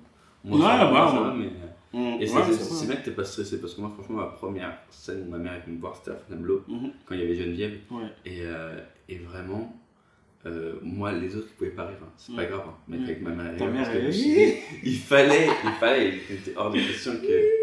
Ouais, 0.45 0.59
ça, 0.61 0.91
bah, 0.91 1.09
ça 1.11 1.21
ouais. 1.23 1.37
mais. 1.37 1.51
Mm, 1.93 2.17
Et 2.21 2.27
c'est 2.27 2.35
ouais, 2.35 2.41
vrai. 2.43 2.85
bien 2.87 2.95
que 2.97 3.05
t'es 3.05 3.11
pas 3.11 3.23
stressé 3.23 3.59
parce 3.59 3.73
que 3.73 3.81
moi, 3.81 3.89
franchement, 3.95 4.17
ma 4.17 4.25
première 4.27 4.77
scène 4.91 5.23
où 5.27 5.31
ma 5.31 5.37
mère 5.39 5.53
est 5.53 5.61
venue 5.61 5.77
me 5.77 5.81
voir, 5.81 5.95
c'était 5.95 6.11
à 6.11 6.15
Fontainebleau, 6.15 6.63
Mhm. 6.67 6.91
quand 7.05 7.15
il 7.15 7.21
y 7.21 7.23
avait 7.23 7.35
Geneviève. 7.35 7.77
Ouais. 7.89 8.03
Et, 8.25 8.41
euh, 8.43 8.79
et 9.07 9.17
vraiment, 9.17 9.75
euh, 10.45 10.75
moi, 10.83 11.11
les 11.13 11.35
autres, 11.35 11.47
ils 11.51 11.55
pouvaient 11.57 11.69
pas 11.71 11.87
rire. 11.87 11.97
hein. 12.03 12.09
C'est 12.15 12.35
pas 12.35 12.43
Mm. 12.43 12.49
grave, 12.49 12.63
hein. 12.67 12.73
mais 12.87 12.97
Mm. 12.99 13.03
avec 13.05 13.21
ma 13.23 13.29
mère, 13.31 13.55
parce 13.57 13.89
que 13.89 13.99
il 14.85 14.97
fallait, 14.97 15.47
il 15.63 15.71
fallait, 15.79 16.13
il 16.29 16.35
était 16.35 16.55
hors 16.55 16.69
de 16.71 16.77
question 16.79 17.13
que. 17.13 17.59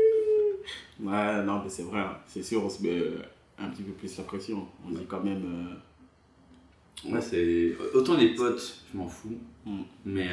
Ouais, 1.05 1.45
non, 1.45 1.62
mais 1.62 1.69
c'est 1.69 1.83
vrai, 1.85 2.01
hein. 2.01 2.17
c'est 2.27 2.43
sûr, 2.43 2.65
on 2.65 2.69
se 2.71 2.83
met 2.83 2.99
euh, 2.99 3.19
un 3.59 3.69
petit 3.69 3.83
peu 3.83 3.93
plus 3.93 4.17
la 4.19 4.25
pression. 4.25 4.67
On 4.85 4.91
dit 4.91 5.07
quand 5.09 5.23
même. 5.23 5.45
euh, 7.05 7.09
Moi, 7.11 7.21
c'est. 7.21 7.75
Autant 7.95 8.17
les 8.17 8.35
potes, 8.35 8.83
je 8.93 8.99
m'en 8.99 9.07
fous, 9.07 9.39
mais. 10.05 10.29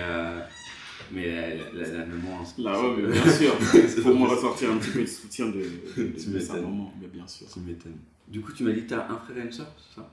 Mais 1.12 1.28
la, 1.28 1.56
la, 1.74 1.88
la 2.00 2.06
maman. 2.06 2.42
ouais, 2.42 3.02
mais 3.02 3.12
bien 3.12 3.32
sûr. 3.32 3.54
pas 4.04 4.12
moi 4.13 4.30
ressortir 4.30 4.72
un 4.72 4.78
petit 4.78 4.92
peu 4.92 5.02
de 5.02 5.06
soutien 5.06 5.48
de, 5.48 5.54
de, 5.98 6.08
Tu 6.18 6.30
de 6.30 6.39
sa 6.39 6.56
maman, 6.56 6.94
mais 7.02 7.08
bien 7.08 7.28
sûr. 7.28 7.48
Tu 7.52 7.60
m'étonnes. 7.60 7.98
Du 8.28 8.42
coup, 8.42 8.52
tu 8.54 8.63
m'as 8.63 8.72
dit 8.72 8.84
que 8.84 8.89
t'as 8.89 9.10
un 9.12 9.18
frère 9.18 9.38
et 9.38 9.42
une 9.42 9.52
soeur, 9.52 9.68
c'est 9.78 9.96
ça? 10.00 10.10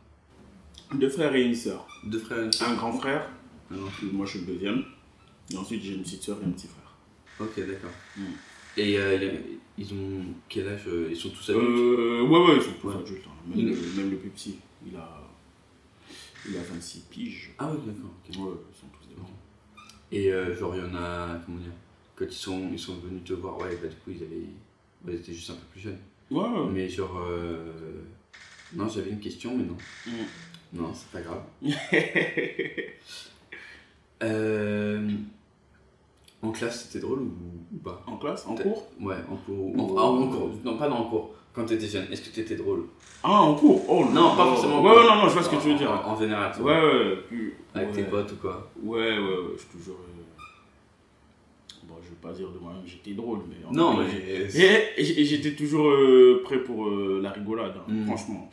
Deux 0.94 1.08
frères 1.08 1.34
et 1.34 1.42
une 1.44 1.54
sœur. 1.54 1.86
Deux 2.04 2.18
frères 2.18 2.40
et 2.42 2.46
une 2.46 2.52
soeur 2.52 2.68
Un 2.68 2.74
grand 2.74 2.92
frère, 2.92 3.30
Ah 3.70 3.74
moi 4.12 4.26
je 4.26 4.30
suis 4.30 4.40
le 4.40 4.46
deuxième. 4.52 4.82
Et 5.52 5.56
ensuite 5.56 5.82
j'ai 5.82 5.94
une 5.94 6.02
petite 6.02 6.22
sœur 6.22 6.38
et 6.42 6.46
un 6.46 6.50
petit 6.50 6.66
frère. 6.68 6.94
Ok, 7.40 7.56
d'accord. 7.66 7.90
Mm. 8.16 8.22
Et 8.76 8.98
euh, 8.98 9.30
ils 9.78 9.92
ont 9.94 10.22
quel 10.48 10.68
âge 10.68 10.82
euh, 10.88 11.08
Ils 11.10 11.16
sont 11.16 11.30
tous 11.30 11.50
adultes? 11.50 11.64
Euh, 11.68 12.22
ouais, 12.22 12.38
ouais, 12.38 12.56
ils 12.56 12.62
sont 12.62 12.72
tous 12.80 12.88
Ouais. 12.88 12.94
adultes. 12.96 13.24
hein. 13.26 13.54
Même, 13.56 13.66
même 13.96 14.10
le 14.10 14.16
plus 14.16 14.30
petit, 14.30 14.56
il 14.86 14.94
a, 14.96 15.20
il 16.48 16.56
a 16.56 16.62
26 16.62 17.00
piges. 17.10 17.50
Ah 17.58 17.66
ouais, 17.70 17.78
d'accord. 17.86 18.10
Ouais, 18.46 18.58
ils 18.72 18.78
sont 18.78 18.86
tous. 18.92 18.99
Et 20.12 20.32
euh, 20.32 20.56
genre, 20.56 20.74
il 20.74 20.82
y 20.82 20.84
en 20.84 20.94
a, 20.94 21.38
comment 21.44 21.58
dire, 21.58 21.72
quand 22.16 22.24
ils 22.24 22.32
sont, 22.32 22.68
ils 22.72 22.78
sont 22.78 22.96
venus 22.96 23.24
te 23.24 23.32
voir, 23.32 23.58
ouais, 23.58 23.76
bah 23.80 23.88
du 23.88 23.96
coup, 23.96 24.10
ils, 24.10 24.22
avaient, 24.22 24.46
ils 25.08 25.14
étaient 25.14 25.32
juste 25.32 25.50
un 25.50 25.54
peu 25.54 25.66
plus 25.72 25.80
jeunes. 25.80 25.98
Ouais, 26.30 26.40
ouais. 26.40 26.68
Mais 26.72 26.88
genre, 26.88 27.18
euh, 27.18 27.72
non, 28.74 28.88
j'avais 28.88 29.10
une 29.10 29.20
question, 29.20 29.56
mais 29.56 29.64
non. 29.64 29.76
Mm. 30.06 30.10
Non, 30.72 30.92
c'est 30.94 31.10
pas 31.10 31.20
grave. 31.20 31.42
Euh, 34.22 35.08
en 36.42 36.50
classe, 36.52 36.84
c'était 36.84 37.00
drôle 37.00 37.20
ou, 37.20 37.32
ou 37.72 37.78
pas? 37.78 38.02
En 38.06 38.18
classe, 38.18 38.46
en 38.46 38.54
cours? 38.54 38.86
Ouais, 39.00 39.16
en 39.30 39.36
cours. 39.36 39.80
En, 39.80 39.96
ah, 39.96 40.02
en 40.02 40.28
cours. 40.28 40.50
Non, 40.62 40.76
pas 40.76 40.90
dans 40.90 41.04
le 41.04 41.08
cours. 41.08 41.34
Quand 41.52 41.64
t'étais 41.64 41.86
jeune, 41.88 42.06
est-ce 42.12 42.22
que 42.22 42.34
t'étais 42.34 42.54
drôle 42.56 42.84
Ah, 43.22 43.42
en 43.42 43.54
cours 43.54 43.84
Oh 43.88 44.04
Non, 44.12 44.36
pas 44.36 44.44
forcément. 44.46 44.78
en 44.78 44.84
Ouais, 44.84 44.90
ouais, 44.96 45.02
non, 45.04 45.16
non, 45.16 45.28
je 45.28 45.32
vois 45.34 45.42
ce 45.42 45.48
que 45.50 45.56
tu 45.60 45.68
veux 45.70 45.74
dire. 45.74 45.90
En, 45.90 46.18
général, 46.18 46.52
tu 46.54 46.62
Ouais, 46.62 46.80
vois. 46.80 46.94
ouais. 47.08 47.16
plus- 47.28 47.54
Avec 47.74 47.92
tes 47.92 48.04
potes 48.04 48.32
ou 48.32 48.36
quoi 48.36 48.70
Ouais, 48.82 48.98
ouais, 48.98 49.18
ouais, 49.18 49.36
je 49.54 49.58
suis 49.60 49.68
toujours. 49.68 49.96
euh, 49.98 50.42
Bon, 51.84 51.94
je 52.02 52.08
vais 52.10 52.16
pas 52.22 52.32
dire 52.32 52.48
de 52.50 52.58
moi-même, 52.58 52.82
j'étais 52.86 53.12
drôle, 53.12 53.40
mais. 53.48 53.64
en 53.66 53.72
Non, 53.72 53.96
mais. 53.96 54.06
Et, 54.96 55.24
j'étais 55.24 55.54
toujours 55.56 55.88
euh, 55.90 56.40
prêt 56.44 56.58
pour 56.62 56.86
euh, 56.88 57.20
la 57.22 57.30
rigolade, 57.30 57.74
hein, 57.76 57.84
Mm. 57.92 58.06
franchement. 58.06 58.48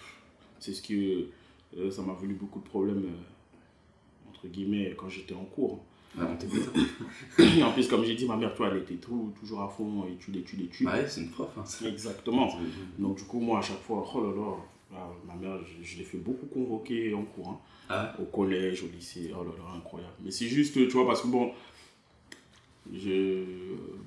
C'est 0.60 0.74
ce 0.74 0.82
que. 0.82 1.28
ça 1.92 2.02
m'a 2.02 2.14
valu 2.14 2.34
beaucoup 2.34 2.60
de 2.60 2.66
problèmes, 2.68 3.04
entre 4.30 4.48
guillemets, 4.48 4.96
quand 4.98 5.08
j'étais 5.10 5.36
en 5.36 5.46
cours. 5.46 5.84
Ouais, 6.18 7.64
en 7.64 7.72
plus, 7.74 7.88
comme 7.88 8.04
j'ai 8.04 8.16
dit, 8.16 8.26
ma 8.26 8.36
mère, 8.36 8.54
toi, 8.56 8.70
elle 8.72 8.78
était 8.82 8.96
tout- 8.96 9.34
toujours 9.40 9.62
à 9.62 9.70
fond, 9.70 10.06
études, 10.12 10.38
études, 10.38 10.62
études. 10.62 10.88
Ouais, 10.88 11.08
c'est 11.08 11.22
une 11.22 11.30
prof. 11.30 11.50
Hein. 11.58 11.64
Exactement. 11.88 12.50
Donc, 12.98 13.18
du 13.18 13.24
coup, 13.24 13.40
moi, 13.40 13.60
à 13.60 13.62
chaque 13.62 13.82
fois, 13.82 14.04
oh 14.16 14.22
là 14.24 14.36
là, 14.36 14.54
ah, 14.96 15.10
ma 15.28 15.36
mère, 15.36 15.60
je, 15.66 15.84
je 15.86 15.98
l'ai 15.98 16.04
fait 16.04 16.18
beaucoup 16.18 16.46
convoquer 16.48 17.14
en 17.14 17.24
cours. 17.24 17.50
hein. 17.50 17.60
Ah, 17.90 18.16
au 18.20 18.26
collège, 18.26 18.84
au 18.84 18.88
lycée, 18.88 19.32
oh 19.34 19.44
là 19.44 19.52
là, 19.58 19.78
incroyable. 19.78 20.14
Mais 20.24 20.32
c'est 20.32 20.48
juste, 20.48 20.74
tu 20.74 20.88
vois, 20.90 21.06
parce 21.08 21.22
que 21.22 21.28
bon, 21.28 21.52
je, 22.92 23.44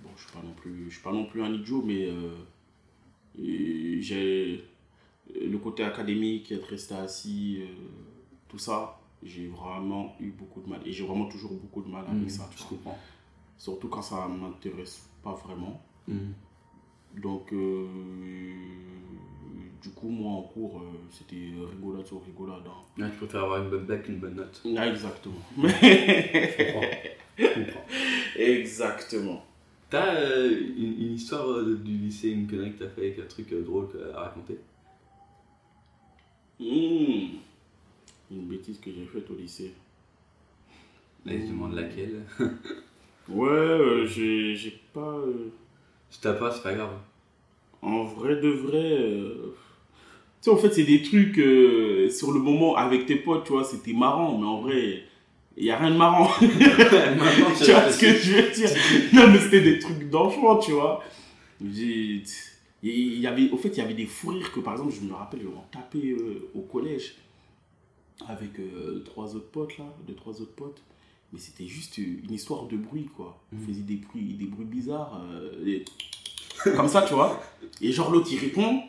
bon, 0.02 0.10
je 0.16 0.22
suis 0.22 0.32
pas 0.32 0.42
non 0.44 0.52
plus, 0.54 0.86
je 0.88 0.94
suis 0.94 1.02
pas 1.02 1.12
non 1.12 1.24
plus 1.26 1.42
un 1.42 1.52
idiot, 1.52 1.82
mais 1.84 2.06
euh, 2.06 2.34
j'ai 4.00 4.64
le 5.34 5.58
côté 5.58 5.82
académique, 5.84 6.50
être 6.52 6.66
resté 6.68 6.94
assis, 6.94 7.60
euh, 7.62 7.66
tout 8.48 8.58
ça, 8.58 8.99
j'ai 9.22 9.48
vraiment 9.48 10.14
eu 10.20 10.30
beaucoup 10.30 10.60
de 10.60 10.68
mal. 10.68 10.80
Et 10.86 10.92
j'ai 10.92 11.04
vraiment 11.04 11.26
toujours 11.28 11.52
beaucoup 11.52 11.82
de 11.82 11.88
mal 11.88 12.04
avec 12.08 12.22
mmh, 12.24 12.28
ça, 12.28 12.48
tu 12.50 12.58
je 12.62 12.64
comprends. 12.68 12.98
Surtout 13.58 13.88
quand 13.88 14.02
ça 14.02 14.26
m'intéresse 14.28 15.08
pas 15.22 15.34
vraiment. 15.34 15.82
Mmh. 16.08 16.14
Donc, 17.20 17.52
euh, 17.52 17.86
du 19.82 19.90
coup, 19.90 20.08
moi 20.08 20.32
en 20.32 20.42
cours, 20.42 20.78
euh, 20.78 20.92
c'était 21.10 21.50
rigolade 21.70 22.06
sur 22.06 22.22
rigolade. 22.24 22.62
hein. 22.66 23.02
Ouais, 23.02 23.10
tu 23.10 23.16
préfères 23.18 23.44
avoir 23.44 23.62
une 23.62 23.70
bonne 23.70 23.84
blague 23.84 24.02
qu'une 24.02 24.18
bonne 24.18 24.34
note. 24.36 24.62
Ah, 24.76 24.88
exactement. 24.88 25.34
Je 25.56 25.62
comprends. 26.64 26.88
Je 27.38 27.46
comprends. 27.54 27.84
exactement. 28.36 29.44
T'as 29.90 30.14
euh, 30.14 30.60
une, 30.76 31.02
une 31.02 31.12
histoire 31.14 31.62
du 31.64 31.96
lycée, 31.98 32.30
une 32.30 32.46
connerie 32.46 32.72
que 32.74 32.84
t'as 32.84 32.90
fait 32.90 33.00
avec 33.08 33.18
un 33.18 33.26
truc 33.26 33.52
drôle 33.64 33.88
à 34.14 34.20
raconter 34.20 34.58
Hmm. 36.60 37.38
Une 38.30 38.46
bêtise 38.46 38.78
que 38.80 38.90
j'ai 38.92 39.06
faite 39.06 39.28
au 39.30 39.34
lycée. 39.34 39.72
Allez, 41.26 41.40
je 41.42 41.46
demande 41.52 41.74
laquelle. 41.74 42.22
Ouais, 43.28 43.48
euh, 43.48 44.06
j'ai 44.06 44.56
j'ai 44.56 44.80
pas. 44.92 45.00
euh, 45.18 45.52
Si 46.10 46.20
t'as 46.20 46.32
pas, 46.32 46.50
c'est 46.50 46.64
pas 46.64 46.74
grave. 46.74 46.90
en 47.80 48.02
vrai 48.02 48.36
de 48.40 48.48
vrai. 48.48 48.92
euh, 48.98 49.54
Tu 50.42 50.46
sais, 50.46 50.50
en 50.50 50.56
fait, 50.56 50.72
c'est 50.72 50.82
des 50.84 51.00
trucs 51.02 51.38
euh, 51.38 52.08
sur 52.10 52.32
le 52.32 52.40
moment 52.40 52.74
avec 52.74 53.06
tes 53.06 53.14
potes, 53.16 53.44
tu 53.44 53.52
vois, 53.52 53.62
c'était 53.62 53.92
marrant, 53.92 54.36
mais 54.36 54.46
en 54.46 54.60
vrai, 54.62 55.04
il 55.56 55.62
n'y 55.62 55.70
a 55.70 55.76
rien 55.78 55.92
de 55.92 55.96
marrant. 55.96 56.28
Tu 56.40 57.70
vois 57.70 57.92
ce 57.92 58.00
que 58.00 58.12
je 58.14 58.32
veux 58.32 58.50
dire 58.50 58.70
Non, 59.12 59.28
mais 59.30 59.38
c'était 59.38 59.60
des 59.60 59.78
trucs 59.78 60.10
d'enfant, 60.10 60.56
tu 60.56 60.72
vois. 60.72 61.04
Il 61.62 62.24
y 62.82 63.26
avait, 63.28 63.48
au 63.50 63.56
fait, 63.58 63.68
il 63.68 63.78
y 63.78 63.80
avait 63.82 63.94
des 63.94 64.06
fous 64.06 64.30
rires 64.30 64.50
que, 64.50 64.58
par 64.58 64.72
exemple, 64.74 64.92
je 64.92 65.06
me 65.06 65.12
rappelle, 65.14 65.42
on 65.46 65.60
tapait 65.70 66.16
au 66.54 66.62
collège 66.62 67.14
avec 68.28 68.58
euh, 68.58 69.02
trois 69.04 69.34
autres 69.36 69.50
potes, 69.50 69.78
là, 69.78 69.84
deux, 70.06 70.14
trois 70.14 70.40
autres 70.40 70.54
potes. 70.54 70.82
Mais 71.32 71.38
c'était 71.38 71.66
juste 71.66 71.98
une 71.98 72.32
histoire 72.32 72.66
de 72.66 72.76
bruit, 72.76 73.08
quoi. 73.16 73.40
On 73.52 73.56
Mhm. 73.56 73.66
faisait 73.66 73.82
des 73.82 73.96
bruits, 73.96 74.34
des 74.34 74.46
bruits 74.46 74.64
bizarres. 74.66 75.20
euh, 75.30 75.64
et- 75.66 75.84
Comme 76.76 76.88
ça, 76.88 77.02
tu 77.02 77.14
vois. 77.14 77.40
Et 77.80 77.92
genre, 77.92 78.10
l'autre, 78.10 78.28
il 78.32 78.38
répond. 78.38 78.82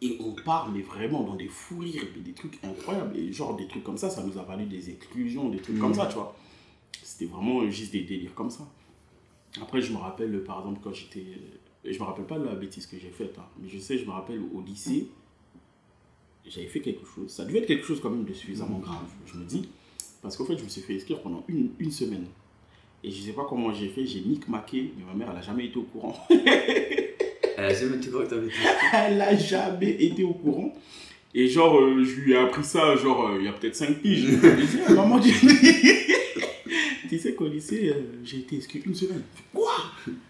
Et 0.00 0.18
on 0.20 0.32
parle, 0.32 0.72
mais 0.72 0.82
vraiment 0.82 1.22
dans 1.22 1.36
des 1.36 1.46
fous 1.48 1.78
rires, 1.78 2.02
des 2.24 2.32
trucs 2.32 2.58
incroyables. 2.64 3.16
Et 3.16 3.32
genre, 3.32 3.56
des 3.56 3.68
trucs 3.68 3.84
comme 3.84 3.96
ça, 3.96 4.10
ça 4.10 4.22
nous 4.24 4.36
a 4.36 4.42
valu 4.42 4.66
des 4.66 4.90
exclusions, 4.90 5.48
des 5.48 5.58
trucs 5.58 5.78
comme 5.78 5.90
Mhm. 5.90 5.94
ça, 5.96 6.06
tu 6.06 6.14
vois. 6.14 6.36
C'était 7.02 7.26
vraiment 7.26 7.68
juste 7.70 7.92
des 7.92 8.02
délires 8.02 8.34
comme 8.34 8.50
ça. 8.50 8.68
Après, 9.60 9.80
je 9.80 9.92
me 9.92 9.98
rappelle, 9.98 10.42
par 10.44 10.60
exemple, 10.60 10.80
quand 10.82 10.92
j'étais. 10.92 11.24
Je 11.84 11.98
me 11.98 12.04
rappelle 12.04 12.26
pas 12.26 12.38
de 12.38 12.44
la 12.44 12.54
bêtise 12.54 12.86
que 12.86 12.96
j'ai 12.98 13.10
faite, 13.10 13.36
hein, 13.38 13.44
mais 13.60 13.68
je 13.68 13.78
sais, 13.78 13.98
je 13.98 14.04
me 14.04 14.10
rappelle 14.12 14.40
au 14.54 14.60
lycée, 14.60 15.08
j'avais 16.48 16.66
fait 16.66 16.80
quelque 16.80 17.06
chose. 17.06 17.30
Ça 17.30 17.44
devait 17.44 17.58
être 17.60 17.66
quelque 17.66 17.84
chose 17.84 18.00
quand 18.00 18.10
même 18.10 18.24
de 18.24 18.32
suffisamment 18.32 18.78
grave, 18.78 19.08
je 19.26 19.38
me 19.38 19.44
dis. 19.44 19.68
Parce 20.20 20.36
qu'en 20.36 20.44
fait, 20.44 20.56
je 20.56 20.64
me 20.64 20.68
suis 20.68 20.82
fait 20.82 20.94
inscrire 20.94 21.20
pendant 21.20 21.44
une, 21.48 21.70
une 21.78 21.90
semaine. 21.90 22.26
Et 23.04 23.10
je 23.10 23.20
sais 23.20 23.32
pas 23.32 23.44
comment 23.48 23.72
j'ai 23.72 23.88
fait, 23.88 24.06
j'ai 24.06 24.20
micmaqué, 24.20 24.92
mais 24.96 25.04
ma 25.04 25.14
mère, 25.14 25.28
elle 25.32 25.38
a 25.38 25.42
jamais 25.42 25.66
été 25.66 25.76
au 25.78 25.82
courant. 25.82 26.14
Elle 26.30 26.40
Elle 27.58 27.64
a 27.64 27.74
jamais 27.74 27.96
été 27.96 28.08
au 28.08 28.22
courant 28.22 28.42
Elle 28.92 29.20
a 29.20 29.36
jamais 29.36 29.90
été 30.04 30.24
au 30.24 30.34
courant. 30.34 30.72
Et 31.34 31.48
genre, 31.48 31.80
euh, 31.80 32.04
je 32.04 32.20
lui 32.20 32.32
ai 32.32 32.36
appris 32.36 32.62
ça, 32.62 32.94
genre, 32.96 33.28
euh, 33.28 33.38
il 33.38 33.46
y 33.46 33.48
a 33.48 33.52
peut-être 33.52 33.74
5 33.74 34.00
piges. 34.00 34.26
Je 34.26 34.46
lui 34.46 34.62
ai 34.62 34.66
dit, 34.66 34.78
Ah, 34.86 34.92
maman, 34.92 35.18
tu... 35.18 35.32
tu 37.08 37.18
sais 37.18 37.34
qu'au 37.34 37.48
lycée, 37.48 37.88
euh, 37.88 38.02
j'ai 38.22 38.38
été 38.38 38.56
exclu 38.56 38.82
une 38.84 38.94
semaine. 38.94 39.22
Quoi? 39.52 39.72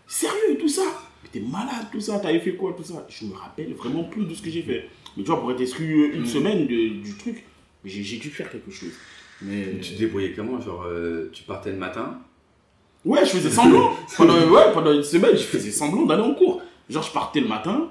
Sérieux, 0.06 0.56
tout 0.58 0.68
ça? 0.68 0.82
Mais 1.22 1.28
t'es 1.32 1.40
malade, 1.40 1.86
tout 1.90 2.00
ça, 2.00 2.20
t'avais 2.20 2.40
fait 2.40 2.54
quoi, 2.54 2.72
tout 2.76 2.84
ça? 2.84 3.04
Je 3.08 3.26
me 3.26 3.34
rappelle 3.34 3.74
vraiment 3.74 4.04
plus 4.04 4.24
de 4.24 4.34
ce 4.34 4.42
que 4.42 4.50
j'ai 4.50 4.62
fait. 4.62 4.88
Mais 5.16 5.22
tu 5.24 5.30
vois, 5.30 5.40
pour 5.40 5.50
être 5.52 5.60
exclu 5.60 6.04
euh, 6.04 6.14
une 6.16 6.22
Mm. 6.22 6.26
semaine 6.26 6.66
de- 6.66 7.02
du 7.02 7.14
truc, 7.18 7.44
j'ai 7.84 8.16
dû 8.18 8.30
faire 8.30 8.50
quelque 8.50 8.70
chose. 8.70 8.92
Mais... 9.42 9.78
Tu 9.80 9.94
te 9.94 9.98
débrouillais 9.98 10.32
comment 10.34 10.60
Genre, 10.60 10.84
euh, 10.86 11.28
tu 11.32 11.42
partais 11.42 11.70
le 11.72 11.78
matin 11.78 12.18
Ouais, 13.04 13.24
je 13.24 13.30
faisais 13.30 13.50
semblant. 13.50 13.90
pendant, 14.16 14.34
ouais, 14.50 14.72
pendant 14.72 14.92
une 14.92 15.02
semaine, 15.02 15.32
je 15.32 15.42
faisais 15.42 15.72
semblant 15.72 16.06
d'aller 16.06 16.22
en 16.22 16.34
cours. 16.34 16.62
Genre, 16.88 17.02
je 17.02 17.12
partais 17.12 17.40
le 17.40 17.48
matin, 17.48 17.88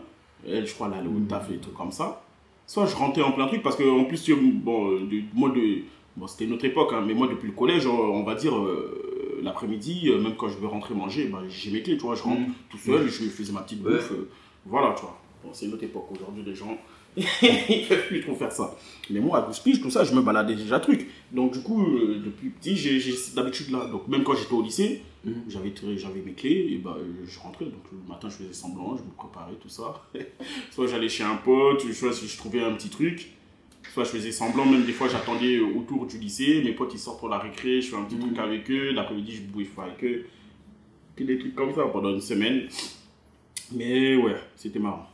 elle, 0.47 0.65
je 0.65 0.73
crois, 0.73 0.87
allait 0.87 1.07
au 1.07 1.19
taf 1.27 1.49
et 1.51 1.57
trucs 1.57 1.73
comme 1.73 1.91
ça. 1.91 2.23
Soit 2.67 2.85
je 2.85 2.95
rentrais 2.95 3.21
en 3.21 3.33
plein 3.33 3.47
truc, 3.47 3.61
parce 3.63 3.75
que 3.75 3.83
en 3.83 4.05
plus, 4.05 4.29
bon, 4.31 4.91
euh, 4.91 4.99
de- 5.01 5.23
moi, 5.33 5.49
de, 5.49 5.79
bon, 6.15 6.27
c'était 6.27 6.45
notre 6.45 6.63
époque, 6.63 6.91
hein, 6.93 7.03
mais 7.05 7.13
moi, 7.13 7.27
depuis 7.27 7.47
le 7.47 7.53
collège, 7.53 7.85
on, 7.85 8.23
va 8.23 8.35
dire, 8.35 8.57
euh, 8.57 9.41
l'après-midi, 9.43 10.03
euh, 10.09 10.19
même 10.21 10.35
quand 10.37 10.47
je 10.47 10.57
veux 10.57 10.67
rentrer 10.67 10.93
manger, 10.93 11.25
bah, 11.25 11.39
j'ai 11.49 11.71
mes 11.71 11.81
clés, 11.83 11.97
tu 11.97 12.03
vois, 12.03 12.15
je 12.15 12.23
rentre 12.23 12.39
Mhm. 12.41 12.53
tout 12.69 12.77
seul, 12.77 13.05
je 13.09 13.23
faisais 13.25 13.51
ma 13.51 13.59
petite 13.61 13.83
Ouais. 13.83 13.91
bouffe. 13.95 14.11
euh, 14.13 14.29
voilà, 14.65 14.93
tu 14.95 15.01
vois. 15.01 15.19
Bon, 15.43 15.49
c'est 15.51 15.67
notre 15.67 15.83
époque. 15.83 16.05
Aujourd'hui, 16.11 16.43
les 16.45 16.55
gens, 16.55 16.77
ils 17.17 17.85
peuvent 17.89 18.07
plus 18.07 18.21
trop 18.21 18.35
faire 18.35 18.51
ça. 18.51 18.75
Mais 19.09 19.19
moi, 19.19 19.39
à 19.39 19.47
12 19.47 19.59
piges, 19.59 19.81
tout 19.81 19.89
ça, 19.89 20.03
je 20.03 20.13
me 20.13 20.21
baladais 20.21 20.55
déjà 20.55 20.79
truc. 20.79 21.07
Donc, 21.31 21.53
du 21.53 21.61
coup, 21.61 21.85
euh, 21.85 22.21
depuis 22.23 22.49
petit, 22.49 22.75
j'ai 22.77 22.99
cette 23.01 23.37
habitude-là. 23.37 23.87
Donc, 23.87 24.07
même 24.07 24.23
quand 24.23 24.35
j'étais 24.35 24.53
au 24.53 24.61
lycée, 24.61 25.01
Mhm. 25.23 25.43
j'avais 25.49 26.21
mes 26.25 26.31
clés 26.33 26.69
et 26.71 26.77
bah, 26.77 26.95
euh, 26.97 27.03
je 27.27 27.39
rentrais. 27.39 27.65
Donc, 27.65 27.83
le 27.91 27.99
matin, 28.09 28.27
je 28.29 28.37
faisais 28.37 28.53
semblant, 28.53 28.95
je 28.97 29.03
me 29.03 29.11
préparais, 29.15 29.53
tout 29.61 29.69
ça. 29.69 30.01
soit 30.71 30.87
j'allais 30.87 31.09
chez 31.09 31.23
un 31.23 31.35
pote, 31.35 31.81
soit 31.93 32.13
si 32.13 32.27
je 32.27 32.37
trouvais 32.37 32.61
un 32.63 32.71
petit 32.73 32.89
truc. 32.89 33.31
Soit 33.93 34.05
je 34.05 34.09
faisais 34.09 34.31
semblant, 34.31 34.65
même 34.65 34.83
des 34.85 34.93
fois, 34.93 35.09
j'attendais 35.09 35.59
autour 35.59 36.05
du 36.05 36.17
lycée. 36.17 36.61
Mes 36.63 36.71
potes, 36.71 36.93
ils 36.93 36.99
sortent 36.99 37.19
pour 37.19 37.29
la 37.29 37.39
récré, 37.39 37.81
je 37.81 37.89
fais 37.89 37.97
un 37.97 38.03
petit 38.03 38.15
Mhm. 38.15 38.21
truc 38.21 38.37
avec 38.39 38.71
eux. 38.71 38.91
L'après-midi, 38.93 39.35
je 39.35 39.41
bouffe 39.41 39.77
avec 39.79 40.03
eux. 40.03 40.25
Des 41.17 41.37
trucs 41.37 41.53
comme 41.55 41.73
ça 41.75 41.83
pendant 41.83 42.09
une 42.09 42.21
semaine. 42.21 42.67
Mais 43.73 44.15
ouais, 44.15 44.35
c'était 44.55 44.79
marrant. 44.79 45.07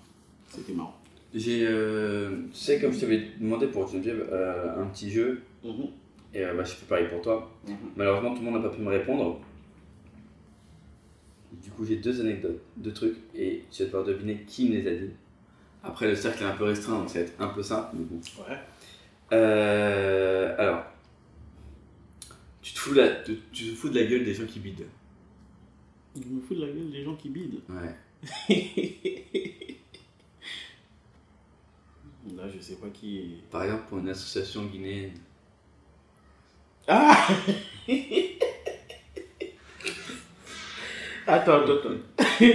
C'était 0.50 0.72
marrant. 0.74 0.97
J'ai. 1.34 1.66
euh, 1.68 2.30
tu 2.52 2.58
sais, 2.58 2.80
comme 2.80 2.94
je 2.94 3.00
t'avais 3.02 3.22
demandé 3.40 3.68
pour 3.68 3.88
Geneviève, 3.88 4.28
euh, 4.32 4.82
un 4.82 4.88
petit 4.88 5.10
jeu, 5.12 5.42
Mhm. 5.64 5.88
et 6.34 6.44
euh, 6.46 6.54
bah, 6.54 6.64
je 6.64 6.72
fais 6.74 6.86
pareil 6.86 7.08
pour 7.10 7.22
toi. 7.22 7.52
Mhm. 7.68 7.76
Malheureusement, 7.96 8.34
tout 8.34 8.40
le 8.44 8.50
monde 8.52 8.62
n'a 8.62 8.70
pas 8.70 8.76
pu 8.76 8.82
me 8.82 8.90
répondre. 8.90 9.40
Du 11.64 11.70
coup, 11.72 11.86
j'ai 11.86 11.98
deux 11.98 12.22
anecdotes, 12.22 12.62
deux 12.78 12.94
trucs, 12.94 13.18
et 13.36 13.64
tu 13.72 13.82
vas 13.84 13.86
devoir 13.88 14.04
deviner 14.06 14.44
qui 14.48 14.70
me 14.70 14.76
les 14.76 14.88
a 14.88 14.96
dit. 14.96 15.10
Après, 15.84 16.08
le 16.08 16.16
cercle 16.16 16.44
est 16.44 16.46
un 16.46 16.56
peu 16.56 16.66
restreint, 16.66 16.98
donc 17.00 17.10
ça 17.10 17.20
va 17.20 17.26
être 17.26 17.34
un 17.42 17.48
peu 17.48 17.62
simple. 17.64 17.90
mais 17.98 18.04
bon. 18.06 18.20
Ouais. 18.44 18.58
Euh, 19.34 20.56
alors, 20.58 20.84
tu 22.62 22.74
te, 22.74 22.80
fous 22.80 22.94
la, 22.94 23.10
tu, 23.10 23.38
tu 23.52 23.66
te 23.72 23.76
fous 23.76 23.90
de 23.90 23.96
la 24.00 24.06
gueule 24.06 24.24
des 24.24 24.34
gens 24.34 24.46
qui 24.46 24.60
bident. 24.60 24.86
Je 26.16 26.28
me 26.28 26.42
fous 26.42 26.56
de 26.56 26.62
la 26.62 26.68
gueule 26.68 26.90
des 26.92 27.04
gens 27.04 27.16
qui 27.16 27.30
bident. 27.30 27.62
Ouais. 27.70 27.96
Là, 32.38 32.44
je 32.56 32.60
sais 32.62 32.76
pas 32.76 32.88
qui 32.94 33.18
est. 33.18 33.50
Par 33.50 33.64
exemple, 33.64 33.84
pour 33.90 33.98
une 33.98 34.10
association 34.10 34.66
guinéenne. 34.66 35.12
Ah 36.88 37.28
Attends, 41.28 41.64
attends, 41.64 41.74
attends. 41.74 41.90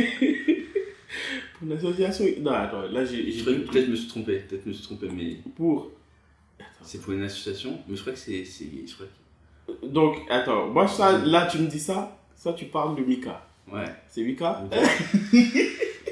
pour 1.59 1.67
une 1.67 1.73
association. 1.73 2.25
Non, 2.41 2.53
attends, 2.53 2.83
là, 2.83 3.05
j'ai. 3.05 3.23
Peut-être 3.45 3.89
me 3.89 3.97
suis 3.97 4.09
trompé, 4.09 4.39
peut-être 4.39 4.65
me 4.67 4.73
suis 4.73 4.85
trompé, 4.85 5.09
mais 5.13 5.37
Pour. 5.57 5.91
c'est 6.83 7.01
pour 7.03 7.13
une 7.13 7.23
association. 7.23 7.79
Mais 7.89 7.97
je 7.97 8.01
crois 8.01 8.13
que 8.15 8.19
c'est. 8.19 8.45
c'est- 8.45 8.71
Je 8.87 8.95
crois 8.95 9.07
que... 9.07 9.87
Donc, 9.87 10.17
attends, 10.31 10.69
moi, 10.69 10.89
ça, 10.89 11.19
là, 11.19 11.47
tu 11.51 11.59
me 11.59 11.67
dis 11.67 11.81
ça, 11.81 12.19
ça, 12.35 12.53
tu 12.55 12.65
parles 12.67 12.97
de 12.97 13.03
Mika. 13.03 13.47
Ouais. 13.71 13.85
C'est 14.09 14.23
Mika? 14.23 14.63
Ouais, 14.71 14.83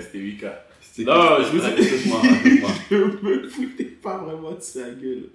c'était 0.00 0.18
Mika. 0.18 0.66
Non, 0.98 1.38
je 1.42 1.58
raconte-moi. 1.58 2.70
Je 2.90 2.96
me 2.96 3.48
foutais 3.48 3.84
pas 3.84 4.18
vraiment 4.18 4.52
de 4.52 4.60
sa 4.60 4.90
gueule. 4.90 5.30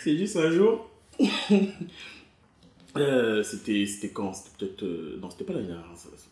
C'est 0.00 0.16
juste 0.16 0.36
un 0.36 0.50
jour. 0.50 0.88
Euh, 2.96 3.42
c'était, 3.42 3.86
c'était 3.86 4.10
quand? 4.10 4.34
C'était 4.34 4.50
peut-être. 4.66 4.82
euh, 4.82 5.18
Non, 5.18 5.30
c'était 5.30 5.44
pas 5.44 5.54
l'année 5.54 5.68
dernière. 5.68 5.86
ça- 5.96 6.10
ça- 6.14 6.26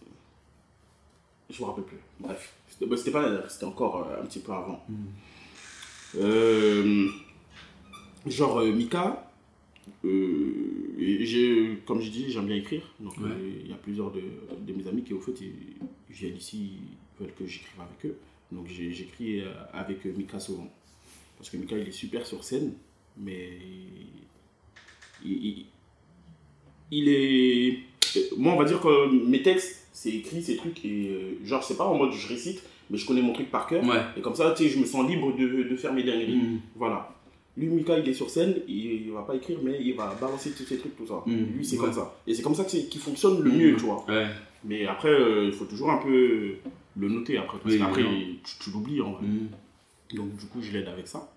Je 1.48 1.62
me 1.62 1.66
rappelle 1.66 1.84
plus. 1.84 1.96
Bref. 2.18 2.52
C'était, 2.68 2.84
bah, 2.84 2.96
c'était 2.98 3.10
pas 3.12 3.20
l'année 3.22 3.32
dernière, 3.36 3.50
c'était 3.50 3.64
encore 3.64 4.06
euh, 4.06 4.20
un 4.22 4.26
petit 4.26 4.40
peu 4.40 4.52
avant. 4.52 4.84
Euh, 6.18 7.08
genre, 8.26 8.60
Mika. 8.62 9.29
Euh, 10.04 11.74
comme 11.86 12.00
j'ai 12.00 12.10
dit, 12.10 12.26
j'aime 12.30 12.46
bien 12.46 12.56
écrire. 12.56 12.82
Donc, 13.00 13.16
Ouais. 13.18 13.30
euh, 13.30 13.50
il 13.64 13.70
y 13.70 13.72
a 13.72 13.76
plusieurs 13.76 14.10
de, 14.12 14.20
de 14.20 14.72
mes 14.72 14.86
amis 14.88 15.02
qui, 15.02 15.14
au 15.14 15.20
fait, 15.20 15.32
ils 15.40 15.52
ils 16.08 16.14
viennent 16.16 16.36
ici, 16.36 16.72
ils 17.20 17.22
veulent 17.24 17.34
que 17.34 17.46
j'écrive 17.46 17.80
avec 17.80 18.06
eux. 18.06 18.16
Donc, 18.52 18.66
j'écris 18.68 19.40
euh, 19.40 19.52
avec 19.72 20.04
Mika 20.04 20.40
souvent. 20.40 20.68
Parce 21.38 21.50
que 21.50 21.56
Mika, 21.56 21.78
il 21.78 21.88
est 21.88 21.92
super 21.92 22.26
sur 22.26 22.42
scène, 22.44 22.72
mais 23.16 23.48
il, 25.24 25.32
il- 25.32 25.66
il 26.90 27.08
est. 27.08 27.78
Moi, 28.36 28.52
on 28.52 28.56
va 28.58 28.64
dire 28.64 28.80
que 28.80 29.08
mes 29.26 29.42
textes, 29.42 29.86
c'est 29.92 30.10
écrit, 30.10 30.42
ces 30.42 30.56
trucs, 30.56 30.84
et 30.84 31.38
genre, 31.44 31.62
c'est 31.62 31.76
pas 31.76 31.86
en 31.86 31.96
mode 31.96 32.12
je 32.12 32.26
récite, 32.28 32.62
mais 32.90 32.98
je 32.98 33.06
connais 33.06 33.22
mon 33.22 33.32
truc 33.32 33.50
par 33.50 33.66
cœur. 33.68 33.84
Ouais. 33.84 34.00
Et 34.16 34.20
comme 34.20 34.34
ça, 34.34 34.50
tu 34.56 34.64
sais, 34.64 34.68
je 34.68 34.78
me 34.80 34.84
sens 34.84 35.08
libre 35.08 35.36
de, 35.36 35.62
de 35.62 35.76
faire 35.76 35.92
mes 35.92 36.02
dingueries. 36.02 36.34
Mm. 36.36 36.60
Voilà. 36.74 37.14
Lui, 37.60 37.68
Mika, 37.68 37.98
il 37.98 38.08
est 38.08 38.14
sur 38.14 38.30
scène, 38.30 38.54
il, 38.66 39.06
il 39.06 39.10
va 39.12 39.22
pas 39.22 39.34
écrire, 39.36 39.58
mais 39.62 39.78
il 39.80 39.94
va 39.94 40.14
balancer 40.20 40.50
tous 40.52 40.64
ces 40.64 40.78
trucs, 40.78 40.96
tout 40.96 41.06
ça. 41.06 41.22
Mm. 41.26 41.32
Lui, 41.56 41.64
c'est 41.64 41.76
Ouais. 41.76 41.84
comme 41.84 41.92
ça. 41.92 42.16
Et 42.26 42.34
c'est 42.34 42.42
comme 42.42 42.54
ça 42.54 42.64
qu'il 42.64 43.00
fonctionne 43.00 43.42
le 43.42 43.50
Mm. 43.50 43.56
mieux, 43.58 43.76
tu 43.76 43.84
vois. 43.84 44.04
Ouais. 44.08 44.26
Mais 44.64 44.86
après, 44.86 45.10
euh, 45.10 45.44
il 45.46 45.52
faut 45.52 45.66
toujours 45.66 45.90
un 45.90 45.98
peu 45.98 46.54
le 46.96 47.08
noter 47.08 47.36
après. 47.38 47.58
Parce 47.58 47.74
Oui, 47.74 47.78
qu'après, 47.80 48.02
tu, 48.02 48.40
tu 48.60 48.70
l'oublies 48.70 49.00
en 49.02 49.12
vrai. 49.12 49.26
Mm. 49.26 49.48
Donc, 50.16 50.36
du 50.36 50.46
coup, 50.46 50.60
je 50.62 50.72
l'aide 50.72 50.88
avec 50.88 51.06
ça. 51.06 51.30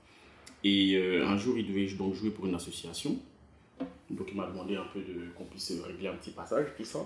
Et 0.64 0.96
euh, 0.96 1.28
un 1.28 1.38
jour, 1.38 1.58
il 1.58 1.68
devait 1.68 1.86
donc 1.94 2.14
jouer 2.16 2.30
pour 2.30 2.46
une 2.46 2.56
association. 2.56 3.18
Donc, 4.10 4.28
il 4.32 4.38
m'a 4.38 4.48
demandé 4.48 4.76
un 4.76 4.86
peu 4.94 5.00
de 5.02 5.26
qu'on 5.36 5.44
puisse 5.46 5.74
régler 5.86 6.08
un 6.08 6.14
petit 6.16 6.32
passage, 6.32 6.68
tout 6.78 6.86
ça. 6.86 7.00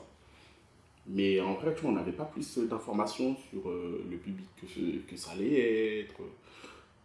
Mais 1.09 1.39
en 1.39 1.53
vrai, 1.55 1.73
tu 1.73 1.81
vois, 1.81 1.91
on 1.91 1.93
n'avait 1.93 2.11
pas 2.11 2.25
plus 2.25 2.57
d'informations 2.59 3.35
sur 3.49 3.69
euh, 3.69 4.03
le 4.11 4.17
public 4.17 4.45
que, 4.61 5.09
que 5.09 5.15
ça 5.17 5.31
allait 5.31 6.01
être, 6.01 6.15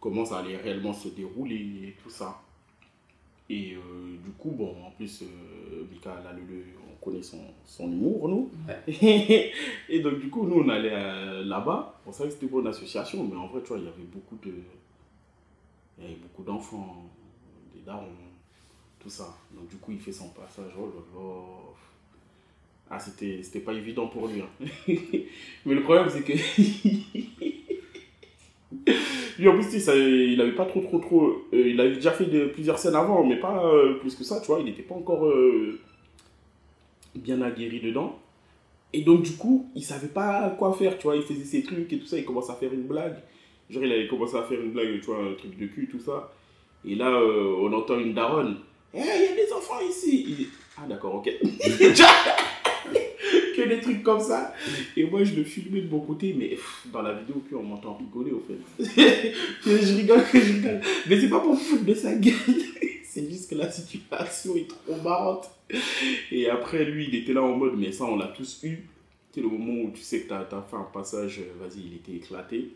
comment 0.03 0.25
ça 0.25 0.39
allait 0.39 0.57
réellement 0.57 0.91
se 0.91 1.07
dérouler 1.07 1.55
et 1.55 1.95
tout 2.03 2.09
ça. 2.09 2.41
Et 3.49 3.73
euh, 3.75 4.17
du 4.21 4.31
coup, 4.31 4.51
bon, 4.51 4.75
en 4.85 4.91
plus, 4.91 5.21
euh, 5.21 5.85
Mika 5.89 6.21
on 6.21 7.05
connaît 7.05 7.23
son, 7.23 7.39
son 7.65 7.89
humour, 7.89 8.27
nous. 8.27 8.51
et 8.87 9.99
donc, 10.01 10.19
du 10.19 10.29
coup, 10.29 10.45
nous, 10.45 10.61
on 10.61 10.67
allait 10.67 10.91
euh, 10.91 11.45
là-bas. 11.45 12.01
On 12.05 12.11
savait 12.11 12.27
que 12.27 12.35
c'était 12.35 12.47
pour 12.47 12.59
une 12.59 12.67
association, 12.67 13.23
mais 13.23 13.37
en 13.37 13.47
vrai, 13.47 13.61
tu 13.61 13.69
vois, 13.69 13.77
il 13.77 13.85
y 13.85 13.87
avait 13.87 14.03
beaucoup 14.03 14.35
de. 14.43 14.53
Il 15.97 16.03
y 16.03 16.07
avait 16.07 16.17
beaucoup 16.17 16.43
d'enfants, 16.43 17.05
des 17.73 17.81
darons, 17.81 18.07
tout 18.99 19.09
ça. 19.09 19.33
Donc, 19.53 19.69
du 19.69 19.77
coup, 19.77 19.93
il 19.93 19.99
fait 20.01 20.11
son 20.11 20.29
passage. 20.29 20.73
Oh 20.77 20.87
là 20.87 21.21
là. 21.21 21.31
Ah, 22.89 22.99
c'était 22.99 23.41
c'était 23.41 23.61
pas 23.61 23.73
évident 23.73 24.07
pour 24.07 24.27
lui. 24.27 24.41
hein. 24.41 24.49
mais 25.65 25.75
le 25.75 25.81
problème, 25.81 26.09
c'est 26.09 26.23
que. 26.23 26.33
Lui, 29.39 29.47
en 29.47 29.53
plus, 29.53 29.87
il 29.87 30.41
avait 30.41 30.51
pas 30.51 30.65
trop, 30.65 30.81
trop, 30.81 30.99
trop. 30.99 31.27
euh, 31.53 31.69
il 31.69 31.79
avait 31.79 31.95
déjà 31.95 32.11
fait 32.11 32.25
plusieurs 32.47 32.77
scènes 32.77 32.95
avant, 32.95 33.23
mais 33.23 33.37
pas 33.37 33.65
euh, 33.65 33.95
plus 33.95 34.15
que 34.15 34.23
ça, 34.23 34.39
tu 34.39 34.47
vois. 34.47 34.59
Il 34.59 34.65
n'était 34.65 34.83
pas 34.83 34.95
encore 34.95 35.25
euh, 35.25 35.79
bien 37.15 37.41
aguerri 37.41 37.79
dedans. 37.79 38.19
Et 38.93 39.01
donc, 39.01 39.23
du 39.23 39.31
coup, 39.31 39.67
il 39.75 39.83
savait 39.83 40.07
pas 40.07 40.55
quoi 40.57 40.73
faire, 40.73 40.97
tu 40.97 41.03
vois. 41.03 41.15
Il 41.15 41.23
faisait 41.23 41.45
ses 41.45 41.63
trucs 41.63 41.91
et 41.91 41.99
tout 41.99 42.05
ça. 42.05 42.17
Il 42.17 42.25
commençait 42.25 42.51
à 42.51 42.55
faire 42.55 42.73
une 42.73 42.83
blague. 42.83 43.15
Genre, 43.69 43.83
il 43.83 43.91
avait 43.91 44.07
commencé 44.07 44.35
à 44.35 44.43
faire 44.43 44.61
une 44.61 44.71
blague, 44.71 44.99
tu 44.99 45.07
vois, 45.07 45.23
un 45.23 45.33
truc 45.33 45.57
de 45.57 45.65
cul, 45.65 45.87
tout 45.89 45.99
ça. 45.99 46.31
Et 46.85 46.95
là, 46.95 47.09
on 47.09 47.71
entend 47.73 47.97
une 47.97 48.13
daronne. 48.13 48.57
Eh, 48.93 48.99
il 48.99 49.03
y 49.03 49.41
a 49.41 49.45
des 49.45 49.51
enfants 49.51 49.79
ici. 49.81 50.25
Il 50.27 50.47
ah, 50.77 50.87
d'accord, 50.87 51.15
ok. 51.15 51.29
que 53.63 53.69
des 53.69 53.81
trucs 53.81 54.03
comme 54.03 54.19
ça. 54.19 54.53
Et 54.95 55.05
moi, 55.05 55.23
je 55.23 55.35
le 55.35 55.43
filmais 55.43 55.81
de 55.81 55.89
mon 55.89 55.99
côté, 55.99 56.35
mais 56.37 56.49
pff, 56.49 56.87
dans 56.91 57.01
la 57.01 57.13
vidéo, 57.13 57.41
puis 57.45 57.55
on 57.55 57.63
m'entend 57.63 57.95
rigoler, 57.95 58.31
au 58.31 58.39
fait. 58.41 58.83
je 59.65 59.95
rigole, 59.95 60.23
je 60.33 60.53
rigole. 60.53 60.81
Mais 61.09 61.19
c'est 61.19 61.29
pas 61.29 61.39
pour 61.39 61.57
foutre 61.59 61.85
de 61.85 61.93
sa 61.93 62.15
gueule. 62.15 62.33
c'est 63.03 63.29
juste 63.29 63.49
que 63.49 63.55
la 63.55 63.71
situation 63.71 64.55
est 64.55 64.67
trop 64.67 64.95
marrante. 65.03 65.49
Et 66.31 66.49
après, 66.49 66.85
lui, 66.85 67.07
il 67.07 67.15
était 67.15 67.33
là 67.33 67.43
en 67.43 67.55
mode, 67.55 67.75
mais 67.77 67.91
ça, 67.91 68.05
on 68.05 68.15
l'a 68.15 68.27
tous 68.27 68.63
eu. 68.63 68.87
C'est 69.33 69.41
le 69.41 69.47
moment 69.47 69.81
où 69.81 69.91
tu 69.91 70.01
sais 70.01 70.21
que 70.21 70.29
t'as 70.29 70.41
as 70.41 70.61
fait 70.69 70.75
un 70.75 70.87
passage, 70.93 71.39
euh, 71.39 71.63
vas-y, 71.63 71.87
il 71.87 71.95
était 71.95 72.13
éclaté. 72.13 72.75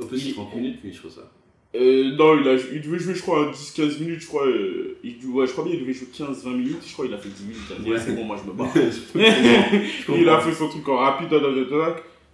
En 0.00 0.06
plus, 0.06 0.20
c'est 0.20 0.32
30 0.32 0.54
minutes, 0.54 0.78
mais 0.84 0.92
je 0.92 0.98
trouve 0.98 1.12
ça. 1.12 1.30
Euh, 1.74 2.14
non, 2.16 2.38
il, 2.38 2.46
a, 2.48 2.54
il 2.72 2.82
devait 2.82 2.98
jouer, 2.98 3.14
je 3.14 3.22
crois, 3.22 3.50
10-15 3.50 4.00
minutes, 4.00 4.20
je 4.20 4.26
crois. 4.26 4.46
euh, 4.46 4.98
il, 5.02 5.14
ouais, 5.28 5.46
je 5.46 5.52
crois 5.52 5.64
bien 5.64 5.72
qu'il 5.74 5.82
devait 5.82 5.94
jouer 5.94 6.08
15-20 6.14 6.48
minutes. 6.50 6.82
Je 6.86 6.92
crois 6.92 7.06
qu'il 7.06 7.14
a 7.14 7.18
fait 7.18 7.30
10 7.30 7.42
minutes. 7.44 7.58
Il 7.70 7.74
a 7.76 7.78
dit, 7.84 7.90
Ouais. 7.92 7.98
c'est 8.04 8.14
bon, 8.14 8.24
moi 8.24 8.36
je 8.44 8.50
me 8.50 8.54
barre. 8.56 8.72
Je 8.74 10.12
il 10.20 10.28
a 10.28 10.40
fait 10.40 10.52
son 10.52 10.68
truc 10.68 10.86
en 10.88 10.96
rapide, 10.96 11.28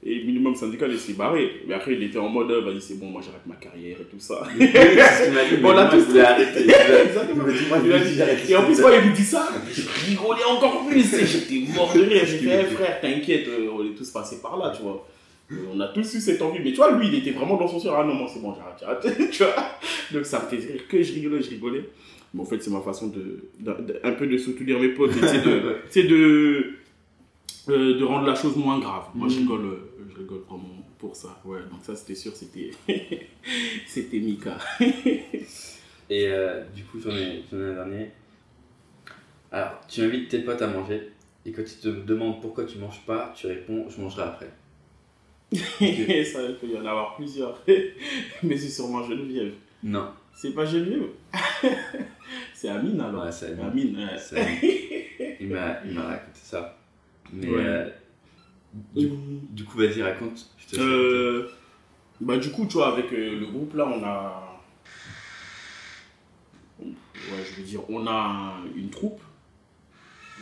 et 0.04 0.22
minimum 0.24 0.54
syndical, 0.54 0.90
il 0.92 0.98
s'est 0.98 1.14
barré. 1.14 1.62
Mais 1.66 1.74
après, 1.74 1.92
il 1.94 2.02
était 2.04 2.18
en 2.18 2.28
mode, 2.28 2.50
euh, 2.52 2.60
vas-y, 2.60 2.80
c'est 2.80 2.98
bon, 3.00 3.06
moi 3.06 3.20
j'arrête 3.24 3.46
ma 3.46 3.56
carrière 3.56 3.96
et 4.00 4.04
tout 4.04 4.18
ça. 4.20 4.42
C'est 4.56 4.66
ce 4.66 5.24
qu'il 5.24 5.32
m'a 5.34 5.44
dit, 5.44 5.56
On 5.58 5.62
mais 5.62 5.68
a 5.70 5.72
moi, 5.72 5.84
tous 5.90 5.98
je 6.00 6.04
voulais 6.04 6.20
arrêter. 6.20 6.60
Exactement. 6.60 7.44
Il 7.48 7.52
dit, 7.54 7.64
Il 8.14 8.22
a 8.22 8.34
dit-. 8.34 8.52
Et 8.52 8.56
en 8.56 8.62
plus, 8.64 8.80
moi, 8.80 8.92
il 8.94 9.10
me 9.10 9.14
dit 9.14 9.24
ça, 9.24 9.48
je 9.72 9.82
rigolais 10.08 10.44
encore 10.44 10.86
plus. 10.86 11.02
J'étais 11.26 11.72
mort 11.74 11.92
de 11.92 12.00
rire. 12.00 12.22
J'ai 12.26 12.38
fait, 12.38 12.66
Eh, 12.70 12.74
frère, 12.74 13.00
t'inquiète, 13.00 13.48
euh, 13.48 13.68
on 13.76 13.84
est 13.84 13.94
tous 13.96 14.08
passés 14.10 14.40
par 14.40 14.56
là, 14.56 14.72
tu 14.74 14.82
vois. 14.82 15.06
Euh, 15.52 15.54
On 15.72 15.80
a 15.80 15.88
tous 15.88 16.14
eu 16.14 16.20
cette 16.20 16.42
envie. 16.42 16.60
Mais 16.62 16.70
tu 16.70 16.76
vois, 16.76 16.92
lui, 16.92 17.08
il 17.08 17.14
était 17.16 17.30
vraiment 17.32 17.56
dans 17.56 17.68
son 17.68 17.78
sur. 17.80 17.94
Ah 17.94 18.04
non, 18.04 18.14
moi, 18.14 18.28
c'est 18.32 18.40
bon, 18.40 18.54
j'arrête, 18.54 19.02
j'arrête. 19.02 19.30
tu 19.30 19.42
vois. 19.44 19.54
Donc, 20.12 20.24
ça 20.26 20.42
me 20.42 20.48
fait 20.48 20.56
rire 20.72 20.88
que 20.88 21.02
je 21.02 21.12
rigolais, 21.14 21.42
je 21.42 21.50
rigolais. 21.50 21.88
Mais 22.34 22.42
en 22.42 22.44
fait, 22.44 22.62
c'est 22.62 22.70
ma 22.70 22.80
façon 22.82 23.08
de, 23.08 23.44
de- 23.60 23.82
de- 23.82 24.00
un 24.04 24.12
peu 24.12 24.26
de 24.26 24.36
soutenir 24.36 24.78
mes 24.78 24.90
potes. 24.90 25.12
sais, 25.12 25.40
de, 25.40 25.76
sais, 25.90 26.02
de, 26.04 26.74
euh, 27.70 27.98
de 27.98 28.04
rendre 28.04 28.26
la 28.26 28.34
chose 28.34 28.56
moins 28.56 28.78
grave. 28.78 29.04
Moi, 29.14 29.28
je 29.28 29.36
Mhm. 29.36 29.40
rigole, 29.42 29.64
euh, 29.66 29.78
je 30.12 30.18
rigole 30.18 30.40
vraiment 30.48 30.68
pour 30.98 31.16
ça. 31.16 31.40
Ouais, 31.46 31.60
donc 31.70 31.80
ça, 31.82 31.96
c'était 31.96 32.14
sûr, 32.14 32.32
c'était, 32.36 32.70
c'était 33.86 34.18
Mika. 34.20 34.58
Et 36.10 36.26
euh, 36.28 36.62
du 36.74 36.84
coup, 36.84 36.98
j'en 37.00 37.10
ai, 37.16 37.38
ai 37.40 37.44
un 37.52 37.74
dernier. 37.74 38.10
Alors, 39.50 39.80
tu 39.88 40.02
invites 40.02 40.28
tes 40.28 40.40
potes 40.40 40.60
à 40.62 40.66
manger, 40.66 41.10
et 41.46 41.52
quand 41.52 41.62
ils 41.62 41.80
te 41.80 41.88
demandent 41.88 42.40
pourquoi 42.42 42.64
tu 42.64 42.78
manges 42.78 43.00
pas, 43.06 43.32
tu 43.34 43.46
réponds 43.46 43.86
je 43.88 44.00
mangerai 44.00 44.22
après. 44.22 44.50
Et 45.80 46.24
ça, 46.24 46.42
il 46.42 46.56
peut 46.56 46.66
y 46.68 46.76
en 46.76 46.84
avoir 46.86 47.16
plusieurs. 47.16 47.62
Mais 48.42 48.56
c'est 48.56 48.68
sûrement 48.68 49.02
Geneviève. 49.04 49.54
Non. 49.82 50.10
C'est 50.34 50.52
pas 50.52 50.64
Geneviève 50.64 51.08
C'est 52.54 52.68
Amine 52.68 53.00
alors. 53.00 53.24
Ouais, 53.24 53.32
c'est 53.32 53.46
Amine. 53.46 53.64
Amine, 53.64 53.96
ouais. 53.98 54.18
C'est 54.18 54.40
Amine. 54.40 55.38
Il 55.40 55.48
m'a 55.48 56.02
raconté 56.02 56.40
ça. 56.42 56.76
Mais 57.32 57.46
Ouais. 57.48 57.56
euh, 57.64 57.90
du, 58.94 59.08
du 59.50 59.64
coup, 59.64 59.78
vas-y, 59.78 60.02
raconte. 60.02 60.50
Je 60.58 60.76
te. 60.76 60.80
Euh, 60.80 61.50
bah 62.20 62.36
du 62.36 62.50
coup, 62.50 62.66
tu 62.66 62.74
vois, 62.74 62.92
avec 62.92 63.12
euh, 63.12 63.38
le 63.38 63.46
groupe 63.46 63.74
là, 63.74 63.86
on 63.86 64.02
a... 64.04 64.44
Ouais, 66.80 67.44
je 67.44 67.56
veux 67.60 67.66
dire, 67.66 67.80
on 67.88 68.06
a 68.06 68.56
une 68.76 68.90
troupe. 68.90 69.20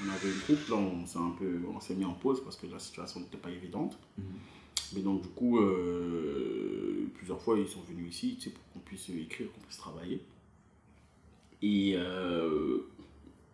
On 0.05 0.09
avait 0.11 0.29
une 0.29 0.41
troupe, 0.41 0.69
là, 0.69 0.77
on 0.77 1.07
s'est 1.07 1.19
un 1.19 1.35
peu... 1.39 1.61
On 1.75 1.81
s'est 1.81 1.95
mis 1.95 2.05
en 2.05 2.13
pause 2.13 2.43
parce 2.45 2.57
que 2.57 2.67
la 2.67 2.79
situation 2.79 3.21
n'était 3.21 3.39
pas 3.39 3.51
évidente. 3.51 3.99
Mhm. 4.19 4.25
Mais 4.95 5.03
donc, 5.03 5.23
du 5.23 5.29
coup, 5.29 5.59
euh, 5.61 7.07
plusieurs 7.15 7.41
fois, 7.41 7.59
ils 7.59 7.67
sont 7.69 7.81
venus 7.83 8.15
ici, 8.15 8.37
tu 8.37 8.43
sais, 8.43 8.51
pour 8.51 8.63
qu'on 8.73 8.79
puisse 8.81 9.09
écrire, 9.11 9.51
qu'on 9.53 9.61
puisse 9.61 9.79
travailler. 9.79 10.21
Et... 11.63 11.95
euh, 11.97 12.79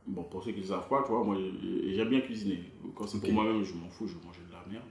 Bon, 0.07 0.25
pour 0.25 0.43
ceux 0.43 0.51
qui 0.51 0.61
ne 0.61 0.67
savent 0.67 0.89
pas, 0.89 1.03
tu 1.03 1.11
vois, 1.11 1.23
moi, 1.23 1.37
j'aime 1.95 2.09
bien 2.09 2.21
cuisiner. 2.21 2.59
Quand 2.97 3.07
c'est 3.07 3.21
pour 3.21 3.33
moi-même, 3.33 3.63
je 3.63 3.73
m'en 3.75 3.89
fous, 3.89 4.09
je 4.09 4.15
vais 4.15 4.25
manger 4.27 4.41
de 4.49 4.53
la 4.53 4.65
merde. 4.69 4.89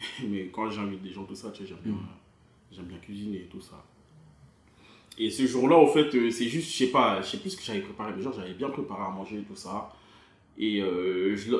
Mais 0.30 0.46
quand 0.48 0.70
j'invite 0.70 1.02
des 1.02 1.12
gens, 1.12 1.24
tout 1.24 1.34
ça, 1.34 1.50
tu 1.50 1.62
sais, 1.62 1.68
j'aime 1.68 1.78
bien, 1.84 1.94
j'aime 2.72 2.86
bien 2.86 2.98
cuisiner 2.98 3.40
et 3.40 3.48
tout 3.50 3.60
ça. 3.60 3.84
Et 5.18 5.30
ce 5.30 5.46
jour-là, 5.46 5.76
au 5.76 5.86
fait, 5.88 6.14
euh, 6.14 6.30
c'est 6.30 6.48
juste, 6.48 6.72
je 6.72 6.76
sais 6.78 6.90
pas, 6.90 7.20
je 7.20 7.26
sais 7.28 7.38
plus 7.38 7.50
ce 7.50 7.56
que 7.58 7.62
j'avais 7.62 7.80
préparé, 7.82 8.12
mais 8.16 8.22
genre, 8.22 8.32
j'avais 8.32 8.54
bien 8.54 8.70
préparé 8.70 9.02
à 9.02 9.10
manger 9.10 9.40
et 9.40 9.42
tout 9.42 9.56
ça. 9.56 9.94
Et 10.56 10.80
euh, 10.80 11.36
je, 11.36 11.54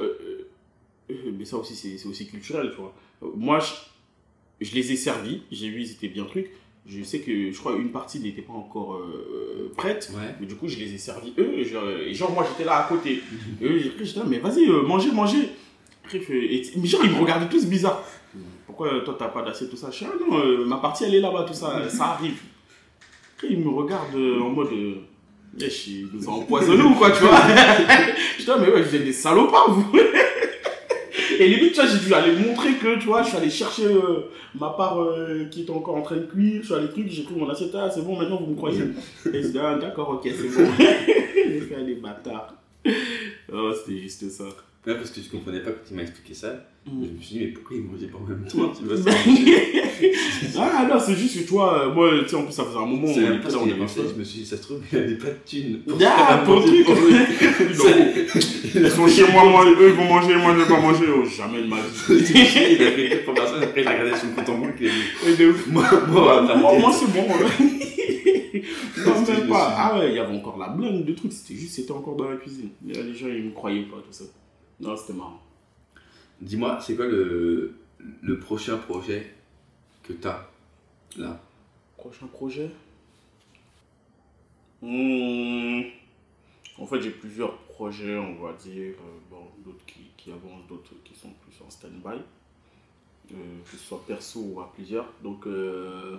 mais 1.33 1.45
ça 1.45 1.59
aussi, 1.59 1.75
c'est 1.75 2.07
aussi 2.09 2.27
culturel, 2.27 2.71
tu 2.71 2.81
vois. 2.81 2.95
Moi, 3.37 3.59
je, 3.61 3.73
je 4.61 4.75
les 4.75 4.93
ai 4.93 4.97
servis, 4.97 5.43
j'ai 5.51 5.69
vu, 5.69 5.83
ils 5.83 5.91
étaient 5.93 6.09
bien 6.09 6.25
trucs. 6.25 6.51
Je 6.87 7.03
sais 7.03 7.21
que, 7.21 7.51
je 7.53 7.59
crois, 7.59 7.77
une 7.77 7.91
partie 7.91 8.19
n'était 8.19 8.41
pas 8.41 8.55
encore 8.55 8.95
euh, 8.95 9.71
prête. 9.77 10.11
Ouais. 10.15 10.35
Mais 10.41 10.47
du 10.47 10.55
coup, 10.55 10.69
je 10.69 10.79
les 10.79 10.95
ai 10.95 10.99
servis 10.99 11.35
eux. 11.39 11.59
Et 11.59 11.65
genre, 11.65 11.85
et 11.89 12.15
genre, 12.15 12.33
moi, 12.33 12.47
j'étais 12.49 12.65
là 12.65 12.79
à 12.79 12.89
côté. 12.89 13.21
Et 13.61 13.65
eux, 13.65 13.79
j'ai 13.79 14.19
là, 14.19 14.25
mais 14.27 14.39
vas-y, 14.39 14.65
euh, 14.69 14.83
mangez, 14.83 15.13
mangez. 15.13 15.51
Après, 16.05 16.19
et- 16.19 16.63
mais 16.77 16.87
genre, 16.87 17.03
ils 17.05 17.11
me 17.11 17.21
regardaient 17.21 17.49
tous 17.51 17.67
bizarre. 17.67 18.03
Pourquoi 18.67 18.95
euh, 18.95 19.01
toi, 19.01 19.17
t'as 19.19 19.29
pas 19.29 19.43
d'assiette, 19.43 19.69
tout 19.71 19.77
ça? 19.77 19.91
Je 19.91 19.99
dis, 19.99 20.07
ah 20.11 20.17
non, 20.19 20.39
euh, 20.39 20.65
ma 20.65 20.79
partie, 20.79 21.05
elle 21.05 21.15
est 21.15 21.21
là-bas, 21.21 21.45
tout 21.47 21.53
ça, 21.53 21.87
ça 21.91 22.05
arrive. 22.13 22.41
Après, 23.37 23.49
ils 23.51 23.59
me 23.59 23.69
regardent 23.69 24.15
euh, 24.17 24.41
en 24.41 24.49
mode. 24.49 24.73
Euh, 24.73 24.95
ils 25.61 26.09
nous 26.15 26.29
ont 26.29 26.33
empoisonnés 26.35 26.83
ou 26.83 26.95
quoi, 26.95 27.11
tu 27.11 27.23
vois? 27.25 27.37
Je 28.39 28.45
dis, 28.45 28.51
ah, 28.51 28.57
mais 28.61 28.71
ouais, 28.73 28.83
vous 28.83 28.95
êtes 28.95 29.05
des 29.05 29.13
salopards, 29.13 29.73
vous 29.75 29.91
Et 31.39 31.49
limite, 31.49 31.73
tu 31.73 31.81
vois, 31.81 31.89
j'ai 31.89 31.99
dû 32.05 32.15
aller 32.15 32.33
montrer 32.37 32.73
que, 32.75 32.99
tu 32.99 33.07
vois, 33.07 33.23
je 33.23 33.29
suis 33.29 33.37
allé 33.37 33.51
chercher 33.51 33.87
euh, 33.87 34.29
ma 34.59 34.71
part 34.71 35.01
euh, 35.01 35.45
qui 35.51 35.63
était 35.63 35.71
encore 35.71 35.97
en 35.97 36.03
train 36.03 36.17
de 36.17 36.23
cuire, 36.27 36.63
je 36.63 36.67
suis 36.67 36.75
allé 36.75 36.89
truc, 36.89 37.07
j'ai 37.09 37.23
pris 37.23 37.37
mon 37.37 37.49
assiette, 37.49 37.75
ah, 37.75 37.89
c'est 37.89 38.05
bon, 38.05 38.19
maintenant 38.19 38.39
vous 38.39 38.53
me 38.53 38.57
croyez. 38.57 38.83
Et 39.33 39.43
je 39.43 39.49
dis, 39.49 39.59
ah, 39.59 39.79
d'accord, 39.79 40.11
ok, 40.11 40.23
c'est 40.25 40.49
bon. 40.49 40.71
J'ai 40.79 41.61
fait 41.61 41.85
des 41.85 41.95
bâtards. 41.95 42.55
Oh, 43.53 43.71
c'était 43.73 44.01
juste 44.01 44.29
ça. 44.31 44.45
Ouais, 44.89 44.95
parce 44.95 45.11
que 45.11 45.21
je 45.21 45.29
comprenais 45.29 45.61
pas 45.61 45.71
quand 45.73 45.85
il 45.91 45.97
m'a 45.97 46.03
expliqué 46.03 46.33
ça. 46.33 46.49
Mm. 46.87 47.05
Je 47.05 47.11
me 47.11 47.21
suis 47.21 47.35
dit, 47.37 47.45
mais 47.45 47.49
pourquoi 47.49 47.77
ils 47.77 47.83
mangeaient 47.83 48.07
pas 48.07 48.17
en 48.17 48.27
même 48.27 48.47
temps 48.49 48.73
tu 48.75 48.85
vois, 48.87 48.97
ça 48.97 49.11
ah 50.59 50.87
non, 50.89 50.99
c'est 50.99 51.15
juste 51.15 51.43
que 51.43 51.47
toi, 51.47 51.89
euh, 51.89 51.93
moi, 51.93 52.11
tu 52.23 52.31
sais, 52.31 52.37
en 52.37 52.45
plus, 52.45 52.55
ça 52.55 52.65
faisait 52.65 52.79
un 52.79 52.87
moment 52.87 53.07
où 53.07 53.11
on 53.11 53.11
était 53.11 53.21
là, 53.21 53.59
on 53.61 53.65
avait. 53.65 53.75
Je 53.75 54.19
me 54.19 54.25
suis 54.25 54.41
dit, 54.41 54.47
ça 54.47 54.57
se 54.57 54.63
trouve, 54.63 54.81
il 54.91 54.99
avait 54.99 55.17
pas 55.17 55.27
de 55.27 55.37
thunes. 55.45 55.81
Ah, 56.07 56.43
pour 56.43 56.55
le 56.55 56.63
truc 56.63 56.87
Ils 58.75 58.91
sont 58.91 59.07
chez 59.09 59.31
moi, 59.31 59.45
moi, 59.45 59.67
eux, 59.67 59.91
ils 59.91 59.95
vont 59.95 60.07
manger, 60.07 60.37
moi, 60.37 60.55
je 60.55 60.63
vais 60.63 60.69
pas 60.69 60.81
manger. 60.81 61.05
Oh, 61.15 61.25
jamais 61.27 61.61
de 61.61 61.67
ma 61.67 61.77
vie. 61.77 62.73
il 62.81 62.87
a 62.87 62.91
pris 62.93 63.11
4 63.11 63.35
personnes, 63.35 63.63
après 63.63 63.83
il 63.83 63.89
a 63.89 63.91
regardé 63.91 64.13
son 64.17 64.29
compte 64.29 64.49
en 64.49 64.59
banque, 64.59 64.75
il 64.81 64.87
a 64.87 64.91
dit, 64.91 65.33
Et 65.33 65.37
de 65.37 65.51
ouf. 65.51 65.67
moi, 65.67 65.85
moi, 66.09 66.43
Moi, 66.43 66.93
c'est 66.99 67.13
bon. 67.13 67.27
ouais. 67.29 67.79
non, 69.07 69.21
même 69.21 69.45
me 69.45 69.49
pas. 69.51 69.75
Ah 69.77 69.99
ouais, 69.99 70.09
il 70.09 70.17
y 70.17 70.19
avait 70.19 70.35
encore 70.35 70.57
la 70.57 70.69
blinde 70.69 71.05
de 71.05 71.13
trucs. 71.13 71.33
C'était 71.33 71.61
juste, 71.61 71.75
c'était 71.75 71.93
encore 71.93 72.17
dans 72.17 72.31
la 72.31 72.37
cuisine. 72.37 72.71
Les 72.87 73.15
gens, 73.15 73.29
ils 73.29 73.45
me 73.45 73.51
croyaient 73.53 73.83
pas, 73.83 73.97
tout 73.97 74.13
ça. 74.13 74.25
Non, 74.81 74.97
c'était 74.97 75.13
marrant. 75.15 75.41
Dis-moi, 76.41 76.81
c'est 76.81 76.95
quoi 76.97 77.07
le, 77.07 77.75
le 78.23 78.39
prochain 78.39 78.79
projet 78.79 79.35
que 80.03 80.13
t'as 80.13 80.49
là? 81.17 81.41
Prochain 81.97 82.27
projet? 82.29 82.71
Hmm. 84.81 85.83
En 86.79 86.87
fait, 86.87 87.01
j'ai 87.01 87.11
plusieurs 87.11 87.57
projets, 87.59 88.17
on 88.17 88.37
va 88.41 88.53
dire. 88.53 88.95
euh, 89.01 89.19
bon, 89.31 89.43
d'autres 89.65 89.85
qui, 89.87 90.01
qui 90.17 90.31
avancent, 90.31 90.67
d'autres 90.69 90.93
qui 91.05 91.15
sont 91.15 91.31
plus 91.31 91.61
en 91.67 91.71
stand-by. 91.71 92.19
Euh, 93.33 93.35
que 93.65 93.71
ce 93.73 93.77
soit 93.79 94.03
perso 94.07 94.41
ou 94.41 94.61
à 94.61 94.73
plusieurs. 94.73 95.13
Donc, 95.23 95.47
euh, 95.47 96.19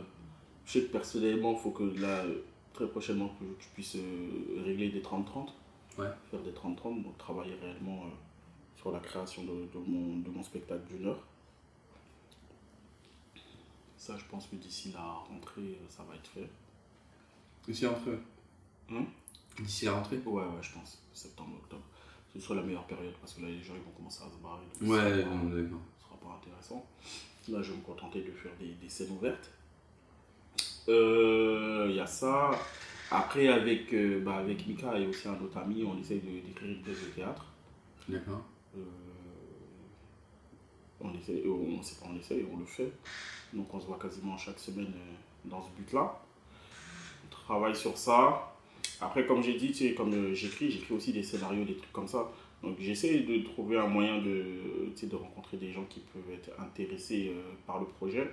je 0.65 0.73
sais 0.73 0.81
que 0.81 0.91
personnellement, 0.91 1.53
il 1.53 1.59
faut 1.59 1.71
que 1.71 1.83
là, 1.99 2.23
très 2.73 2.87
prochainement, 2.87 3.29
que 3.39 3.45
tu 3.63 3.69
puisses 3.73 3.95
euh, 3.95 4.61
régler 4.65 4.89
des 4.89 5.01
30-30. 5.01 5.47
Ouais. 5.97 6.05
Faire 6.29 6.41
des 6.41 6.51
30-30, 6.51 7.03
donc 7.03 7.17
travailler 7.17 7.55
réellement 7.61 8.03
euh, 8.05 8.09
sur 8.79 8.91
la 8.91 8.99
création 8.99 9.43
de, 9.43 9.49
de 9.73 9.79
mon, 9.85 10.17
de 10.19 10.29
mon 10.29 10.41
spectacle 10.43 10.83
d'une 10.87 11.07
heure. 11.07 11.19
Ça, 13.97 14.15
je 14.17 14.23
pense 14.31 14.47
que 14.47 14.55
d'ici 14.55 14.91
la 14.93 15.01
rentrée, 15.01 15.61
euh, 15.61 15.85
ça 15.89 16.03
va 16.03 16.15
être 16.15 16.27
fait. 16.29 16.49
D'ici 17.67 17.83
la 17.83 17.89
rentrée? 17.91 18.19
Hein 18.91 19.05
D'ici 19.59 19.85
la 19.85 19.93
rentrée? 19.93 20.17
Ouais, 20.25 20.43
ouais, 20.43 20.61
je 20.61 20.71
pense. 20.73 21.01
Septembre, 21.13 21.55
octobre. 21.61 21.83
Ce 22.33 22.39
sera 22.39 22.55
la 22.55 22.61
meilleure 22.63 22.85
période 22.85 23.13
parce 23.19 23.33
que 23.33 23.41
là, 23.41 23.49
les 23.49 23.61
gens 23.61 23.73
ils 23.75 23.81
vont 23.81 23.91
commencer 23.97 24.23
à 24.23 24.29
se 24.29 24.37
barrer. 24.41 24.63
donc 24.79 24.89
Ouais, 24.89 25.23
ça 25.23 25.27
non, 25.29 25.49
d'accord. 25.49 25.79
Ce 25.97 26.05
sera 26.05 26.15
pas 26.17 26.39
intéressant. 26.41 26.85
Là, 27.49 27.61
je 27.61 27.71
vais 27.71 27.77
me 27.77 27.83
contenter 27.83 28.21
de 28.21 28.31
faire 28.31 28.51
des, 28.59 28.73
des 28.75 28.89
scènes 28.89 29.11
ouvertes. 29.11 29.49
Euh, 30.87 31.87
Il 31.89 31.95
y 31.95 31.99
a 31.99 32.05
ça. 32.07 32.51
Après, 33.11 33.47
avec, 33.47 33.91
euh, 33.93 34.21
bah, 34.23 34.37
avec 34.37 34.65
Mika 34.67 34.97
et 34.99 35.07
aussi 35.07 35.27
un 35.27 35.39
autre 35.41 35.57
ami, 35.57 35.83
on 35.83 35.97
essaye 35.99 36.19
d'écrire 36.19 36.69
une 36.69 36.81
pièce 36.81 37.01
de 37.01 37.07
théâtre. 37.09 37.45
D'accord. 38.07 38.43
Euh, 38.77 38.81
on 41.01 41.13
essaie, 41.13 41.43
on 41.47 41.81
sait 41.81 41.95
pas, 41.99 42.07
on 42.11 42.17
essaie, 42.17 42.45
on 42.51 42.57
le 42.57 42.65
fait. 42.65 42.91
Donc 43.53 43.73
on 43.73 43.79
se 43.79 43.87
voit 43.87 43.99
quasiment 43.99 44.37
chaque 44.37 44.59
semaine 44.59 44.93
euh, 44.93 45.49
dans 45.49 45.61
ce 45.61 45.69
but-là. 45.77 46.21
On 47.25 47.29
travaille 47.29 47.75
sur 47.75 47.97
ça. 47.97 48.55
Après, 49.01 49.25
comme 49.25 49.41
j'ai 49.41 49.53
dit, 49.53 49.67
tu 49.67 49.87
sais, 49.87 49.93
comme 49.93 50.13
euh, 50.13 50.33
j'écris, 50.33 50.71
j'écris 50.71 50.93
aussi 50.93 51.13
des 51.13 51.23
scénarios, 51.23 51.63
des 51.63 51.75
trucs 51.75 51.93
comme 51.93 52.07
ça. 52.07 52.29
Donc 52.61 52.75
j'essaie 52.79 53.19
de 53.21 53.39
trouver 53.43 53.77
un 53.77 53.87
moyen 53.87 54.21
de, 54.21 54.91
tu 54.93 55.01
sais, 55.01 55.07
de 55.07 55.15
rencontrer 55.15 55.55
des 55.57 55.71
gens 55.71 55.85
qui 55.89 56.01
peuvent 56.01 56.33
être 56.33 56.49
intéressés 56.59 57.31
euh, 57.33 57.41
par 57.65 57.79
le 57.79 57.85
projet. 57.85 58.29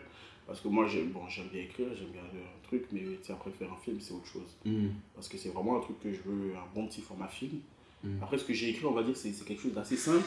Parce 0.47 0.61
que 0.61 0.69
moi, 0.69 0.87
j'aime 0.87 1.11
bon, 1.11 1.25
bien 1.53 1.63
écrire, 1.63 1.89
j'aime 1.97 2.11
bien 2.11 2.23
un 2.23 2.67
truc, 2.67 2.87
mais 2.93 3.01
tu 3.01 3.19
sais, 3.23 3.33
après 3.33 3.51
faire 3.51 3.73
un 3.73 3.77
film, 3.77 4.01
c'est 4.01 4.13
autre 4.13 4.27
chose. 4.27 4.57
Mhm. 4.65 4.93
Parce 5.15 5.29
que 5.29 5.39
c'est 5.39 5.49
vraiment 5.49 5.77
un 5.77 5.81
truc 5.81 5.99
que 6.01 6.13
je 6.13 6.21
veux, 6.25 6.55
un 6.55 6.75
bon 6.75 6.87
petit 6.87 7.01
format 7.01 7.29
film. 7.29 7.61
Mhm. 8.07 8.23
Après, 8.23 8.39
ce 8.39 8.45
que 8.45 8.55
j'ai 8.55 8.71
écrit, 8.71 8.85
on 8.87 8.93
va 8.93 9.03
dire, 9.03 9.17
c'est 9.17 9.33
c'est 9.33 9.45
quelque 9.45 9.63
chose 9.63 9.73
d'assez 9.75 9.97
simple. 9.97 10.25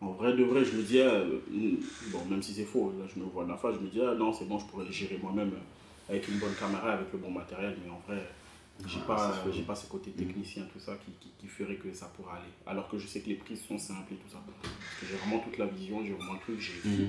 En 0.00 0.12
vrai 0.12 0.34
de 0.36 0.44
vrai, 0.44 0.64
je 0.64 0.72
me 0.76 0.82
dis, 0.82 1.00
ah, 1.00 1.04
euh, 1.06 1.38
bon, 2.12 2.24
même 2.28 2.42
si 2.42 2.52
c'est 2.52 2.64
faux, 2.64 2.92
là, 2.98 3.06
je 3.14 3.18
me 3.20 3.24
vois 3.24 3.44
de 3.44 3.50
la 3.50 3.56
face, 3.56 3.76
je 3.76 3.80
me 3.80 3.88
dis, 3.88 4.00
ah 4.02 4.14
non, 4.14 4.32
c'est 4.32 4.44
bon, 4.44 4.58
je 4.58 4.66
pourrais 4.66 4.84
le 4.84 4.92
gérer 4.92 5.18
moi-même 5.22 5.52
euh, 5.54 6.12
avec 6.12 6.28
une 6.28 6.38
bonne 6.38 6.54
caméra, 6.54 6.92
avec 6.92 7.10
le 7.12 7.18
bon 7.18 7.30
matériel, 7.30 7.74
mais 7.82 7.90
en 7.90 8.00
vrai, 8.06 8.22
j'ai 8.86 8.98
Ah, 9.02 9.06
pas, 9.06 9.44
j'ai 9.50 9.62
pas 9.62 9.74
ce 9.74 9.86
côté 9.86 10.10
technicien, 10.10 10.64
tout 10.72 10.80
ça, 10.80 10.98
qui, 11.02 11.12
qui, 11.20 11.30
qui 11.38 11.46
ferait 11.46 11.76
que 11.76 11.94
ça 11.94 12.06
pourrait 12.14 12.36
aller. 12.38 12.52
Alors 12.66 12.88
que 12.88 12.98
je 12.98 13.06
sais 13.06 13.20
que 13.20 13.28
les 13.28 13.36
prises 13.36 13.62
sont 13.66 13.78
simples 13.78 14.12
et 14.12 14.16
tout 14.16 14.28
ça. 14.30 14.42
J'ai 15.08 15.16
vraiment 15.16 15.38
toute 15.38 15.56
la 15.56 15.66
vision, 15.66 16.04
j'ai 16.04 16.12
vraiment 16.12 16.34
le 16.34 16.40
truc, 16.40 16.60
j'ai 16.60 16.76
écrit. 16.78 17.08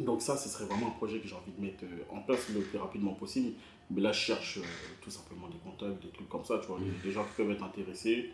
Donc 0.00 0.22
ça, 0.22 0.36
ce 0.36 0.48
serait 0.48 0.64
vraiment 0.66 0.88
un 0.88 0.90
projet 0.92 1.18
que 1.18 1.26
j'ai 1.26 1.34
envie 1.34 1.50
de 1.50 1.60
mettre 1.60 1.84
euh, 1.84 2.04
en 2.16 2.20
place 2.20 2.48
le 2.50 2.60
plus 2.60 2.78
rapidement 2.78 3.14
possible. 3.14 3.54
Mais 3.90 4.00
là, 4.00 4.12
je 4.12 4.20
cherche 4.20 4.58
euh, 4.58 4.62
tout 5.02 5.10
simplement 5.10 5.48
des 5.48 5.58
contacts, 5.58 6.00
des 6.02 6.10
trucs 6.10 6.28
comme 6.28 6.44
ça, 6.44 6.58
tu 6.60 6.66
vois, 6.68 6.78
Mhm. 6.78 6.92
des 7.02 7.10
gens 7.10 7.24
qui 7.24 7.32
peuvent 7.36 7.50
être 7.50 7.62
intéressés 7.64 8.30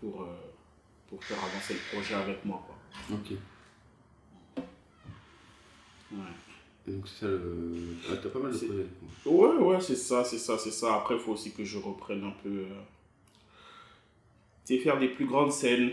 pour, 0.00 0.22
euh, 0.22 0.26
pour 1.08 1.22
faire 1.24 1.38
avancer 1.44 1.74
le 1.74 1.80
projet 1.94 2.14
avec 2.14 2.44
moi, 2.44 2.64
quoi. 2.66 3.16
Ok. 3.16 3.32
Ouais. 6.12 6.18
Donc 6.86 7.06
c'est 7.08 7.20
ça 7.20 7.26
le. 7.26 7.74
Ah, 8.10 8.16
t'as 8.22 8.28
pas 8.28 8.38
mal 8.40 8.52
de 8.52 8.56
C'est- 8.56 8.66
projets. 8.66 8.86
Ouais, 9.26 9.56
ouais, 9.56 9.80
c'est 9.80 9.96
ça, 9.96 10.24
c'est 10.24 10.38
ça, 10.38 10.58
c'est 10.58 10.70
ça. 10.70 10.96
Après, 10.96 11.14
il 11.14 11.20
faut 11.20 11.32
aussi 11.32 11.52
que 11.52 11.64
je 11.64 11.78
reprenne 11.78 12.24
un 12.24 12.34
peu. 12.42 12.48
euh, 12.50 12.80
Tu 14.66 14.76
sais, 14.76 14.82
faire 14.82 14.98
des 14.98 15.08
plus 15.08 15.26
grandes 15.26 15.50
scènes. 15.52 15.90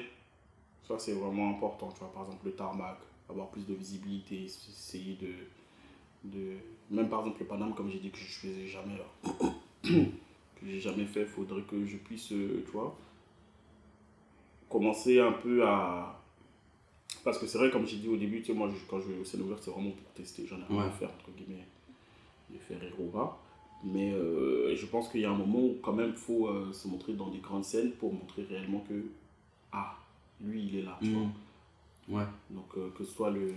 Ça, 0.88 0.98
c'est 1.00 1.14
vraiment 1.14 1.50
important. 1.52 1.92
Tu 1.92 2.00
vois, 2.00 2.12
par 2.14 2.24
exemple, 2.26 2.46
le 2.46 2.52
tarmac, 2.52 2.98
avoir 3.30 3.50
plus 3.50 3.66
de 3.66 3.74
visibilité, 3.74 4.44
essayer 4.46 5.16
de. 5.16 6.30
de... 6.30 6.54
Même 6.92 7.10
par 7.10 7.20
exemple, 7.22 7.40
le 7.42 7.46
Paname, 7.48 7.74
comme 7.76 7.90
j'ai 7.90 8.00
dit 8.00 8.10
que 8.10 8.18
je 8.18 8.24
faisais 8.24 8.68
jamais 8.68 8.98
là. 8.98 9.40
que 9.84 10.66
j'ai 10.66 10.80
jamais 10.80 11.06
fait, 11.06 11.26
faudrait 11.26 11.62
que 11.64 11.86
je 11.86 11.98
puisse, 11.98 12.32
euh, 12.32 12.64
tu 12.66 12.72
vois, 12.72 12.98
commencer 14.70 15.20
un 15.20 15.32
peu 15.32 15.66
à. 15.66 16.16
Parce 17.24 17.38
que 17.38 17.48
c'est 17.48 17.58
vrai, 17.58 17.70
comme 17.70 17.86
j'ai 17.86 17.98
dit 17.98 18.08
au 18.08 18.18
début, 18.18 18.40
tu 18.42 18.48
sais, 18.48 18.54
moi, 18.54 18.70
quand 18.90 19.00
je 19.00 19.08
vais 19.10 19.20
au 19.20 19.26
scène 19.26 19.42
ouverte, 19.42 19.62
c'est 19.64 19.72
vraiment 19.72 19.92
pour 19.92 20.10
tester. 20.14 20.46
J'en 20.48 20.58
ai 20.58 20.64
rien 20.70 20.84
à 20.88 20.90
faire, 20.90 21.10
entre 21.10 21.32
guillemets, 21.36 21.66
de 22.50 22.58
faire 22.58 22.80
pas. 23.12 23.42
Mais 23.84 24.12
euh, 24.12 24.76
je 24.76 24.86
pense 24.86 25.10
qu'il 25.10 25.22
y 25.22 25.26
a 25.26 25.32
un 25.32 25.38
moment 25.38 25.60
où, 25.60 25.78
quand 25.82 25.94
même, 25.94 26.10
il 26.12 26.18
faut 26.18 26.48
euh, 26.48 26.72
se 26.74 26.88
montrer 26.88 27.14
dans 27.14 27.30
des 27.30 27.40
grandes 27.40 27.64
scènes 27.64 27.92
pour 27.92 28.14
montrer 28.14 28.44
réellement 28.44 28.84
que, 28.88 29.06
ah, 29.72 29.98
lui, 30.42 30.66
il 30.66 30.76
est 30.80 30.82
là, 30.84 30.98
tu 31.02 31.10
Mhm. 31.10 31.14
vois. 31.16 31.28
Ouais. 32.10 32.24
Donc, 32.50 32.66
euh, 32.78 32.90
que 32.98 33.04
ce 33.04 33.12
soit 33.12 33.30
le, 33.32 33.52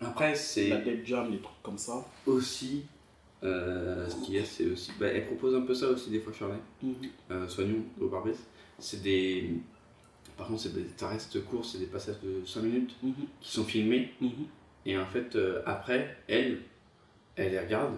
Après, 0.00 0.34
c'est. 0.34 0.68
la 0.68 0.78
Dead 0.78 1.04
Jam, 1.04 1.30
les 1.30 1.38
trucs 1.38 1.62
comme 1.62 1.78
ça. 1.78 2.04
aussi, 2.26 2.84
euh, 3.42 4.08
ce 4.08 4.16
qu'il 4.24 4.34
y 4.34 4.38
a, 4.38 4.44
c'est 4.44 4.66
aussi. 4.66 4.92
Bah, 4.98 5.06
elle 5.08 5.26
propose 5.26 5.54
un 5.54 5.60
peu 5.62 5.74
ça 5.74 5.88
aussi, 5.88 6.10
des 6.10 6.20
fois, 6.20 6.32
Charlie. 6.32 6.58
Euh, 7.30 7.46
Soignons 7.48 7.84
au 8.00 8.08
Barbès. 8.08 8.36
C'est 8.78 9.02
des. 9.02 9.50
Par 10.36 10.46
contre, 10.48 10.62
c'est 10.62 10.74
des- 10.74 10.86
ça 10.96 11.08
reste 11.08 11.44
court, 11.44 11.64
c'est 11.64 11.78
des 11.78 11.86
passages 11.86 12.20
de 12.22 12.46
5 12.46 12.62
minutes 12.62 12.94
Mhm. 13.02 13.12
qui 13.42 13.50
sont 13.52 13.64
filmés. 13.64 14.10
Mhm. 14.22 14.30
Et 14.86 14.96
en 14.96 15.04
fait, 15.06 15.36
après, 15.66 16.16
elle, 16.28 16.60
elle 17.36 17.52
les 17.52 17.58
regarde. 17.60 17.94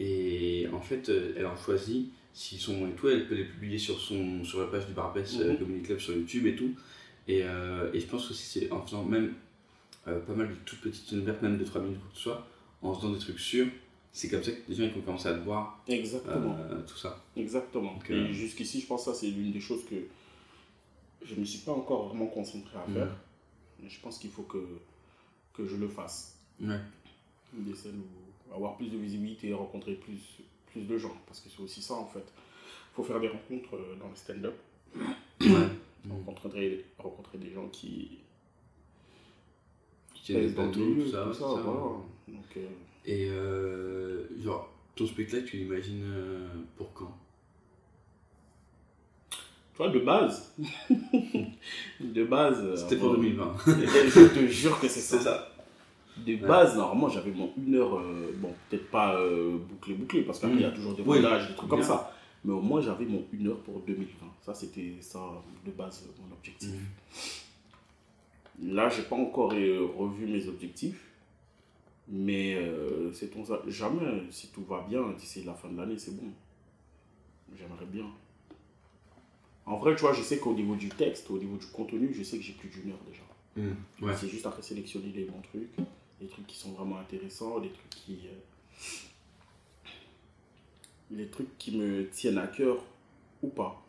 Et 0.00 0.66
en 0.72 0.80
fait, 0.80 1.08
elle 1.36 1.46
en 1.46 1.56
choisit. 1.56 2.10
S'ils 2.32 2.58
sont 2.58 2.86
et 2.88 2.92
tout, 2.92 3.08
elle 3.08 3.26
peut 3.28 3.34
les 3.34 3.44
publier 3.44 3.78
sur, 3.78 3.98
son, 4.00 4.42
sur 4.44 4.60
la 4.60 4.66
page 4.66 4.86
du 4.86 4.92
Barbès 4.92 5.36
Mhm. 5.38 5.58
Comedy 5.58 5.82
Club 5.82 5.98
sur 5.98 6.14
YouTube 6.14 6.46
et 6.46 6.56
tout. 6.56 6.70
Et, 7.28 7.42
euh, 7.44 7.90
et 7.92 8.00
je 8.00 8.06
pense 8.06 8.30
aussi, 8.30 8.44
c'est 8.44 8.72
en 8.72 8.82
faisant 8.82 9.04
même 9.04 9.34
euh, 10.08 10.18
pas 10.20 10.32
mal 10.34 10.48
de 10.48 10.54
toutes 10.64 10.80
petites 10.80 11.08
scènes 11.08 11.20
ouvertes, 11.20 11.42
même 11.42 11.58
de 11.58 11.64
3 11.64 11.80
minutes 11.82 12.00
quoi 12.00 12.08
que 12.10 12.16
ce 12.16 12.22
soit, 12.22 12.46
en 12.82 12.94
faisant 12.94 13.12
des 13.12 13.18
trucs 13.18 13.38
sûrs, 13.38 13.68
c'est 14.12 14.28
comme 14.28 14.42
ça 14.42 14.50
que 14.52 14.56
les 14.68 14.74
gens 14.74 14.84
ils 14.84 14.92
vont 14.92 15.02
commencer 15.02 15.28
à 15.28 15.34
te 15.34 15.44
voir. 15.44 15.80
Exactement. 15.86 16.56
euh, 16.58 16.82
tout 16.86 16.96
ça. 16.96 17.22
Exactement. 17.36 17.92
Donc, 17.94 18.10
Et 18.10 18.32
jusqu'ici, 18.32 18.80
je 18.80 18.86
pense 18.86 19.04
que 19.04 19.12
ça, 19.12 19.18
c'est 19.18 19.28
l'une 19.28 19.52
des 19.52 19.60
choses 19.60 19.84
que 19.84 19.96
je 21.24 21.34
ne 21.34 21.40
me 21.40 21.44
suis 21.44 21.60
pas 21.60 21.72
encore 21.72 22.08
vraiment 22.08 22.26
concentré 22.26 22.76
à 22.76 22.86
Mhm. 22.88 22.94
faire. 22.94 23.16
Mais 23.82 23.88
je 23.88 24.00
pense 24.00 24.18
qu'il 24.18 24.30
faut 24.30 24.42
que, 24.42 24.58
que 25.54 25.66
je 25.66 25.76
le 25.76 25.88
fasse. 25.88 26.36
Ouais. 26.60 26.80
Des 27.52 27.74
scènes 27.74 28.00
où 28.00 28.54
avoir 28.54 28.76
plus 28.76 28.88
de 28.88 28.96
visibilité 28.96 29.48
et 29.50 29.54
rencontrer 29.54 29.94
plus, 29.94 30.20
plus 30.72 30.82
de 30.82 30.98
gens. 30.98 31.16
Parce 31.26 31.38
que 31.40 31.48
c'est 31.48 31.62
aussi 31.62 31.80
ça, 31.82 31.94
en 31.94 32.06
fait. 32.06 32.24
Il 32.24 32.94
faut 32.96 33.04
faire 33.04 33.20
des 33.20 33.28
rencontres 33.28 33.78
dans 34.00 34.08
le 34.08 34.16
stand-up. 34.16 34.54
Rencontrer, 36.26 36.84
rencontrer 36.98 37.38
des 37.38 37.50
gens 37.52 37.68
qui. 37.68 38.18
Qui 40.14 40.34
plateaux, 40.48 40.80
milieu, 40.80 41.04
tout 41.04 41.10
ça. 41.10 41.24
tout 41.24 41.32
ça, 41.32 41.40
ça, 41.40 41.46
voilà. 41.46 41.80
Donc, 42.28 42.56
euh, 42.56 42.66
Et 43.06 43.28
euh, 43.30 44.28
genre, 44.42 44.70
ton 44.94 45.06
spectacle, 45.06 45.44
tu 45.44 45.56
l'imagines 45.56 46.04
euh, 46.04 46.46
pour 46.76 46.92
quand? 46.92 47.16
Tu 49.30 49.36
vois, 49.78 49.88
de 49.88 49.98
base. 50.00 50.54
de 52.00 52.24
base. 52.24 52.74
C'était 52.82 52.96
pour 52.96 53.14
bon, 53.14 53.22
2020. 53.22 53.56
je 53.66 54.28
te 54.34 54.46
jure 54.46 54.78
que 54.78 54.88
c'est 54.88 55.00
ça. 55.00 55.16
C'est 55.18 55.24
ça. 55.24 55.46
De 56.18 56.36
base, 56.36 56.76
normalement, 56.76 57.08
j'avais 57.08 57.30
mon 57.30 57.50
une 57.56 57.76
heure, 57.76 57.96
euh, 57.98 58.30
bon, 58.36 58.52
peut-être 58.68 58.90
pas 58.90 59.14
euh, 59.16 59.56
bouclé, 59.56 59.94
bouclé, 59.94 60.20
parce 60.22 60.38
qu'après, 60.38 60.56
il 60.56 60.62
y 60.62 60.66
a 60.66 60.70
toujours 60.70 60.94
des 60.94 61.02
Oui. 61.06 61.20
montages, 61.20 61.48
des 61.48 61.54
trucs 61.54 61.70
comme 61.70 61.82
ça. 61.82 62.12
Mais 62.44 62.52
au 62.52 62.60
moins, 62.62 62.80
j'avais 62.80 63.04
mon 63.04 63.24
une 63.32 63.48
heure 63.48 63.60
pour 63.60 63.80
2020. 63.80 64.26
Ça, 64.42 64.54
c'était 64.54 64.94
ça, 65.00 65.20
de 65.66 65.70
base, 65.72 66.08
mon 66.26 66.32
objectif. 66.34 66.70
Là, 68.62 68.88
j'ai 68.88 69.02
pas 69.02 69.16
encore 69.16 69.52
euh, 69.52 69.86
revu 69.96 70.26
mes 70.26 70.46
objectifs. 70.48 71.06
Mais 72.08 72.54
euh, 72.56 73.12
c'est 73.12 73.28
ton 73.28 73.44
ça. 73.44 73.62
Jamais, 73.68 74.22
si 74.30 74.48
tout 74.48 74.64
va 74.64 74.84
bien, 74.88 75.12
d'ici 75.12 75.44
la 75.44 75.54
fin 75.54 75.68
de 75.68 75.76
l'année, 75.76 75.98
c'est 75.98 76.16
bon. 76.16 76.28
J'aimerais 77.56 77.86
bien. 77.86 78.06
En 79.66 79.76
vrai, 79.78 79.94
tu 79.94 80.00
vois, 80.00 80.12
je 80.12 80.22
sais 80.22 80.38
qu'au 80.38 80.54
niveau 80.54 80.74
du 80.74 80.88
texte, 80.88 81.30
au 81.30 81.38
niveau 81.38 81.56
du 81.56 81.66
contenu, 81.66 82.12
je 82.12 82.22
sais 82.22 82.38
que 82.38 82.42
j'ai 82.42 82.54
plus 82.54 82.68
d'une 82.68 82.90
heure 82.90 82.98
déjà. 83.06 83.22
Ouais. 84.00 84.14
C'est 84.16 84.28
juste 84.28 84.46
après 84.46 84.62
sélectionner 84.62 85.12
les 85.14 85.24
bons 85.24 85.40
trucs, 85.42 85.70
les 86.20 86.26
trucs 86.26 86.46
qui 86.46 86.56
sont 86.56 86.72
vraiment 86.72 86.98
intéressants, 86.98 87.58
les 87.58 87.70
trucs 87.70 87.90
qui. 87.90 88.20
euh, 88.26 88.30
les 91.10 91.26
trucs 91.28 91.56
qui 91.58 91.76
me 91.76 92.08
tiennent 92.08 92.38
à 92.38 92.46
cœur 92.46 92.84
ou 93.42 93.48
pas. 93.48 93.82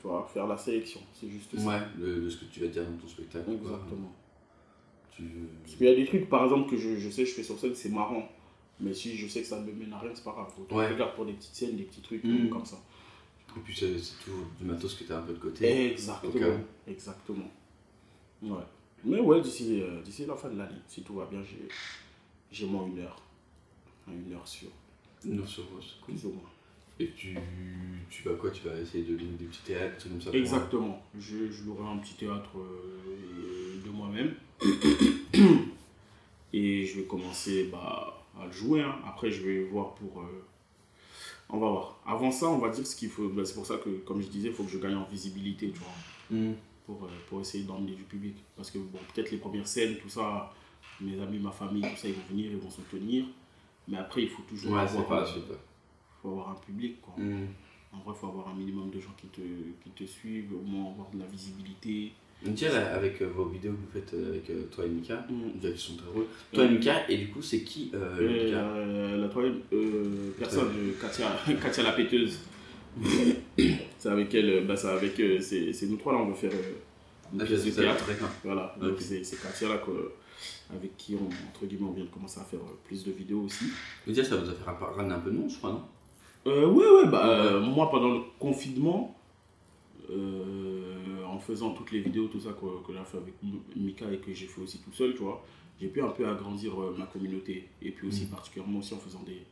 Tu 0.00 0.08
vois, 0.08 0.28
faire 0.32 0.46
la 0.46 0.56
sélection, 0.56 1.00
c'est 1.14 1.28
juste 1.28 1.56
ça. 1.58 1.66
Ouais, 1.66 1.80
de, 1.98 2.28
ce 2.28 2.36
que 2.38 2.44
tu 2.46 2.60
vas 2.60 2.66
dire 2.66 2.84
dans 2.84 2.96
ton 2.96 3.06
spectacle. 3.08 3.44
quoi. 3.44 3.54
Exactement. 3.72 4.12
Tu... 5.12 5.22
Parce 5.62 5.76
qu'il 5.76 5.86
y 5.86 5.90
a 5.90 5.94
des 5.94 6.06
trucs, 6.06 6.28
par 6.28 6.44
exemple, 6.44 6.70
que 6.70 6.76
je, 6.76 6.96
je 6.96 7.08
sais, 7.10 7.24
je 7.26 7.32
fais 7.34 7.42
sur 7.42 7.58
scène, 7.58 7.74
c'est 7.74 7.90
marrant. 7.90 8.28
Mais 8.80 8.94
si 8.94 9.16
je 9.16 9.28
sais 9.28 9.42
que 9.42 9.46
ça 9.46 9.60
ne 9.60 9.66
me 9.66 9.72
mène 9.72 9.92
à 9.92 9.98
rien, 10.00 10.10
c'est 10.14 10.24
pas 10.24 10.32
grave. 10.32 10.52
Autant 10.58 10.76
Ouais. 10.76 10.88
je 10.88 10.94
regarde 10.94 11.14
pour 11.14 11.24
des 11.26 11.34
petites 11.34 11.54
scènes, 11.54 11.76
des 11.76 11.84
petits 11.84 12.00
trucs 12.00 12.24
Mm. 12.24 12.48
comme 12.48 12.64
ça. 12.66 12.82
Et 13.56 13.60
puis 13.60 13.76
c'est 13.76 13.94
toujours 14.24 14.46
du 14.58 14.64
matos 14.64 14.94
que 14.94 15.04
tu 15.04 15.12
as 15.12 15.18
un 15.18 15.22
peu 15.22 15.34
de 15.34 15.38
côté. 15.38 15.92
Exactement. 15.92 16.56
Exactement. 16.88 17.50
Ouais. 18.42 18.62
Mais 19.04 19.20
ouais, 19.20 19.40
d'ici 19.42 19.82
euh, 19.82 20.00
d'ici 20.02 20.24
la 20.26 20.34
fin 20.34 20.48
de 20.48 20.56
l'année, 20.58 20.78
si 20.88 21.02
tout 21.02 21.14
va 21.14 21.26
bien, 21.26 21.42
j'ai 21.44 21.68
j'ai 22.50 22.66
moins 22.66 22.86
une 22.86 22.98
heure. 23.00 23.22
Une 24.08 24.32
heure 24.32 24.48
sur. 24.48 24.68
Sur 25.46 25.64
Rose. 25.70 25.96
Plus 26.04 26.24
ou 26.26 26.30
moins. 26.30 26.50
Et 27.00 27.10
tu, 27.16 27.36
tu 28.10 28.22
vas 28.28 28.34
quoi? 28.34 28.50
Tu 28.50 28.68
vas 28.68 28.78
essayer 28.78 29.02
de 29.04 29.16
donner 29.16 29.32
des 29.38 29.46
petits 29.46 29.62
théâtres, 29.62 29.96
trucs 29.98 30.12
comme 30.12 30.20
ça 30.22 30.30
Exactement. 30.32 31.02
Je, 31.18 31.50
je 31.50 31.64
louerai 31.64 31.84
un 31.90 31.96
petit 31.98 32.14
théâtre 32.14 32.50
euh, 32.58 33.80
de 33.84 33.90
moi-même. 33.90 34.34
Et 36.52 36.84
je 36.86 37.00
vais 37.00 37.04
commencer 37.06 37.68
bah, 37.72 38.22
à 38.40 38.46
le 38.46 38.52
jouer. 38.52 38.82
hein. 38.82 38.94
Après, 39.06 39.30
je 39.30 39.42
vais 39.42 39.64
voir 39.64 39.94
pour. 39.94 40.20
euh, 40.20 40.44
On 41.48 41.58
va 41.58 41.68
voir. 41.70 41.98
Avant 42.06 42.30
ça, 42.30 42.46
on 42.48 42.58
va 42.58 42.68
dire 42.68 42.86
ce 42.86 42.94
qu'il 42.94 43.08
faut. 43.08 43.28
bah, 43.30 43.44
c'est 43.44 43.54
pour 43.54 43.66
ça 43.66 43.76
que, 43.78 43.88
comme 44.04 44.20
je 44.20 44.28
disais, 44.28 44.48
il 44.48 44.54
faut 44.54 44.64
que 44.64 44.70
je 44.70 44.78
gagne 44.78 44.94
en 44.96 45.04
visibilité, 45.04 45.70
tu 45.70 45.78
vois. 45.78 46.38
Mm. 46.38 46.52
Pour, 46.86 47.04
euh, 47.04 47.08
pour 47.28 47.40
essayer 47.40 47.64
d'emmener 47.64 47.94
du 47.94 48.02
public. 48.02 48.34
Parce 48.56 48.70
que, 48.70 48.78
bon, 48.78 48.98
peut-être 49.14 49.30
les 49.30 49.38
premières 49.38 49.66
scènes, 49.68 49.96
tout 49.96 50.08
ça, 50.10 50.52
mes 51.00 51.18
amis, 51.20 51.38
ma 51.38 51.52
famille, 51.52 51.82
tout 51.82 51.96
ça, 51.96 52.08
ils 52.08 52.14
vont 52.14 52.26
venir, 52.28 52.50
ils 52.50 52.58
vont 52.58 52.70
soutenir. 52.70 53.24
Mais 53.92 53.98
après, 53.98 54.22
il 54.22 54.28
faut 54.30 54.40
toujours 54.48 54.72
Ouais, 54.72 54.80
avoir, 54.80 55.06
pas 55.06 55.20
la 55.20 55.26
suite, 55.26 55.44
ouais. 55.50 55.56
faut 56.22 56.30
avoir 56.30 56.48
un 56.50 56.54
public, 56.66 57.00
quoi. 57.02 57.12
Mm. 57.18 57.44
En 57.92 57.98
vrai, 57.98 58.14
il 58.16 58.18
faut 58.18 58.26
avoir 58.28 58.48
un 58.48 58.54
minimum 58.54 58.88
de 58.90 58.98
gens 58.98 59.14
qui 59.18 59.26
te, 59.26 59.42
qui 59.84 59.90
te 59.90 60.04
suivent, 60.10 60.54
au 60.54 60.62
moins 60.66 60.90
avoir 60.92 61.10
de 61.10 61.18
la 61.18 61.26
visibilité. 61.26 62.12
On 62.44 62.50
là, 62.72 62.94
avec 62.94 63.20
euh, 63.20 63.26
vos 63.26 63.44
vidéos 63.44 63.72
que 63.72 63.76
vous 63.76 63.92
faites 63.92 64.14
euh, 64.14 64.30
avec 64.30 64.48
euh, 64.48 64.62
toi 64.74 64.86
et 64.86 64.88
Mika, 64.88 65.26
Mm. 65.28 65.60
qui 65.60 65.78
sont 65.78 65.96
très 65.96 66.06
drôles. 66.06 66.24
Toi 66.54 66.64
et 66.64 66.68
Mika, 66.70 67.08
et 67.10 67.18
du 67.18 67.28
coup, 67.28 67.42
c'est 67.42 67.60
qui 67.64 67.90
euh, 67.92 68.44
Mika 68.46 68.56
euh, 68.64 69.16
la 69.18 69.28
troisième 69.28 69.60
personne, 70.38 70.72
Katia, 70.98 71.36
Katia 71.62 71.82
la 71.84 71.92
péteuse. 71.92 72.38
c'est 73.98 74.08
avec 74.08 74.34
elle, 74.34 74.66
bah, 74.66 74.74
c'est 74.76 74.88
avec 74.88 75.20
c'est 75.42 75.86
nous 75.86 75.96
trois 75.98 76.14
là, 76.14 76.18
on 76.20 76.28
veut 76.28 76.34
faire 76.34 76.50
une 77.32 77.40
Ah, 77.42 77.44
pièce 77.44 77.64
de 77.66 77.70
théâtre. 77.70 78.06
Voilà, 78.42 78.74
donc 78.80 78.94
c'est 79.00 79.20
Katia 79.42 79.68
là 79.68 79.76
que- 79.78 80.12
avec 80.74 80.96
qui 80.96 81.14
on, 81.14 81.26
entre 81.48 81.66
guillemets, 81.66 81.86
on 81.88 81.92
vient 81.92 82.04
de 82.04 82.10
commencer 82.10 82.40
à 82.40 82.44
faire 82.44 82.60
euh, 82.60 82.78
plus 82.84 83.04
de 83.04 83.12
vidéos 83.12 83.42
aussi. 83.42 83.64
Mais 84.06 84.12
déjà, 84.12 84.28
ça 84.28 84.36
vous 84.36 84.48
a 84.48 84.52
fait 84.54 84.64
ra- 84.64 84.92
ramener 84.96 85.14
un 85.14 85.18
peu 85.20 85.30
de 85.30 85.36
nom, 85.36 85.48
je 85.48 85.56
crois, 85.58 85.70
non? 85.72 85.82
Euh, 86.46 86.66
ouais, 86.66 86.90
ouais, 86.90 87.08
bah, 87.08 87.26
euh, 87.28 87.60
moi 87.60 87.90
pendant 87.90 88.10
le 88.14 88.20
confinement, 88.38 89.16
euh, 90.10 91.24
en 91.26 91.38
faisant 91.38 91.70
toutes 91.70 91.92
les 91.92 92.00
vidéos, 92.00 92.26
tout 92.26 92.40
ça 92.40 92.50
que, 92.50 92.86
que 92.86 92.92
j'ai 92.92 93.04
fait 93.04 93.18
avec 93.18 93.34
Mika 93.76 94.10
et 94.12 94.18
que 94.18 94.32
j'ai 94.32 94.46
fait 94.46 94.60
aussi 94.60 94.78
tout 94.78 94.92
seul, 94.92 95.12
tu 95.14 95.22
vois, 95.22 95.44
j'ai 95.80 95.88
pu 95.88 96.02
un 96.02 96.08
peu 96.08 96.26
agrandir 96.26 96.72
ma 96.98 97.06
communauté. 97.06 97.68
Et 97.80 97.90
puis 97.90 98.08
aussi, 98.08 98.22
Mhm. 98.24 98.28
particulièrement 98.30 98.78
aussi 98.80 98.94
en 98.94 98.98
faisant 98.98 99.22
des, 99.24 99.42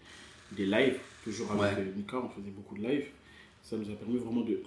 des 0.56 0.66
lives, 0.66 0.98
toujours 1.24 1.50
avec 1.52 1.78
Ouais. 1.78 1.92
Mika, 1.96 2.18
on 2.18 2.28
faisait 2.28 2.50
beaucoup 2.50 2.76
de 2.76 2.82
lives. 2.88 3.06
Ça 3.62 3.76
nous 3.76 3.88
a 3.90 3.94
permis 3.94 4.16
vraiment 4.18 4.40
de- 4.42 4.62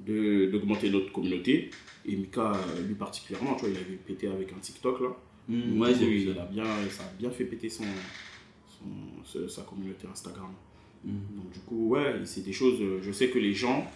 d'augmenter 0.00 0.90
notre 0.90 1.12
communauté. 1.12 1.70
Et 2.06 2.16
Mika, 2.16 2.52
euh, 2.52 2.82
lui 2.86 2.94
particulièrement, 2.94 3.54
tu 3.54 3.60
vois, 3.62 3.70
il 3.70 3.76
avait 3.76 3.96
pété 3.96 4.26
avec 4.28 4.52
un 4.52 4.58
TikTok 4.58 5.00
là. 5.00 5.16
Mm, 5.48 5.60
Donc, 5.78 5.82
ouais, 5.82 5.94
j'ai 5.94 6.06
vu 6.06 6.20
il 6.20 6.34
ça. 6.34 6.42
a 6.42 6.46
bien, 6.46 6.64
ça 6.90 7.02
a 7.04 7.12
bien 7.18 7.30
fait 7.30 7.44
péter 7.44 7.68
son, 7.70 7.84
son- 9.24 9.48
sa 9.48 9.62
communauté 9.62 10.06
Instagram. 10.10 10.50
Mm. 11.04 11.10
Donc 11.36 11.50
du 11.52 11.60
coup, 11.60 11.88
ouais, 11.88 12.20
c'est 12.24 12.42
des 12.44 12.52
choses, 12.52 12.80
euh, 12.80 13.00
je 13.02 13.12
sais 13.12 13.28
que 13.30 13.38
les 13.38 13.54
gens, 13.54 13.90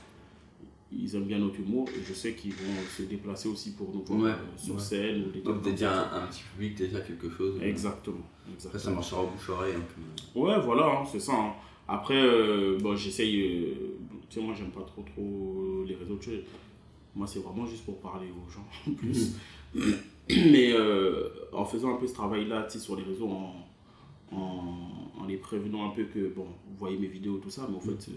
ils 0.91 1.15
aiment 1.17 1.25
bien 1.25 1.39
notre 1.39 1.61
humour 1.61 1.87
et 1.91 2.03
je 2.07 2.15
sais 2.15 2.33
qu'ils 2.33 2.53
vont 2.53 2.83
se 2.97 3.03
déplacer 3.03 3.49
aussi 3.49 3.73
pour 3.73 3.93
nous 3.95 4.03
voir 4.05 4.21
Ouais, 4.21 4.31
euh, 4.31 4.57
sur 4.59 4.75
ouais. 4.77 4.81
scène 4.81 5.25
ou 5.27 5.31
des 5.31 5.41
Donc, 5.41 5.63
déjà 5.63 6.11
un, 6.15 6.23
un 6.23 6.27
petit 6.29 6.43
public, 6.55 6.75
déjà 6.77 7.01
quelque 7.01 7.29
chose. 7.29 7.61
Exactement. 7.63 8.17
Après, 8.47 8.59
ça 8.59 8.69
exactement. 8.71 8.95
marchera 8.97 9.23
au 9.23 9.27
bouche-oreille. 9.27 9.75
euh, 9.75 10.41
Ouais, 10.41 10.59
voilà, 10.65 10.87
hein, 10.87 11.05
c'est 11.11 11.21
ça. 11.21 11.33
hein. 11.35 11.53
Après, 11.89 12.15
euh, 12.23 12.79
bon, 12.79 12.95
j'essaye. 12.97 13.41
euh, 13.41 13.99
tu 14.29 14.39
sais, 14.41 14.45
moi, 14.47 14.55
j'aime 14.55 14.71
pas 14.71 14.83
trop, 14.83 15.03
trop 15.03 15.85
les 15.87 15.95
réseaux 15.95 16.17
sociaux. 16.17 16.43
Moi, 17.17 17.27
c'est 17.27 17.39
vraiment 17.41 17.65
juste 17.67 17.85
pour 17.85 17.99
parler 18.01 18.29
aux 18.31 18.51
gens, 18.51 18.67
en 18.87 18.93
plus. 18.95 19.33
Mais 20.29 20.73
euh, 20.73 21.29
en 21.53 21.65
faisant 21.65 21.95
un 21.95 21.97
peu 21.97 22.07
ce 22.07 22.13
travail-là, 22.13 22.65
tu 22.65 22.73
sais, 22.73 22.79
sur 22.85 22.95
les 22.97 23.03
réseaux, 23.03 23.29
en, 23.31 23.55
en, 24.31 24.75
en 25.19 25.25
les 25.27 25.39
prévenant 25.39 25.87
un 25.91 25.95
peu 25.95 26.05
que, 26.05 26.29
bon, 26.29 26.45
vous 26.45 26.77
voyez 26.79 26.99
mes 26.99 27.07
vidéos, 27.07 27.39
tout 27.39 27.49
ça, 27.51 27.67
mais 27.71 27.77
en 27.77 27.81
fait, 27.81 28.11
euh, 28.11 28.17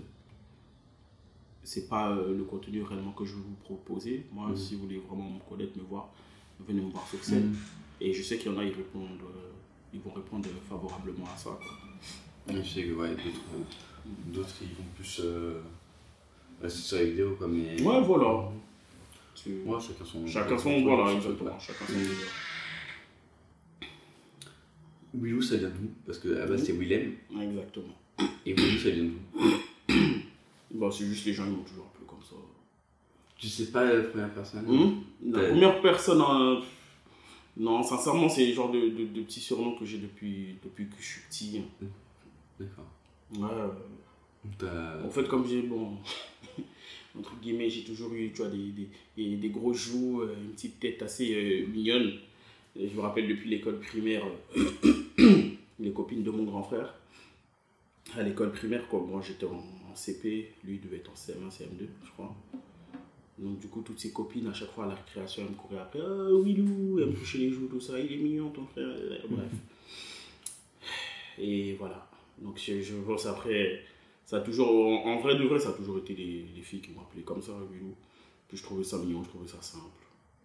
c'est 1.64 1.88
pas 1.88 2.14
le 2.14 2.44
contenu 2.44 2.82
réellement 2.84 3.12
que 3.14 3.24
je 3.24 3.36
veux 3.36 3.42
vous 3.42 3.56
proposer. 3.64 4.26
Moi, 4.34 4.50
Mhm. 4.50 4.58
si 4.58 4.76
vous 4.76 4.82
voulez 4.82 4.98
vraiment 4.98 5.30
me 5.30 5.40
connaître, 5.50 5.78
me 5.78 5.84
voir, 5.84 6.10
venez 6.60 6.82
me 6.82 6.90
voir 6.92 7.08
sur 7.08 7.24
scène. 7.24 7.48
Mhm. 7.52 7.56
Et 8.02 8.14
je 8.14 8.22
sais 8.24 8.38
qu'il 8.38 8.52
y 8.52 8.56
en 8.56 8.58
a, 8.58 8.64
ils 8.66 8.74
répondent, 8.74 9.22
ils 9.94 10.02
vont 10.02 10.12
répondre 10.12 10.50
favorablement 10.68 11.26
à 11.34 11.38
ça. 11.38 11.58
Quoi. 12.52 12.62
Je 12.64 12.70
sais 12.70 12.84
que 12.84 12.94
ouais, 12.94 13.10
d'autres, 13.10 13.42
euh, 13.56 14.34
d'autres 14.34 14.56
ils 14.62 14.68
vont 14.76 14.90
plus 14.96 15.22
euh, 15.24 15.62
rester 16.62 16.80
sur 16.82 16.98
les 16.98 17.10
vidéos 17.12 17.36
quoi, 17.38 17.48
mais. 17.48 17.82
Ouais, 17.82 18.02
voilà. 18.02 18.50
Tu- 19.36 19.62
Ouais, 19.66 19.80
chacun 19.80 20.06
son. 20.06 20.28
Chacun 20.28 20.58
son, 20.58 20.82
voilà, 20.84 21.12
exactement. 21.14 21.60
Chacun 21.60 21.86
son. 21.88 21.94
Willou, 25.14 25.42
ça 25.42 25.58
vient 25.58 25.70
d'où? 25.70 25.90
Parce 26.06 26.20
que 26.20 26.30
à 26.36 26.40
la 26.40 26.46
base, 26.48 26.64
c'est 26.64 26.72
Willem. 26.74 27.14
Exactement. 27.42 27.96
Et 28.46 28.54
Willou, 28.54 28.78
ça 28.80 28.90
vient 28.92 29.04
d'où? 29.06 29.94
Bah, 30.74 30.88
c'est 30.90 31.06
juste 31.06 31.26
les 31.26 31.34
gens, 31.34 31.44
ils 31.46 31.52
m'ont 31.52 31.64
toujours 31.64 31.86
appelé 31.94 32.06
comme 32.08 32.24
ça. 32.24 32.36
Tu 33.38 33.48
sais 33.50 33.72
pas 33.72 33.84
la 33.84 34.04
première 34.04 34.34
personne? 34.34 34.66
Hum 34.70 35.04
La 35.30 35.50
première 35.50 35.82
personne, 35.82 36.22
hein, 36.22 36.62
non, 37.58 37.84
sincèrement, 37.84 38.30
c'est 38.30 38.46
le 38.48 38.54
genre 38.54 38.72
de, 38.72 38.80
de, 38.80 39.06
de 39.06 39.22
petits 39.24 39.42
surnoms 39.42 39.76
que 39.76 39.84
j'ai 39.86 39.98
depuis, 39.98 40.56
depuis 40.64 40.88
que 40.88 40.96
je 41.02 41.06
suis 41.06 41.22
petit. 41.30 41.62
D'accord. 42.62 42.92
Ouais. 43.50 43.72
T'as- 44.58 45.04
En 45.06 45.10
fait, 45.10 45.28
comme 45.28 45.48
j'ai, 45.48 45.62
bon, 45.62 45.98
entre 47.18 47.36
guillemets, 47.42 47.70
j'ai 47.70 47.84
toujours 47.84 48.14
eu, 48.14 48.32
tu 48.32 48.42
vois, 48.42 48.50
des, 48.50 48.72
des, 48.72 48.90
des, 49.18 49.36
des 49.38 49.50
gros 49.50 49.74
joues, 49.74 50.22
euh, 50.22 50.36
une 50.44 50.52
petite 50.52 50.80
tête 50.80 51.02
assez 51.02 51.34
euh, 51.34 51.68
mignonne. 51.68 52.14
Et 52.76 52.88
je 52.88 52.96
me 52.96 53.02
rappelle 53.02 53.28
depuis 53.28 53.50
l'école 53.50 53.80
primaire, 53.80 54.24
euh, 54.58 55.34
les 55.80 55.92
copines 55.92 56.24
de 56.24 56.32
mon 56.32 56.44
grand 56.44 56.64
frère. 56.64 56.94
À 58.18 58.24
l'école 58.24 58.52
primaire, 58.52 58.88
quoi, 58.88 59.00
moi 59.02 59.22
j'étais 59.26 59.46
en, 59.46 59.56
en 59.92 59.96
CP, 59.96 60.54
lui 60.66 60.76
il 60.76 60.82
devait 60.82 60.98
être 60.98 61.12
en 61.12 61.14
CM1, 61.14 61.50
CM2, 61.50 61.88
je 62.04 62.12
crois. 62.12 62.36
Donc 63.38 63.60
du 63.60 63.68
coup, 63.68 63.82
toutes 63.82 64.00
ses 64.00 64.12
copines, 64.12 64.48
à 64.48 64.54
chaque 64.54 64.72
fois 64.72 64.86
à 64.86 64.88
la 64.88 64.96
récréation, 64.96 65.44
elles 65.44 65.52
me 65.52 65.56
couraient 65.56 65.80
après. 65.82 66.00
Ah, 66.02 66.28
Willou, 66.44 67.00
elle 67.00 67.08
me 67.10 67.14
touchait 67.14 67.38
les 67.38 67.52
joues, 67.52 67.68
tout 67.68 67.80
ça, 67.80 68.00
il 68.00 68.12
est 68.12 68.18
mignon 68.18 68.50
ton 68.50 68.66
frère. 68.66 68.88
Bref. 69.30 69.50
Et 71.38 71.74
voilà. 71.76 72.08
Donc 72.42 72.60
je, 72.60 72.82
je 72.82 72.94
pense 73.06 73.26
après, 73.28 73.82
ça 74.26 74.38
a 74.38 74.40
toujours, 74.42 74.70
en, 74.70 75.06
en 75.14 75.20
vrai 75.20 75.36
de 75.36 75.44
vrai, 75.44 75.60
ça 75.60 75.70
a 75.70 75.74
toujours 75.74 75.98
été 76.00 76.14
les, 76.14 76.46
les 76.56 76.62
filles 76.62 76.82
qui 76.82 76.92
m'ont 76.92 77.02
appelé 77.02 77.24
comme 77.24 77.42
ça, 77.42 77.52
Willou. 77.72 77.94
Puis 78.48 78.58
je 78.58 78.64
trouvais 78.64 78.84
ça 78.84 78.98
mignon, 78.98 79.24
je 79.24 79.30
trouvais 79.30 79.48
ça 79.48 79.62
simple. 79.62 79.86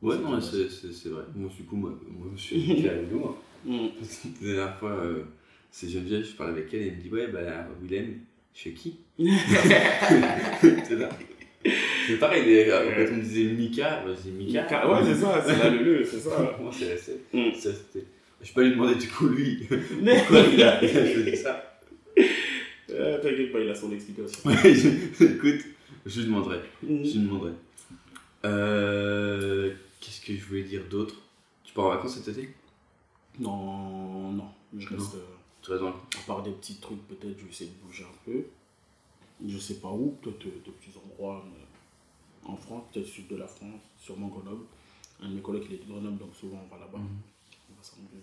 Ouais, 0.03 0.17
non, 0.19 0.41
c'est, 0.41 0.69
c'est, 0.69 0.93
c'est 0.93 1.09
vrai. 1.09 1.25
Moi, 1.35 1.51
du 1.57 1.65
coup, 1.65 1.77
moi, 1.77 1.91
moi 2.09 2.27
je 2.37 2.41
suis 2.41 2.89
à 2.89 2.95
Willou. 2.95 3.19
moi. 3.19 3.43
Mm. 3.65 3.89
Parce 3.99 4.17
que 4.19 4.45
La 4.47 4.55
dernière 4.55 4.77
fois, 4.79 4.91
euh, 4.91 5.23
c'est 5.71 5.89
Geneviève, 5.89 6.25
je 6.25 6.37
parle 6.37 6.51
avec 6.51 6.73
elle 6.75 6.83
et 6.83 6.87
elle 6.89 6.97
me 6.97 7.01
dit 7.03 7.11
Ouais, 7.11 7.27
bah, 7.29 7.41
Willem, 7.83 8.21
je 8.55 8.61
fais 8.61 8.73
qui? 8.73 8.99
C'est 9.19 10.97
là. 10.99 11.09
C'est 12.07 12.19
pareil, 12.21 12.45
euh, 12.71 13.07
quand 13.07 13.13
on 13.15 13.17
me 13.17 13.23
disait 13.23 13.45
Mika, 13.53 14.03
bah, 14.07 14.13
je 14.17 14.31
dis 14.31 14.37
Mika. 14.37 14.63
Mika, 14.63 14.89
ouais, 14.93 15.01
c'est 15.05 15.15
ça, 15.17 15.43
c'est 15.45 15.59
la 15.59 15.71
Lulu, 15.71 16.05
c'est 16.05 16.21
ça. 16.21 16.57
Moi, 16.61 16.71
c'est 16.73 16.97
c'est- 16.97 17.21
Mm. 17.33 17.51
Je 18.43 18.53
peux 18.53 18.63
lui 18.65 18.71
demander 18.73 18.95
du 18.95 19.09
coup, 19.09 19.29
lui, 19.29 19.67
pourquoi 19.69 20.41
il 20.53 20.63
a, 20.63 20.85
il 20.85 20.97
a 20.97 21.13
choisi 21.13 21.37
ça. 21.37 21.76
Euh, 23.17 23.23
T'inquiète 23.23 23.53
pas, 23.53 23.61
il 23.61 23.71
a 23.71 23.75
son 23.75 23.91
explication. 23.93 24.51
Écoute, 24.51 25.65
je 26.05 26.21
lui 26.21 26.27
demanderai. 26.27 26.59
Mm. 26.83 27.05
Je 27.05 27.19
lui 27.19 27.27
demanderai. 27.27 27.53
Euh, 28.45 29.75
Qu'est-ce 30.01 30.21
que 30.21 30.35
je 30.37 30.45
voulais 30.45 30.63
dire 30.65 30.85
d'autre? 30.89 31.15
Tu 31.65 31.73
pars 31.75 31.87
en 31.87 31.91
vacances 31.91 32.19
cet 32.21 32.37
été? 32.37 32.55
Non, 33.39 34.33
non, 34.33 34.49
je 34.77 34.89
Non. 34.95 34.99
reste. 34.99 35.15
euh, 35.17 35.25
Tu 35.63 35.71
restes 35.71 35.83
dans 35.83 35.89
le 35.91 35.95
À 35.95 36.27
part 36.27 36.43
des 36.43 36.53
petits 36.53 36.77
trucs, 36.77 37.07
peut-être, 37.09 37.37
je 37.39 37.45
vais 37.45 37.51
essayer 37.51 37.71
de 37.71 37.85
bouger 37.87 38.05
un 38.05 38.25
peu. 38.25 38.45
Je 39.47 39.59
sais 39.59 39.75
pas 39.81 39.91
où, 39.91 40.17
peut-être 40.23 40.47
euh, 40.47 40.63
des 40.65 40.71
petits 40.71 40.97
endroits 40.97 41.45
mais 41.51 41.65
en 42.49 42.57
France, 42.57 42.85
peut-être 42.93 43.07
sud 43.07 43.27
de 43.29 43.37
la 43.37 43.47
France, 43.47 43.81
sûrement 43.99 44.29
Grenoble. 44.29 44.65
Un 45.21 45.29
de 45.31 45.35
mes 45.35 45.41
collègues, 45.43 45.65
il 45.69 45.75
est 45.75 45.85
de 45.85 45.91
Grenoble, 45.91 46.19
donc 46.19 46.35
souvent 46.35 46.63
on 46.65 46.73
va 46.75 46.81
là-bas. 46.81 46.99
Mhm. 46.99 47.09
On 47.71 47.75
va 47.77 47.83
s'amuser, 47.83 48.23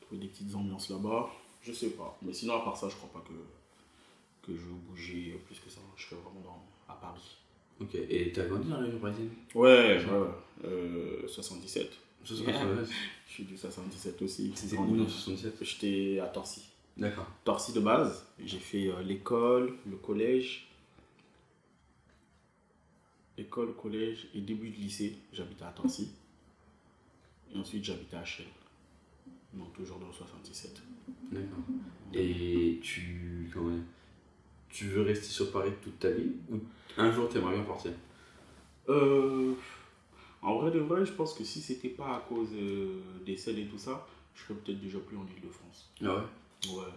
trouver 0.00 0.20
des 0.22 0.28
petites 0.28 0.54
ambiances 0.54 0.88
là-bas. 0.90 1.28
Je 1.62 1.72
sais 1.72 1.90
pas. 1.90 2.16
Mais 2.22 2.32
sinon, 2.32 2.54
à 2.54 2.60
part 2.64 2.76
ça, 2.76 2.88
je 2.88 2.94
crois 2.94 3.10
pas 3.12 3.26
que, 3.28 3.34
que 4.46 4.56
je 4.56 4.64
bouger 4.66 5.40
plus 5.46 5.58
que 5.58 5.70
ça. 5.70 5.80
Je 5.96 6.06
serai 6.06 6.16
vraiment 6.16 6.40
dans, 6.40 6.92
à 6.92 6.96
Paris. 6.96 7.36
Ok, 7.80 7.94
et 7.94 8.32
t'as 8.32 8.46
grandi 8.46 8.68
dans 8.68 8.76
la 8.76 8.84
région 8.84 8.98
parisienne? 8.98 9.30
Ouais, 9.54 9.98
ouais, 9.98 10.04
ouais. 10.04 10.28
Euh, 10.64 11.28
77. 11.28 11.90
79. 12.24 12.90
Je 13.28 13.32
suis 13.32 13.44
du 13.44 13.56
77 13.56 14.22
aussi. 14.22 14.52
C'était 14.54 14.78
où 14.78 14.96
dans 14.96 15.08
77 15.08 15.58
J'étais 15.62 16.20
à 16.20 16.26
Torcy. 16.28 16.62
D'accord. 16.96 17.26
Torcy 17.44 17.72
de 17.74 17.80
base. 17.80 18.26
J'ai 18.42 18.58
fait 18.58 18.88
euh, 18.88 19.02
l'école, 19.02 19.74
le 19.86 19.96
collège. 19.96 20.68
École, 23.36 23.74
collège 23.76 24.28
et 24.34 24.40
début 24.40 24.70
de 24.70 24.76
lycée. 24.76 25.16
J'habitais 25.32 25.64
à 25.64 25.72
Torcy. 25.72 26.08
Et 27.54 27.58
ensuite, 27.58 27.84
j'habitais 27.84 28.16
à 28.16 28.24
Chelles. 28.24 28.46
Donc, 29.52 29.74
toujours 29.74 29.98
dans 29.98 30.06
le 30.06 30.12
77. 30.14 30.82
D'accord. 31.30 31.58
Et 32.14 32.78
tu. 32.82 33.50
Comment 33.52 33.76
Tu 34.70 34.86
veux 34.88 35.02
rester 35.02 35.26
sur 35.26 35.50
Paris 35.52 35.72
toute 35.82 35.98
ta 35.98 36.10
vie 36.10 36.32
Ou 36.50 36.58
un 36.98 37.10
jour 37.10 37.28
t'aimerais 37.28 37.54
bien 37.54 37.64
partir? 37.64 37.92
Euh, 38.88 39.54
en 40.42 40.58
vrai 40.58 40.70
de 40.70 40.78
vrai, 40.80 41.04
je 41.04 41.12
pense 41.12 41.34
que 41.34 41.44
si 41.44 41.60
c'était 41.60 41.88
pas 41.88 42.16
à 42.16 42.20
cause 42.28 42.48
euh, 42.54 43.00
des 43.24 43.36
selles 43.36 43.58
et 43.58 43.66
tout 43.66 43.78
ça, 43.78 44.06
je 44.34 44.42
serais 44.42 44.54
peut-être 44.54 44.80
déjà 44.80 44.98
plus 44.98 45.16
en 45.16 45.24
Ile-de-France. 45.26 45.90
Ah 46.04 46.16
ouais? 46.16 46.76
Ouais. 46.76 46.92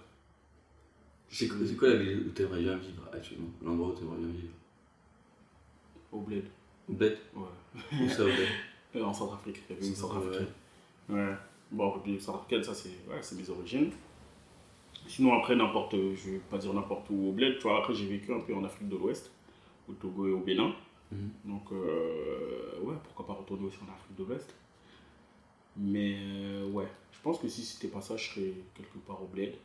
C'est 1.29 1.47
quoi, 1.47 1.57
c'est 1.65 1.75
quoi 1.75 1.89
la 1.89 1.95
ville 1.97 2.25
où 2.27 2.31
t'aimerais 2.31 2.61
bien 2.61 2.75
vivre 2.77 3.03
actuellement? 3.13 3.49
L'endroit 3.63 3.89
où 3.89 3.93
t'aimerais 3.93 4.17
bien 4.17 4.27
vivre? 4.27 4.53
Au 6.11 6.19
bled. 6.21 6.45
Au 6.89 6.93
bled? 6.93 7.17
Ouais. 7.35 8.01
Où 8.03 8.09
ça 8.09 8.23
au 8.23 8.27
bled? 8.27 8.47
Euh, 8.95 9.03
En 9.03 9.13
Centrafrique, 9.13 9.61
République 9.69 9.95
centrafricaine. 9.95 10.47
Ouais. 11.09 11.35
Bon, 11.69 11.91
République 11.91 12.21
centrafricaine, 12.23 12.63
ça 12.63 12.73
c'est 12.73 12.89
ouais, 13.07 13.19
c'est 13.21 13.35
mes 13.35 13.47
origines. 13.51 13.91
Sinon, 15.07 15.33
après, 15.33 15.55
n'importe, 15.55 15.95
je 15.95 16.31
vais 16.31 16.37
pas 16.37 16.57
dire 16.57 16.73
n'importe 16.73 17.09
où 17.09 17.29
au 17.29 17.31
bled, 17.31 17.57
tu 17.57 17.63
vois, 17.63 17.79
après 17.79 17.93
j'ai 17.93 18.05
vécu 18.05 18.31
un 18.33 18.39
peu 18.39 18.53
en 18.53 18.63
Afrique 18.63 18.89
de 18.89 18.95
l'Ouest, 18.95 19.31
au 19.87 19.93
Togo 19.93 20.27
et 20.27 20.31
au 20.31 20.39
Bénin. 20.39 20.73
Mhm. 21.11 21.29
Donc, 21.45 21.71
euh, 21.71 22.79
ouais, 22.81 22.95
pourquoi 23.03 23.25
pas 23.25 23.33
retourner 23.33 23.65
aussi 23.65 23.77
en 23.77 23.91
Afrique 23.91 24.15
de 24.17 24.23
l'Ouest. 24.23 24.53
Mais 25.77 26.17
euh, 26.19 26.69
ouais, 26.71 26.87
je 27.11 27.19
pense 27.21 27.39
que 27.39 27.47
si 27.47 27.63
c'était 27.63 27.87
pas 27.87 28.01
ça, 28.01 28.17
je 28.17 28.29
serais 28.29 28.53
quelque 28.75 28.97
part 28.99 29.21
au 29.23 29.27
bled. 29.27 29.55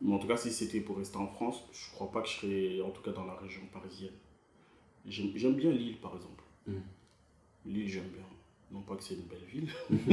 Mais 0.00 0.14
en 0.14 0.18
tout 0.18 0.28
cas, 0.28 0.36
si 0.36 0.52
c'était 0.52 0.80
pour 0.80 0.96
rester 0.96 1.16
en 1.18 1.26
France, 1.26 1.64
je 1.72 1.90
crois 1.90 2.10
pas 2.10 2.22
que 2.22 2.28
je 2.28 2.34
serais, 2.34 2.80
en 2.80 2.90
tout 2.90 3.02
cas 3.02 3.10
dans 3.10 3.24
la 3.24 3.34
région 3.34 3.62
parisienne. 3.72 4.12
J'aime 5.06 5.54
bien 5.54 5.70
Lille, 5.70 5.98
par 5.98 6.14
exemple. 6.14 6.44
Mhm. 6.66 6.82
Lille, 7.66 7.88
j'aime 7.88 8.08
bien. 8.08 8.24
Non 8.70 8.80
pas 8.82 8.96
que 8.96 9.02
c'est 9.02 9.14
une 9.14 9.22
belle 9.22 9.44
ville. 9.50 9.68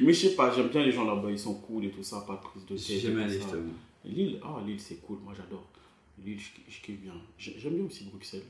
Mais 0.00 0.12
je 0.12 0.18
sais 0.28 0.34
pas, 0.34 0.54
j'aime 0.54 0.68
bien 0.68 0.82
les 0.84 0.92
gens 0.92 1.04
là-bas, 1.04 1.30
ils 1.30 1.38
sont 1.38 1.54
cool 1.54 1.84
et 1.84 1.90
tout 1.90 2.02
ça, 2.02 2.22
pas 2.26 2.36
de 2.36 2.40
prise 2.40 2.64
de 2.64 2.68
tête. 2.76 2.78
ça. 2.78 3.46
je 3.46 3.50
t'avoue. 3.50 3.72
Lille, 4.04 4.40
ah 4.42 4.60
Lille 4.66 4.80
c'est 4.80 4.96
cool, 5.02 5.18
moi 5.24 5.32
j'adore. 5.36 5.64
Lille, 6.24 6.38
je, 6.38 6.72
je 6.72 6.80
kiffe 6.80 7.00
bien. 7.00 7.14
J'ai- 7.38 7.56
J'aime 7.58 7.74
bien 7.74 7.84
aussi 7.84 8.04
Bruxelles. 8.04 8.42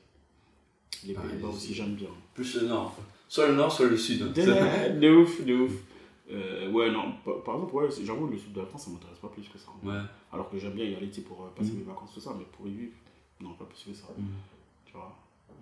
Les 1.07 1.15
Pays-Bas 1.15 1.49
aussi, 1.49 1.75
j'aime 1.75 1.95
bien. 1.95 2.09
Plus 2.35 2.55
le 2.61 2.69
nord. 2.69 2.97
Soit 3.29 3.49
le 3.49 3.55
nord, 3.55 3.71
soit 3.73 3.87
le 3.89 3.97
sud. 3.97 4.33
de, 4.33 4.99
de 5.01 5.11
ouf, 5.17 5.45
de 5.45 5.55
ouf. 5.55 5.73
Euh, 6.31 6.71
ouais, 6.71 6.91
non, 6.91 7.13
par, 7.25 7.43
par 7.43 7.55
exemple, 7.57 7.75
ouais, 7.75 7.89
j'avoue, 8.03 8.27
le 8.29 8.39
sud 8.39 8.53
de 8.53 8.61
la 8.61 8.67
France, 8.67 8.85
ça 8.87 8.91
m'intéresse 8.91 9.19
pas 9.19 9.29
plus 9.29 9.47
que 9.49 9.59
ça. 9.59 9.69
Ouais. 9.83 9.99
Alors 10.33 10.49
que 10.49 10.59
j'aime 10.59 10.73
bien 10.73 10.85
y 10.87 10.95
aller 10.95 11.09
tu 11.09 11.17
sais, 11.17 11.21
pour 11.23 11.43
euh, 11.45 11.49
passer 11.55 11.73
Mhm. 11.73 11.79
mes 11.79 11.85
vacances, 11.85 12.15
tout 12.15 12.21
ça, 12.21 12.35
mais 12.39 12.45
pour 12.57 12.67
y 12.67 12.71
vivre, 12.71 12.93
non, 13.41 13.53
pas 13.55 13.65
plus 13.67 13.85
que 13.93 13.95
ça. 13.95 14.07
Mhm. 14.17 14.25
Tu 14.87 14.93
vois, 14.95 15.15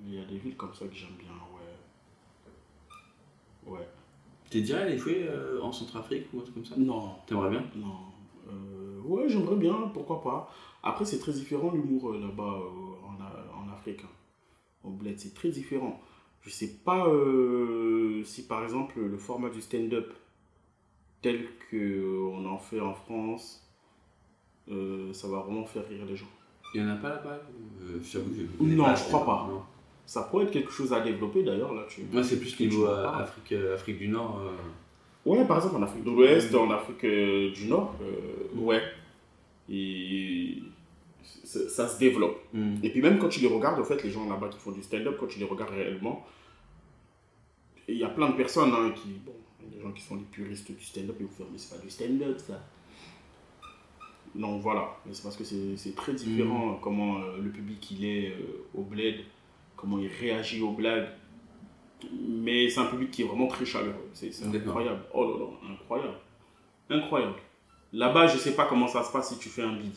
il 0.06 0.14
y 0.14 0.18
a 0.20 0.24
des 0.24 0.36
villes 0.38 0.56
comme 0.56 0.74
ça 0.74 0.86
que 0.86 0.94
j'aime 0.94 1.16
bien, 1.18 1.30
ouais. 3.66 3.88
T'es 4.50 4.60
déjà 4.60 4.80
allé 4.80 4.98
jouer 4.98 5.26
euh, 5.28 5.60
en 5.62 5.72
Centrafrique 5.72 6.26
ou 6.32 6.38
un 6.40 6.42
truc 6.42 6.54
comme 6.54 6.64
ça? 6.64 6.74
Non. 6.76 7.14
T'aimerais 7.26 7.50
bien? 7.50 7.64
Non. 7.76 7.96
Euh, 8.48 9.00
ouais, 9.04 9.28
j'aimerais 9.28 9.56
bien, 9.56 9.90
pourquoi 9.94 10.22
pas. 10.22 10.52
Après, 10.82 11.04
c'est 11.04 11.18
très 11.18 11.32
différent 11.32 11.70
l'humour 11.70 12.10
euh, 12.10 12.18
là-bas 12.20 12.60
euh, 12.60 13.06
en, 13.06 13.64
en 13.64 13.72
Afrique. 13.72 14.00
hein. 14.04 14.08
Au 14.84 14.90
bled, 14.90 15.18
c'est 15.18 15.32
très 15.34 15.48
différent. 15.50 16.00
Je 16.42 16.50
sais 16.50 16.78
pas 16.84 17.06
si 18.24 18.46
par 18.48 18.64
exemple 18.64 18.98
le 18.98 19.16
format 19.16 19.48
du 19.48 19.60
stand-up 19.60 20.12
tel 21.20 21.46
qu'on 21.70 22.44
en 22.46 22.58
fait 22.58 22.80
en 22.80 22.94
France, 22.94 23.64
ça 24.68 25.28
va 25.28 25.38
vraiment 25.38 25.64
faire 25.64 25.86
rire 25.88 26.04
les 26.04 26.16
gens. 26.16 26.26
Il 26.74 26.80
y 26.80 26.84
en 26.84 26.88
a 26.88 26.96
pas 26.96 27.10
là-bas? 27.10 27.38
Euh, 27.82 28.00
Non, 28.60 28.96
je 28.96 29.04
crois 29.04 29.24
pas. 29.24 29.48
Non. 30.16 30.22
ça 30.22 30.28
pourrait 30.28 30.44
être 30.44 30.50
quelque 30.50 30.70
chose 30.72 30.92
à 30.92 31.00
développer 31.00 31.42
d'ailleurs. 31.42 31.72
là. 31.74 31.84
Tu, 31.88 32.02
Moi, 32.12 32.22
c'est 32.22 32.38
plus 32.38 32.58
niveau 32.60 32.86
euh. 32.86 33.06
Afrique, 33.08 33.52
euh, 33.52 33.74
Afrique 33.74 33.98
du 33.98 34.08
Nord. 34.08 34.40
euh, 34.40 34.50
Ouais, 35.24 35.44
par 35.44 35.58
exemple 35.58 35.76
en 35.76 35.82
Afrique 35.82 36.02
de 36.04 36.10
l'Ouest, 36.10 36.52
en 36.54 36.70
Afrique 36.70 37.04
euh, 37.04 37.52
du 37.52 37.66
Nord, 37.68 37.94
euh, 38.02 38.58
ouais. 38.58 38.82
Et 39.70 40.58
ça, 41.44 41.86
se 41.86 41.98
développe. 41.98 42.38
hmm. 42.52 42.76
Et 42.82 42.90
puis 42.90 43.00
même 43.00 43.18
quand 43.18 43.28
tu 43.28 43.40
les 43.40 43.46
regardes, 43.46 43.78
en 43.80 43.84
fait, 43.84 44.02
les 44.02 44.10
gens 44.10 44.28
là-bas 44.28 44.48
qui 44.48 44.58
font 44.58 44.72
du 44.72 44.82
stand-up, 44.82 45.16
quand 45.20 45.28
tu 45.28 45.38
les 45.38 45.44
regardes 45.44 45.70
réellement, 45.70 46.26
il 47.88 47.96
y 47.98 48.04
a 48.04 48.08
plein 48.08 48.30
de 48.30 48.34
personnes 48.34 48.72
hein, 48.72 48.90
qui, 48.96 49.10
bon, 49.24 49.32
des 49.72 49.80
gens 49.80 49.92
qui 49.92 50.02
sont 50.02 50.16
les 50.16 50.22
puristes 50.22 50.72
du 50.72 50.84
stand-up 50.84 51.14
et 51.20 51.24
vous 51.24 51.30
faire, 51.30 51.46
mais 51.52 51.58
c'est 51.58 51.76
pas 51.76 51.82
du 51.82 51.90
stand-up 51.90 52.38
ça. 52.38 52.60
Donc 54.34 54.62
voilà, 54.62 54.96
mais 55.06 55.14
c'est 55.14 55.22
parce 55.22 55.36
que 55.36 55.44
c'est 55.44 55.94
très 55.94 56.14
différent 56.14 56.78
comment 56.82 57.18
le 57.40 57.50
public 57.50 57.90
il 57.92 58.04
est 58.04 58.34
au 58.74 58.82
bled, 58.82 59.20
comment 59.82 59.98
il 59.98 60.06
réagit 60.08 60.62
aux 60.62 60.70
blagues. 60.70 61.08
Mais 62.28 62.68
c'est 62.70 62.80
un 62.80 62.86
public 62.86 63.10
qui 63.10 63.22
est 63.22 63.26
vraiment 63.26 63.46
très 63.48 63.64
chaleureux. 63.66 64.08
C'est 64.14 64.30
incroyable. 64.44 65.00
Oh 65.12 65.24
là 65.24 65.38
là, 65.38 65.74
incroyable. 65.74 66.14
Incroyable. 66.88 67.34
Là-bas, 67.92 68.26
je 68.28 68.38
sais 68.38 68.54
pas 68.54 68.64
comment 68.66 68.88
ça 68.88 69.02
se 69.04 69.12
passe 69.12 69.28
si 69.32 69.38
tu 69.38 69.48
fais 69.50 69.62
un 69.62 69.74
bid. 69.76 69.92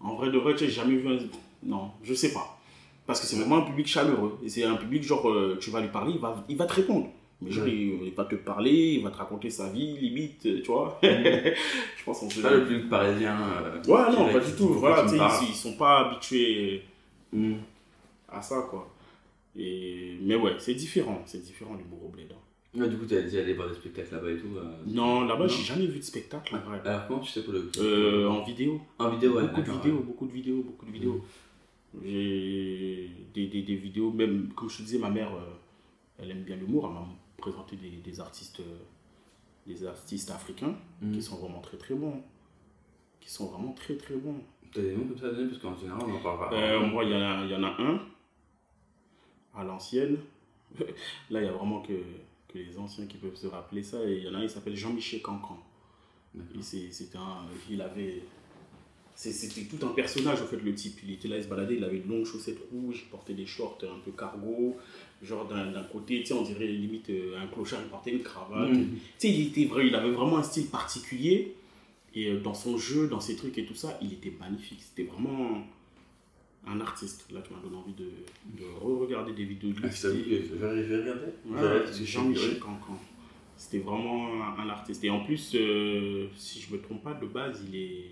En 0.00 0.14
vrai 0.14 0.30
de 0.30 0.38
vrai, 0.38 0.54
tu 0.54 0.64
n'as 0.64 0.70
jamais 0.70 0.94
vu 0.96 1.08
un. 1.08 1.18
Non, 1.64 1.90
je 2.04 2.14
sais 2.14 2.32
pas. 2.32 2.58
Parce 3.06 3.20
que 3.20 3.26
c'est 3.26 3.36
vraiment 3.36 3.56
un 3.58 3.62
public 3.62 3.86
chaleureux. 3.88 4.38
Et 4.44 4.48
c'est 4.48 4.64
un 4.64 4.76
public, 4.76 5.02
genre, 5.02 5.28
euh, 5.28 5.58
tu 5.60 5.70
vas 5.70 5.80
lui 5.80 5.88
parler, 5.88 6.12
il 6.14 6.20
va, 6.20 6.44
il 6.48 6.56
va 6.56 6.66
te 6.66 6.74
répondre. 6.74 7.08
Mais 7.40 7.50
genre, 7.50 7.66
il, 7.66 8.04
il 8.04 8.12
va 8.14 8.24
te 8.24 8.34
parler, 8.36 8.94
il 8.98 9.02
va 9.02 9.10
te 9.10 9.16
raconter 9.16 9.50
sa 9.50 9.68
vie, 9.68 9.96
limite, 9.98 10.46
euh, 10.46 10.60
tu 10.62 10.70
vois. 10.70 10.98
je 11.02 12.04
pense 12.04 12.20
qu'on 12.20 12.30
C'est 12.30 12.42
pas 12.42 12.50
le 12.50 12.64
public 12.66 12.88
parisien. 12.88 13.36
euh, 13.40 13.82
Ouais, 13.86 14.12
non, 14.12 14.32
pas 14.32 14.40
du 14.40 14.52
tout. 14.52 14.68
Voilà, 14.74 15.04
ils, 15.08 15.48
ils 15.48 15.54
sont 15.54 15.76
pas 15.76 16.06
habitués 16.06 16.84
Hmm. 17.32 17.56
à 18.30 18.40
ça, 18.40 18.62
quoi. 18.70 18.88
Et... 19.58 20.16
Mais 20.22 20.36
ouais, 20.36 20.54
c'est 20.58 20.74
différent. 20.74 21.22
C'est 21.26 21.42
différent 21.42 21.74
du 21.74 21.82
au. 21.84 22.08
Ouais, 22.80 22.88
du 22.88 22.96
coup, 22.98 23.06
t'es 23.06 23.22
déjà 23.22 23.40
allé 23.40 23.54
voir 23.54 23.68
des 23.68 23.74
spectacles 23.74 24.14
là-bas 24.14 24.30
et 24.30 24.36
tout. 24.36 24.56
euh, 24.56 24.76
Non, 24.86 25.24
là-bas, 25.24 25.48
j'ai 25.48 25.62
jamais 25.64 25.86
vu 25.86 25.98
de 25.98 26.04
spectacle, 26.04 26.54
en 26.54 26.60
vrai. 26.60 26.80
Alors, 26.84 27.06
comment 27.08 27.20
tu 27.20 27.30
sais 27.32 27.42
pour 27.42 27.52
le. 27.54 27.70
Euh, 27.78 28.28
en 28.28 28.42
vidéo. 28.44 28.80
En 28.98 29.08
vidéo, 29.08 29.34
ouais. 29.36 29.42
beaucoup 29.48 29.62
de 29.62 29.70
vidéos, 29.72 29.96
ouais. 29.96 30.02
beaucoup 30.02 30.26
de 30.26 30.32
vidéos, 30.32 30.62
beaucoup 30.62 30.86
de 30.86 30.90
vidéos. 30.92 31.24
J'ai 32.04 33.10
des, 33.34 33.46
des, 33.46 33.62
des 33.62 33.74
vidéos, 33.76 34.10
même 34.12 34.48
comme 34.54 34.68
je 34.68 34.78
te 34.78 34.82
disais, 34.82 34.98
ma 34.98 35.10
mère, 35.10 35.34
euh, 35.34 35.40
elle 36.18 36.30
aime 36.30 36.42
bien 36.42 36.56
l'humour, 36.56 36.86
elle 36.86 36.94
m'a 36.94 37.06
présenté 37.38 37.76
des, 37.76 37.88
des 37.90 38.20
artistes, 38.20 38.60
euh, 38.60 38.76
des 39.66 39.84
artistes 39.86 40.30
africains 40.30 40.74
Mhm. 41.00 41.12
qui 41.12 41.22
sont 41.22 41.36
vraiment 41.36 41.60
très 41.60 41.76
très 41.78 41.94
bons. 41.94 42.22
Qui 43.20 43.30
sont 43.30 43.46
vraiment 43.46 43.72
très 43.72 43.96
très 43.96 44.14
bons. 44.16 44.36
T'as 44.72 44.82
des 44.82 44.94
noms 44.94 45.06
comme 45.06 45.18
ça 45.18 45.26
à 45.28 45.30
donner? 45.30 45.48
Parce 45.48 45.62
qu'en 45.62 45.76
général, 45.76 46.02
on 46.06 46.14
en 46.14 46.20
parle 46.20 46.50
pas. 46.50 46.78
Moi, 46.86 47.04
il 47.04 47.10
y, 47.10 47.14
en 47.14 47.20
a- 47.22 47.44
il 47.44 47.50
y 47.50 47.54
en 47.56 47.62
a 47.64 47.74
un 47.82 48.00
à 49.58 49.64
l'ancienne. 49.64 50.16
Là, 51.30 51.40
il 51.42 51.44
y 51.44 51.48
a 51.48 51.52
vraiment 51.52 51.80
que, 51.82 51.92
que 52.48 52.58
les 52.58 52.78
anciens 52.78 53.06
qui 53.06 53.16
peuvent 53.16 53.36
se 53.36 53.46
rappeler 53.46 53.82
ça. 53.82 54.02
Et 54.08 54.18
il 54.18 54.24
y 54.24 54.28
en 54.28 54.34
a 54.34 54.38
un, 54.38 54.42
il 54.42 54.50
s'appelle 54.50 54.76
Jean-Michel 54.76 55.20
Cancan. 55.22 55.58
Et 56.36 56.62
c'est 56.62 56.90
c'est 56.92 57.16
un. 57.16 57.46
Il 57.70 57.80
avait. 57.82 58.22
c'est- 59.14 59.32
C'était 59.32 59.62
tout 59.62 59.84
un 59.84 59.90
personnage 59.92 60.40
en 60.42 60.46
fait, 60.46 60.58
le 60.58 60.74
type. 60.74 60.98
Il 61.02 61.12
était 61.12 61.26
là, 61.26 61.36
il 61.38 61.42
se 61.42 61.48
baladait, 61.48 61.76
il 61.76 61.84
avait 61.84 61.98
de 61.98 62.08
longues 62.08 62.26
chaussettes 62.26 62.60
rouges, 62.70 63.02
il 63.06 63.10
portait 63.10 63.34
des 63.34 63.46
shorts 63.46 63.78
un 63.82 63.98
peu 64.04 64.12
cargo. 64.12 64.76
Genre 65.22 65.48
d'un 65.48 65.72
d'un 65.72 65.82
côté, 65.82 66.20
tu 66.20 66.26
sais, 66.26 66.34
on 66.34 66.42
dirait 66.42 66.66
limite 66.68 67.10
euh, 67.10 67.40
un 67.40 67.48
clochard, 67.48 67.80
il 67.82 67.88
portait 67.88 68.12
une 68.12 68.22
cravate. 68.22 68.70
Mhm. 68.70 68.90
Tu 68.94 69.00
sais, 69.18 69.30
il, 69.30 69.48
était 69.48 69.64
vrai, 69.64 69.88
il 69.88 69.94
avait 69.94 70.12
vraiment 70.12 70.38
un 70.38 70.42
style 70.44 70.66
particulier. 70.68 71.54
Et 72.14 72.28
euh, 72.30 72.40
dans 72.40 72.54
son 72.54 72.78
jeu, 72.78 73.08
dans 73.08 73.20
ses 73.20 73.34
trucs 73.34 73.58
et 73.58 73.64
tout 73.66 73.74
ça, 73.74 73.98
il 74.00 74.12
était 74.12 74.32
magnifique. 74.38 74.80
C'était 74.82 75.08
vraiment 75.10 75.64
un 76.66 76.80
artiste. 76.80 77.26
Là, 77.30 77.40
tu 77.42 77.52
m'as 77.52 77.60
donné 77.60 77.76
envie 77.76 77.94
de, 77.94 78.10
de 78.58 78.64
re-regarder 78.80 79.32
des 79.32 79.44
vidéos 79.44 79.70
de 79.72 79.80
lui. 79.80 79.88
Ah, 79.88 79.90
regarder. 80.98 81.32
Je 81.46 81.52
Ouais, 81.54 81.92
suis 81.92 82.06
Jean-Michel. 82.06 82.58
Cancan. 82.58 82.98
C'était 83.56 83.78
vraiment 83.80 84.42
un, 84.42 84.58
un 84.60 84.68
artiste. 84.68 85.02
Et 85.04 85.10
en 85.10 85.24
plus, 85.24 85.52
euh, 85.54 86.28
si 86.36 86.60
je 86.60 86.72
me 86.72 86.80
trompe 86.80 87.02
pas, 87.02 87.14
de 87.14 87.26
base, 87.26 87.62
il 87.68 87.74
est, 87.74 88.06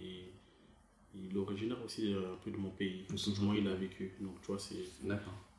il 1.14 1.34
est 1.34 1.38
originaire 1.38 1.76
aussi 1.84 2.12
euh, 2.14 2.32
un 2.34 2.36
peu 2.44 2.50
de 2.50 2.56
mon 2.56 2.70
pays. 2.70 3.04
Moins, 3.42 3.54
il 3.56 3.68
a 3.68 3.74
vécu. 3.74 4.12
Donc, 4.20 4.40
tu 4.40 4.46
vois, 4.48 4.58
c'est 4.58 4.74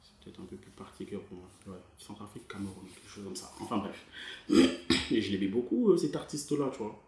c'est 0.02 0.14
peut-être 0.24 0.42
un 0.42 0.46
peu 0.46 0.56
plus 0.58 0.72
particulier 0.72 1.20
pour 1.30 1.38
moi. 1.38 1.48
Ouais, 1.68 1.82
Centrafrique, 1.98 2.48
Cameroun, 2.48 2.86
quelque 2.94 3.10
chose 3.10 3.24
comme 3.24 3.36
ça. 3.36 3.52
Enfin, 3.62 3.78
bref. 3.78 4.06
Et 5.12 5.22
je 5.22 5.32
l'aimais 5.32 5.48
beaucoup, 5.48 5.92
euh, 5.92 5.98
cet 5.98 6.16
artiste-là, 6.16 6.70
tu 6.72 6.80
vois. 6.80 7.02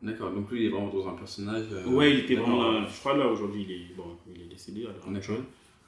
D'accord, 0.00 0.30
donc 0.32 0.50
lui, 0.50 0.60
il 0.62 0.66
est 0.66 0.68
vraiment 0.68 0.88
dans 0.92 1.08
un 1.08 1.14
personnage. 1.16 1.66
euh, 1.72 1.84
Ouais, 1.86 2.12
il 2.12 2.20
était 2.20 2.36
vraiment. 2.36 2.70
là, 2.72 2.86
je 2.88 2.98
crois 3.00 3.16
là 3.16 3.26
aujourd'hui, 3.26 3.62
il 3.64 3.72
est, 3.72 3.94
bon, 3.96 4.16
il 4.32 4.42
est 4.42 4.46
décédé 4.46 4.86
actuelle. 4.86 5.10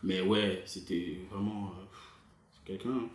Mais 0.03 0.21
ouais, 0.21 0.63
c'était 0.67 1.19
vraiment. 1.31 1.67
euh, 1.79 1.85
quelqu'un. 2.65 2.91
hein. 2.91 3.09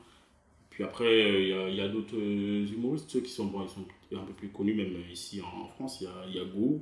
Puis 0.70 0.84
après, 0.84 1.06
euh, 1.06 1.70
il 1.70 1.76
y 1.76 1.82
a, 1.82 1.86
a 1.86 1.90
d'autres 1.90 2.18
humoristes, 2.18 3.10
ceux 3.10 3.22
qui 3.22 3.32
sont, 3.32 3.46
bon, 3.48 3.64
ils 3.64 3.70
sont 3.70 3.86
un 4.20 4.26
peu 4.26 4.34
plus 4.34 4.50
connus, 4.50 4.76
même 4.76 4.94
ici 5.12 5.42
en, 5.42 5.64
en 5.64 5.68
France. 5.68 6.02
Il 6.02 6.06
y 6.06 6.08
a, 6.08 6.40
y 6.40 6.40
a 6.42 6.46
Go. 6.46 6.82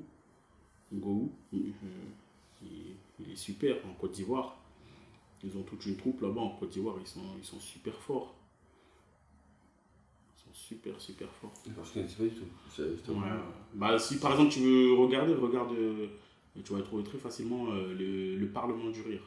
Go. 0.94 1.32
il, 1.54 1.74
il 3.20 3.32
est 3.32 3.36
super 3.36 3.78
en 3.90 3.94
Côte 3.94 4.12
d'Ivoire. 4.14 4.58
Ils 5.44 5.58
ont 5.58 5.64
toute 5.64 5.86
une 5.86 5.98
troupe 5.98 6.22
là-bas 6.22 6.42
en 6.42 6.50
Côte 6.52 6.70
d'Ivoire, 6.70 6.96
ils 7.02 7.08
sont, 7.08 7.22
ils 7.40 7.46
sont 7.46 7.60
super 7.60 7.94
forts. 7.96 8.36
Super, 10.54 10.94
super 11.00 11.28
forts. 11.42 11.52
D'accord, 11.66 11.84
je 11.86 11.94
connaissais 11.94 12.16
pas 12.16 12.24
du 12.24 12.30
tout. 12.30 13.12
Ouais. 13.12 13.18
Bah, 13.74 13.98
si 14.00 14.18
par 14.20 14.32
exemple 14.34 14.52
tu 14.52 14.60
veux 14.60 14.94
regarder, 14.94 15.34
regarde, 15.34 15.72
euh, 15.74 16.06
tu 16.64 16.74
vas 16.74 16.82
trouver 16.82 17.04
très 17.04 17.18
facilement 17.18 17.66
euh, 17.72 17.94
le, 17.98 18.36
le 18.38 18.48
Parlement 18.48 18.90
du 18.92 19.02
Rire. 19.02 19.22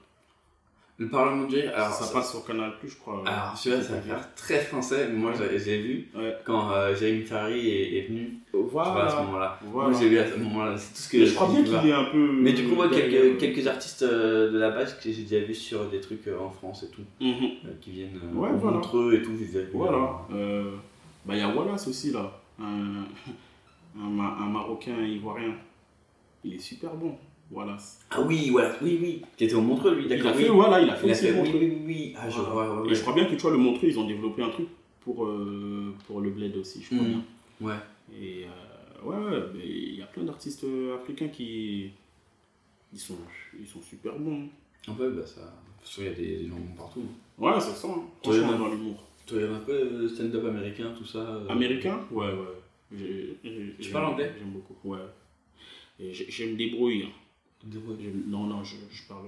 Le 0.99 1.09
Parlement 1.11 1.47
du 1.47 1.57
Rire, 1.57 1.73
alors. 1.75 1.91
ça, 1.93 2.11
passe 2.13 2.31
sur 2.31 2.43
Canal 2.47 2.79
Plus, 2.79 2.89
je 2.91 2.97
crois. 2.97 3.23
Alors, 3.27 3.55
celui-là, 3.57 3.83
ça 3.83 3.95
va 3.97 4.01
faire 4.01 4.35
très 4.35 4.61
français, 4.61 5.09
moi, 5.13 5.33
j'ai 5.37 5.59
j'ai 5.59 5.83
vu 5.83 6.09
Ouais. 6.17 6.35
quand 6.47 6.71
euh, 6.71 6.95
Jérémy 6.97 7.23
Ferrari 7.25 7.69
est, 7.69 7.99
est 7.99 8.09
venu. 8.09 8.35
Voilà. 8.55 8.91
vois, 8.93 9.05
à 9.05 9.11
ce 9.11 9.17
moment-là. 9.17 9.61
Voilà. 9.65 9.91
Moi, 9.91 9.99
j'ai 10.01 10.09
vu 10.09 10.19
à 10.19 10.31
ce 10.31 10.37
moment-là. 10.39 10.79
C'est 10.79 10.95
tout 10.95 11.01
ce 11.01 11.09
que 11.11 11.17
Mais 11.19 11.27
je 11.27 11.35
crois 11.35 11.49
bien 11.49 11.65
qu'il 11.65 11.91
est 11.91 11.93
un 11.93 12.05
peu. 12.05 12.33
Mais 12.41 12.53
du 12.55 12.67
coup, 12.69 12.77
moi, 12.77 12.89
quelques, 12.89 13.13
euh, 13.15 13.37
quelques 13.37 13.67
artistes 13.67 14.03
euh, 14.05 14.51
de 14.51 14.59
la 14.59 14.71
base 14.71 14.95
que 14.99 15.11
j'ai 15.13 15.25
déjà 15.25 15.45
vu 15.45 15.55
sur 15.55 15.85
des 15.91 16.01
trucs 16.01 16.27
euh, 16.29 16.39
en 16.39 16.51
France 16.51 16.85
et 16.85 16.89
tout, 16.91 17.03
Mhm. 17.21 17.35
euh, 17.67 17.69
qui 17.81 17.91
viennent 17.91 18.19
euh, 18.23 18.39
Ouais, 18.39 18.51
voilà. 18.55 18.77
Montreux 18.79 19.13
et 19.15 19.23
tout. 19.23 19.33
Voilà. 19.75 20.21
Bah, 21.27 21.35
il 21.35 21.39
y 21.39 21.43
a 21.43 21.55
Wallace 21.55 21.89
aussi, 21.89 22.13
là. 22.13 22.41
Un, 22.61 23.05
un, 23.99 24.09
Ma- 24.09 24.37
un 24.39 24.47
Marocain 24.47 25.01
ivoirien. 25.05 25.55
Il 26.45 26.55
est 26.55 26.59
super 26.59 26.95
bon, 26.95 27.17
Wallace. 27.51 28.01
Ah 28.11 28.21
oui, 28.23 28.51
voilà, 28.51 28.77
oui, 28.83 28.99
oui. 29.03 29.23
Qui 29.37 29.45
était 29.45 29.55
au 29.55 29.61
Montreux, 29.61 29.95
lui, 29.97 30.05
Il 30.05 30.09
d'accord. 30.09 30.31
a 30.31 30.35
fait, 30.35 30.49
oui. 30.49 30.55
voilà, 30.55 30.81
il 30.81 30.89
a 30.91 30.95
fait 30.95 31.07
Il 31.07 31.11
a 31.11 31.13
aussi 31.13 31.23
fait, 31.23 31.31
le 31.33 31.35
oui, 31.35 31.43
Montreux. 31.43 31.59
oui, 31.59 31.67
oui, 31.75 31.83
oui. 31.87 32.15
Ah, 32.17 32.29
je 32.31 32.37
Voilà. 32.37 32.51
vois, 32.51 32.75
ouais, 32.81 32.87
Et 32.87 32.89
ouais. 32.91 32.95
je 32.95 33.01
crois 33.03 33.15
bien 33.15 33.25
que 33.25 33.31
tu 33.35 33.37
vois, 33.43 33.51
le 33.51 33.57
Montreux, 33.59 33.89
ils 33.89 33.99
ont 33.99 34.07
développé 34.07 34.43
un 34.43 34.51
truc 34.51 34.69
pour, 35.01 35.25
euh, 35.25 35.95
pour 36.07 36.21
le 36.21 36.31
bled 36.31 36.57
aussi, 36.57 36.83
je 36.83 36.95
crois 36.95 37.07
Mhm. 37.07 37.13
bien. 37.61 37.69
Ouais. 37.69 37.81
Et 38.21 38.45
euh, 38.45 39.05
ouais, 39.05 39.17
ouais, 39.37 39.43
mais 39.55 39.65
il 39.67 39.95
y 39.97 40.03
a 40.03 40.07
plein 40.07 40.23
d'artistes 40.25 40.63
euh, 40.65 40.97
africains 40.97 41.29
qui 41.29 41.91
ils 42.93 42.99
sont, 43.01 43.17
ils 43.59 43.67
sont 43.67 43.83
super 43.83 44.17
bons. 44.19 44.49
En 44.89 44.95
fait, 44.95 45.11
bah, 45.11 45.27
ça. 45.27 45.53
Parce 45.81 45.95
qu'il 45.97 46.05
y 46.05 46.09
a 46.09 46.13
des, 46.13 46.37
des 46.39 46.49
gens 46.49 46.55
partout. 46.77 47.03
Ouais, 47.39 47.59
ça. 47.61 47.71
hein. 47.71 47.73
Il 47.83 47.89
y 47.89 47.89
en 47.89 48.03
Franchement, 48.43 48.55
a- 48.55 48.59
dans 48.59 48.69
l'humour. 48.69 49.03
Tu 49.27 49.35
regardes 49.35 49.55
un 49.55 49.61
peu 49.61 49.99
le 50.03 50.09
stand-up 50.09 50.45
américain, 50.45 50.95
tout 50.97 51.05
ça 51.05 51.19
euh, 51.19 51.49
Américain? 51.49 52.07
Ouais, 52.11 52.27
ouais. 52.33 52.47
J'ai- 52.97 53.37
j'ai- 53.43 53.75
Tu 53.81 53.91
parles 53.91 54.07
anglais? 54.07 54.33
J'aime 54.39 54.51
beaucoup, 54.53 54.77
ouais. 54.91 54.99
Et 55.99 56.13
je 56.15 56.45
me 56.45 56.57
débrouille. 56.57 57.05
hein. 57.05 57.11
Débrouille. 57.65 57.97
Je- 58.05 58.31
Non, 58.31 58.45
non, 58.45 58.63
je, 58.63 58.77
je 58.91 59.03
parle, 59.09 59.27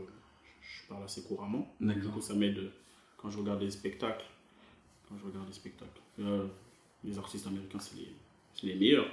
je 0.63 0.89
parle 0.89 1.03
assez 1.05 1.23
couramment. 1.23 1.75
D'accord. 1.81 2.03
Du 2.03 2.09
coup, 2.09 2.21
ça 2.21 2.35
m'aide 2.35 2.71
quand 3.17 3.31
je 3.31 3.39
regarde 3.39 3.59
des 3.61 3.71
spectacles. 3.71 4.25
Quand 5.09 5.17
je 5.19 5.25
regarde 5.27 5.47
des 5.49 5.53
spectacles. 5.55 6.01
Euh, 6.21 6.47
les 7.05 7.19
artistes 7.19 7.47
américains, 7.47 7.79
c'est 7.81 7.97
les, 7.97 8.09
c'est 8.55 8.67
les 8.69 8.75
meilleurs. 8.77 9.09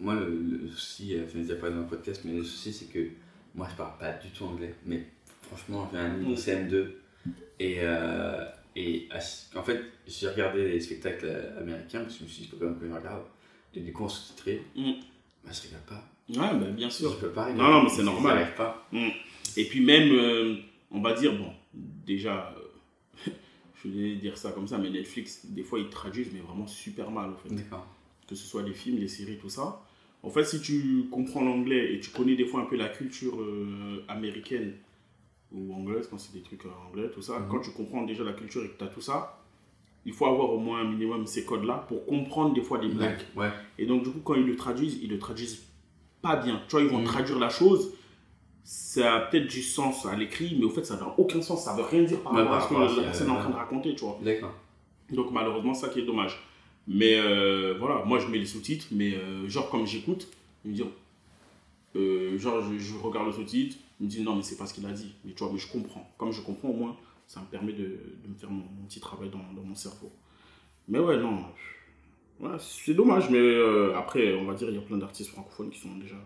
Moi, 0.00 0.14
le, 0.14 0.30
le 0.62 0.68
souci, 0.70 1.14
euh, 1.14 1.24
ai 1.34 1.38
déjà 1.42 1.56
parlé 1.56 1.74
dans 1.74 1.82
le 1.82 1.88
podcast, 1.88 2.22
mais 2.24 2.32
le 2.34 2.42
souci, 2.44 2.72
c'est 2.72 2.86
que 2.86 3.08
moi, 3.54 3.68
je 3.70 3.76
parle 3.76 3.98
pas 3.98 4.12
du 4.14 4.30
tout 4.30 4.44
anglais. 4.44 4.74
Mais 4.86 5.04
franchement, 5.42 5.88
j'ai 5.92 5.98
un 5.98 6.16
niveau 6.16 6.32
Mm. 6.32 6.36
CM2. 6.36 6.86
Et, 7.58 7.76
euh, 7.80 8.44
et 8.78 9.08
en 9.56 9.62
fait, 9.62 9.80
j'ai 10.06 10.28
regardé 10.28 10.68
les 10.68 10.80
spectacles 10.80 11.54
américains, 11.58 12.02
parce 12.02 12.14
que 12.14 12.20
je 12.20 12.24
me 12.24 12.28
suis 12.28 12.42
dit, 12.42 12.48
il 12.48 12.50
faut 12.50 12.56
quand 12.58 12.66
même 12.70 12.78
que 12.78 12.86
je 12.86 12.92
regarde. 12.92 13.22
Et 13.74 13.80
du 13.80 13.92
coup, 13.92 14.04
en 14.04 14.08
sous-titré, 14.08 14.62
Mm. 14.76 14.92
bah, 15.44 15.50
je 15.52 15.66
regarde 15.68 15.84
pas. 15.86 16.04
Ouais, 16.28 16.58
ben, 16.60 16.72
bien 16.74 16.90
sûr. 16.90 17.10
Je 17.12 17.16
peux 17.26 17.30
pas 17.32 17.50
Non, 17.52 17.70
non, 17.70 17.82
mais 17.84 17.88
c'est 17.90 18.02
normal. 18.02 18.54
pas. 18.56 18.86
Mm. 18.92 19.08
Et 19.56 19.64
puis 19.64 19.80
même, 19.80 20.10
euh, 20.12 20.56
on 20.90 21.00
va 21.00 21.14
dire, 21.14 21.34
bon, 21.36 21.50
déjà, 21.74 22.54
euh, 23.26 23.30
je 23.84 23.88
vais 23.90 24.14
dire 24.16 24.36
ça 24.36 24.52
comme 24.52 24.66
ça, 24.68 24.76
mais 24.78 24.90
Netflix, 24.90 25.46
des 25.46 25.62
fois, 25.62 25.78
ils 25.78 25.88
traduisent, 25.88 26.30
mais 26.32 26.40
vraiment 26.40 26.66
super 26.66 27.10
mal, 27.10 27.30
en 27.30 27.36
fait. 27.36 27.54
D'accord. 27.54 27.86
Que 28.28 28.34
ce 28.34 28.46
soit 28.46 28.62
les 28.62 28.74
films, 28.74 28.98
les 28.98 29.08
séries, 29.08 29.38
tout 29.38 29.48
ça. 29.48 29.82
En 30.22 30.30
fait, 30.30 30.44
si 30.44 30.60
tu 30.60 31.04
comprends 31.10 31.44
l'anglais 31.44 31.94
et 31.94 32.00
tu 32.00 32.10
connais 32.10 32.34
des 32.34 32.46
fois 32.46 32.60
un 32.62 32.64
peu 32.66 32.76
la 32.76 32.88
culture 32.88 33.40
euh, 33.40 34.02
américaine 34.08 34.74
ou 35.56 35.72
anglaise, 35.74 36.06
quand 36.10 36.18
c'est 36.18 36.32
des 36.34 36.42
trucs 36.42 36.64
en 36.66 36.88
anglais, 36.90 37.10
tout 37.12 37.22
ça, 37.22 37.38
Mhm. 37.38 37.48
quand 37.50 37.60
tu 37.60 37.70
comprends 37.70 38.02
déjà 38.04 38.22
la 38.24 38.32
culture 38.32 38.62
et 38.64 38.68
que 38.68 38.76
tu 38.78 38.84
as 38.84 38.88
tout 38.88 39.00
ça, 39.00 39.42
il 40.04 40.12
faut 40.12 40.26
avoir 40.26 40.50
au 40.50 40.58
moins 40.58 40.80
un 40.80 40.84
minimum 40.84 41.26
ces 41.26 41.44
codes-là 41.44 41.84
pour 41.88 42.04
comprendre 42.06 42.54
des 42.54 42.62
fois 42.62 42.78
des 42.78 42.88
blagues. 42.88 43.18
Ouais. 43.34 43.50
Et 43.78 43.86
donc, 43.86 44.04
du 44.04 44.10
coup, 44.10 44.20
quand 44.22 44.34
ils 44.34 44.46
le 44.46 44.54
traduisent, 44.54 44.98
ils 45.02 45.10
le 45.10 45.18
traduisent 45.18 45.64
pas 46.22 46.36
bien. 46.36 46.60
Tu 46.68 46.72
vois, 46.76 46.82
ils 46.82 46.88
vont 46.90 46.98
Mhm. 47.00 47.04
traduire 47.06 47.38
la 47.38 47.48
chose, 47.48 47.92
ça 48.62 49.14
a 49.14 49.20
peut-être 49.20 49.46
du 49.48 49.62
sens 49.62 50.06
à 50.06 50.14
l'écrit, 50.16 50.56
mais 50.58 50.64
au 50.64 50.70
fait, 50.70 50.84
ça 50.84 50.96
n'a 50.96 51.12
aucun 51.18 51.40
sens. 51.42 51.64
Ça 51.64 51.74
veut 51.74 51.82
rien 51.82 52.02
dire 52.02 52.20
par 52.20 52.32
rapport 52.34 52.54
à 52.54 52.60
ce 52.60 52.68
que 52.68 52.74
la 52.74 53.02
personne 53.04 53.28
est 53.28 53.30
en 53.32 53.38
train 53.40 53.50
de 53.50 53.54
raconter, 53.56 53.94
tu 53.94 54.04
vois. 54.04 54.18
D'accord. 54.22 54.52
Donc 55.10 55.30
malheureusement, 55.32 55.72
ça 55.74 55.88
qui 55.88 56.00
est 56.00 56.04
dommage. 56.06 56.36
Mais 56.88 57.18
euh, 57.18 57.74
voilà, 57.78 58.04
moi 58.04 58.18
je 58.20 58.26
mets 58.28 58.38
les 58.38 58.46
sous-titres, 58.46 58.86
mais 58.92 59.14
euh, 59.14 59.48
genre 59.48 59.70
comme 59.70 59.86
j'écoute, 59.86 60.28
je 60.64 60.70
me 60.70 60.74
dis, 60.74 60.84
euh, 61.96 62.38
genre 62.38 62.60
je, 62.62 62.78
je 62.78 62.94
regarde 62.96 63.26
le 63.26 63.32
sous-titre, 63.32 63.76
je 63.98 64.04
me 64.04 64.08
dis 64.10 64.22
non 64.22 64.36
mais 64.36 64.42
c'est 64.42 64.56
pas 64.56 64.66
ce 64.66 64.74
qu'il 64.74 64.84
a 64.86 64.92
dit, 64.92 65.14
mais 65.24 65.32
tu 65.32 65.42
vois, 65.42 65.52
mais 65.52 65.58
je 65.58 65.70
comprends. 65.70 66.08
Comme 66.18 66.32
je 66.32 66.42
comprends 66.42 66.68
au 66.68 66.74
moins, 66.76 66.96
ça 67.26 67.40
me 67.40 67.46
permet 67.46 67.72
de, 67.72 67.84
de 68.22 68.28
me 68.28 68.34
faire 68.34 68.50
mon, 68.50 68.62
mon 68.64 68.86
petit 68.86 69.00
travail 69.00 69.30
dans, 69.30 69.38
dans 69.54 69.66
mon 69.66 69.74
cerveau. 69.74 70.12
Mais 70.88 70.98
ouais, 71.00 71.16
non, 71.18 71.38
ouais, 72.40 72.50
c'est 72.60 72.94
dommage, 72.94 73.30
mais 73.30 73.38
euh, 73.38 73.96
après, 73.96 74.34
on 74.34 74.44
va 74.44 74.54
dire, 74.54 74.68
il 74.68 74.74
y 74.76 74.78
a 74.78 74.82
plein 74.82 74.98
d'artistes 74.98 75.30
francophones 75.30 75.70
qui 75.70 75.80
sont 75.80 75.96
déjà 75.96 76.16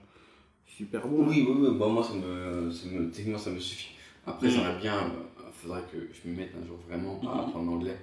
super 0.67 1.07
bons. 1.09 1.27
Oui, 1.29 1.47
oui, 1.49 1.57
oui. 1.59 1.79
Bah, 1.79 1.89
moi, 1.89 2.03
ça 2.05 2.15
me, 2.15 2.71
ça 2.71 2.89
me, 2.89 3.11
techniquement, 3.11 3.39
ça 3.39 3.51
me 3.51 3.59
suffit. 3.59 3.95
Après, 4.27 4.47
Mm. 4.49 4.51
j'aimerais 4.51 4.79
bien, 4.79 5.13
il 5.39 5.53
faudrait 5.55 5.83
que 5.91 5.97
je 6.13 6.29
me 6.29 6.37
mette 6.37 6.53
un 6.63 6.67
jour 6.67 6.77
vraiment 6.89 7.21
à 7.23 7.35
Mhm. 7.37 7.41
apprendre 7.41 7.71
l'anglais. 7.71 7.97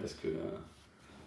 Parce 0.00 0.14
que, 0.14 0.28
euh, 0.28 0.58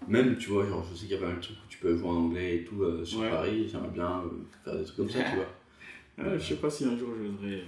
même, 0.07 0.37
tu 0.37 0.49
vois, 0.49 0.67
genre, 0.67 0.83
je 0.89 0.93
sais 0.95 1.05
qu'il 1.07 1.15
y 1.15 1.17
a 1.17 1.21
pas 1.21 1.27
mal 1.27 1.37
de 1.37 1.41
trucs 1.41 1.57
où 1.57 1.67
tu 1.69 1.77
peux 1.79 1.95
jouer 1.97 2.09
en 2.09 2.15
anglais 2.17 2.57
et 2.57 2.63
tout 2.65 2.83
euh, 2.83 3.03
sur 3.05 3.19
Ouais. 3.21 3.29
Paris. 3.29 3.67
J'aimerais 3.69 3.89
bien 3.89 4.19
euh, 4.25 4.29
faire 4.63 4.77
des 4.77 4.83
trucs 4.83 4.97
comme 4.97 5.09
ça, 5.09 5.23
tu 5.23 5.35
vois. 5.35 5.47
Euh, 6.19 6.37
je 6.37 6.43
sais 6.43 6.55
pas 6.55 6.69
si 6.69 6.85
un 6.85 6.97
jour 6.97 7.09
je 7.17 7.27
voudrais 7.27 7.63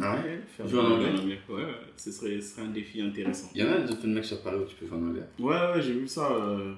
Ah 0.00 0.16
ouais 0.16 0.40
faire 0.48 0.68
Jouer 0.68 0.80
en 0.80 0.92
anglais 0.92 1.38
Ouais, 1.48 1.54
ouais, 1.56 1.74
ce 1.96 2.12
serait, 2.12 2.40
ce 2.40 2.54
serait 2.54 2.62
un 2.62 2.70
défi 2.70 3.00
intéressant. 3.02 3.50
Il 3.54 3.60
y 3.62 3.64
en 3.64 3.72
a 3.72 3.90
open 3.90 4.14
mic 4.14 4.24
sur 4.24 4.40
Paris 4.42 4.58
où 4.58 4.64
tu 4.64 4.76
peux 4.76 4.86
faire 4.86 4.98
en 4.98 5.02
anglais. 5.08 5.24
Ouais, 5.38 5.54
ouais, 5.74 5.82
j'ai 5.82 5.92
vu 5.94 6.06
ça. 6.06 6.30
euh, 6.32 6.74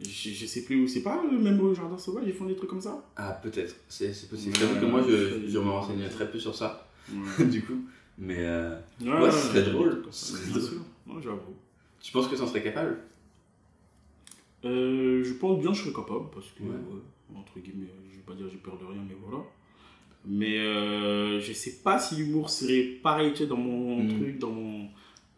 Je, 0.00 0.08
je 0.30 0.46
sais 0.46 0.64
plus 0.64 0.82
où, 0.82 0.88
c'est 0.88 1.02
pas 1.02 1.22
euh, 1.24 1.38
même 1.38 1.60
au 1.60 1.74
Jardin 1.74 1.98
Sauvage, 1.98 2.24
ils 2.26 2.32
font 2.34 2.46
des 2.46 2.56
trucs 2.56 2.70
comme 2.70 2.80
ça? 2.80 3.04
Ah, 3.16 3.32
peut-être, 3.42 3.74
c'est 3.88 4.08
possible. 4.28 4.54
Ouais, 4.54 4.60
J'avoue 4.60 4.80
que 4.80 4.84
moi, 4.86 5.00
ouais, 5.02 5.08
je, 5.08 5.48
je 5.48 5.58
me 5.58 5.70
renseignais 5.70 6.08
très 6.08 6.30
peu 6.30 6.38
sur 6.38 6.54
ça, 6.54 6.88
Ouais. 7.12 7.44
du 7.50 7.62
coup. 7.62 7.78
Mais 8.18 8.38
euh, 8.40 8.76
Ouais, 9.00 9.08
ouais, 9.10 9.20
ouais, 9.22 9.30
ce 9.30 9.38
serait 9.48 9.64
ouais, 9.66 9.70
drôle. 9.72 10.02
Ce 10.10 10.32
ça, 10.32 10.38
serait 10.38 10.50
drôle. 10.50 10.62
sûr, 10.62 10.80
non, 11.06 11.20
j'avoue. 11.20 11.54
Tu 12.00 12.12
penses 12.12 12.26
que 12.28 12.36
ça 12.36 12.42
en 12.44 12.46
serait 12.48 12.62
capable? 12.62 12.98
Euh, 14.64 15.22
je 15.22 15.32
pense 15.34 15.60
bien 15.60 15.70
que 15.70 15.76
je 15.76 15.82
serais 15.82 15.92
capable, 15.94 16.30
parce 16.34 16.48
que, 16.48 16.62
Ouais. 16.64 16.70
ouais, 16.70 17.36
entre 17.36 17.58
guillemets, 17.60 17.86
je 18.10 18.16
vais 18.16 18.22
pas 18.26 18.34
dire 18.34 18.46
j'ai 18.50 18.56
peur 18.58 18.76
de 18.78 18.84
rien, 18.84 19.02
mais 19.08 19.14
voilà. 19.22 19.44
Mais 20.30 20.58
euh, 20.58 21.40
je 21.40 21.52
sais 21.54 21.76
pas 21.82 21.98
si 21.98 22.16
l'humour 22.16 22.50
serait 22.50 22.82
pareil 23.02 23.32
tu 23.32 23.38
sais, 23.38 23.46
dans 23.46 23.56
mon 23.56 24.02
Mm. 24.04 24.08
truc, 24.20 24.38
dans, 24.38 24.50
mon, 24.50 24.88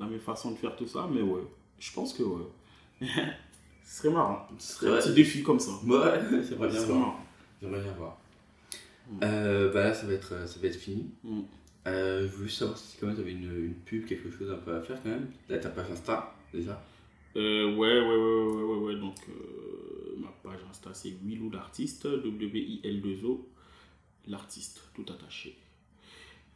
dans 0.01 0.07
mes 0.09 0.19
façons 0.19 0.51
de 0.51 0.57
faire 0.57 0.75
tout 0.75 0.87
ça, 0.89 1.09
mais 1.13 1.23
ouais, 1.23 1.43
je 1.79 1.93
pense 1.93 2.13
que 2.13 2.23
ouais. 2.25 2.45
Ce 3.85 4.03
serait 4.03 4.11
marrant. 4.15 4.47
Ce 4.59 4.85
Un 4.87 4.89
serait 4.91 5.01
petit 5.01 5.15
défi 5.15 5.43
comme 5.43 5.59
ça. 5.61 5.73
Ouais, 5.85 6.21
j'aimerais 6.49 6.71
Ce 6.71 6.77
bien 6.77 6.85
voir. 6.87 6.99
marrant. 6.99 7.21
J'aimerais 7.63 7.81
bien 7.83 7.93
voir. 7.93 8.19
Mm. 9.11 9.19
Euh, 9.25 9.73
bah 9.73 9.85
là, 9.85 9.95
ça 9.95 10.07
va 10.07 10.13
être, 10.13 10.49
ça 10.49 10.61
va 10.61 10.67
être 10.69 10.77
fini. 10.77 11.11
Mm. 11.25 11.41
Euh, 11.87 12.29
je 12.29 12.37
voulais 12.37 12.49
savoir 12.51 12.77
si 12.77 12.97
quand 12.99 13.07
même 13.07 13.17
t'avais 13.17 13.33
une, 13.33 13.65
une 13.67 13.75
pub, 13.75 14.05
quelque 14.07 14.31
chose 14.31 14.51
un 14.51 14.57
peu 14.59 14.75
à 14.75 14.81
faire 14.83 15.01
quand 15.03 15.09
même. 15.11 15.29
Là, 15.49 15.59
ta 15.59 15.71
page 15.71 15.91
Insta, 15.91 16.35
déjà. 16.53 16.83
Euh, 17.37 17.75
ouais, 17.77 18.01
ouais, 18.01 18.17
ouais, 18.17 18.53
ouais, 18.53 18.63
ouais, 18.65 18.79
ouais. 18.95 19.01
Donc, 19.01 19.15
ma 20.19 20.29
page 20.43 20.61
Insta, 20.69 20.91
c'est 20.95 21.13
Willou 21.25 21.49
l'artiste, 21.51 22.07
W-I-L-2-O, 22.07 23.49
l'artiste, 24.27 24.83
tout 24.95 25.07
attaché. 25.13 25.57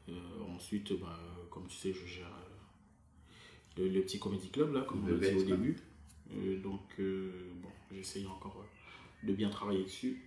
Euh, 0.08 0.12
ensuite, 0.54 0.92
bah, 1.00 1.18
comme 1.50 1.66
tu 1.68 1.76
sais, 1.76 1.92
je 1.92 2.06
gère 2.06 2.26
euh, 2.26 3.82
le, 3.82 3.88
le 3.88 4.02
petit 4.02 4.18
comédie 4.18 4.50
club, 4.50 4.72
là, 4.72 4.82
comme 4.82 5.06
Le 5.06 5.14
on 5.16 5.20
l'a 5.20 5.30
dit 5.30 5.36
au 5.36 5.42
début. 5.44 5.76
Euh, 6.32 6.60
donc, 6.60 6.82
euh, 7.00 7.50
bon, 7.62 7.68
j'essaye 7.92 8.26
encore 8.26 8.64
de 9.22 9.32
bien 9.32 9.48
travailler 9.50 9.84
dessus. 9.84 10.22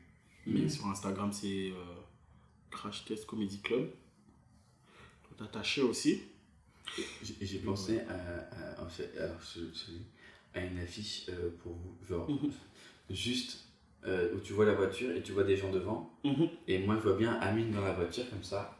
Mais 0.45 0.61
Mhm. 0.61 0.69
sur 0.69 0.88
Instagram, 0.88 1.31
c'est 1.33 1.71
Crash 2.71 3.05
Test 3.05 3.25
Comedy 3.25 3.59
Club. 3.59 3.91
Tout 5.23 5.43
attaché 5.43 5.81
aussi. 5.81 6.21
J'ai 7.41 7.59
pensé 7.59 7.99
à, 8.01 8.13
à, 8.81 8.88
je- 8.89 10.57
à 10.57 10.65
une 10.65 10.79
affiche 10.79 11.29
pour 11.61 11.73
vous, 11.73 11.97
genre 12.07 12.29
Mhm. 12.29 12.51
juste 13.09 13.66
euh, 14.07 14.29
où 14.35 14.39
tu 14.39 14.53
vois 14.53 14.65
la 14.65 14.73
voiture 14.73 15.09
et 15.15 15.21
tu 15.21 15.31
vois 15.33 15.43
des 15.43 15.55
gens 15.57 15.71
devant. 15.71 16.11
Mhm. 16.23 16.47
Et 16.67 16.79
moi, 16.79 16.95
je 16.97 17.07
vois 17.09 17.17
bien 17.17 17.33
Amine 17.41 17.71
dans 17.71 17.81
la 17.81 17.93
voiture 17.93 18.29
comme 18.29 18.43
ça, 18.43 18.77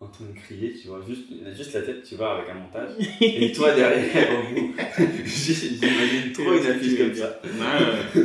en 0.00 0.06
train 0.08 0.24
de 0.24 0.32
crier, 0.38 0.72
tu 0.72 0.88
vois, 0.88 1.02
juste, 1.06 1.28
juste 1.54 1.74
la 1.74 1.82
tête, 1.82 2.02
tu 2.02 2.14
vois, 2.16 2.38
avec 2.38 2.48
un 2.50 2.54
montage. 2.54 2.90
et 3.20 3.52
toi 3.52 3.72
derrière, 3.74 4.30
au 4.40 4.54
bout. 4.54 4.74
J'imagine 5.24 6.32
trop 6.32 6.52
une 6.54 6.66
affiche 6.66 6.98
comme 6.98 7.14
ça. 7.14 7.40
Ouais. 7.44 8.22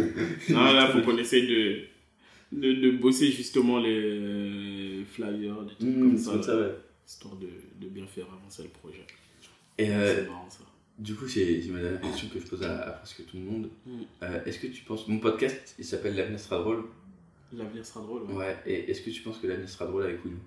non, 0.49 0.73
là, 0.73 0.87
faut 0.87 1.01
qu'on 1.01 1.17
essaye 1.17 1.47
de, 1.47 1.81
de, 2.53 2.73
de 2.73 2.91
bosser 2.91 3.31
justement 3.31 3.79
les 3.79 5.03
flyers, 5.11 5.61
des 5.63 5.75
trucs 5.75 5.81
Mmh, 5.89 5.99
comme 5.99 6.17
ça, 6.17 6.57
ouais. 6.57 6.71
histoire 7.05 7.35
de, 7.35 7.47
de 7.81 7.87
bien 7.89 8.05
faire 8.07 8.25
avancer 8.33 8.63
le 8.63 8.69
projet. 8.69 9.05
Et 9.77 9.89
euh, 9.89 10.15
C'est 10.23 10.29
marrant 10.29 10.49
ça. 10.49 10.59
Du 10.97 11.13
coup, 11.15 11.27
j'ai 11.27 11.61
ma 11.69 11.79
dernière 11.79 12.01
question 12.01 12.29
que 12.29 12.39
je 12.39 12.47
pose 12.47 12.63
à, 12.63 12.87
à 12.87 12.91
presque 12.91 13.25
tout 13.25 13.37
le 13.37 13.43
monde. 13.43 13.69
Mm. 13.85 14.01
Euh, 14.23 14.45
est-ce 14.45 14.59
que 14.59 14.67
tu 14.67 14.83
penses. 14.83 15.07
Mon 15.07 15.19
podcast, 15.19 15.75
il 15.77 15.83
s'appelle 15.83 16.15
L'avenir 16.15 16.39
sera 16.39 16.59
drôle? 16.59 16.85
L'avenir 17.51 17.85
sera 17.85 18.01
drôle, 18.01 18.23
ouais. 18.23 18.35
Ouais, 18.35 18.57
et 18.65 18.89
est-ce 18.89 19.01
que 19.01 19.09
tu 19.09 19.21
penses 19.21 19.37
que 19.39 19.47
l'avenir 19.47 19.69
sera 19.69 19.85
drôle 19.85 20.03
avec 20.03 20.23
Willou 20.23 20.39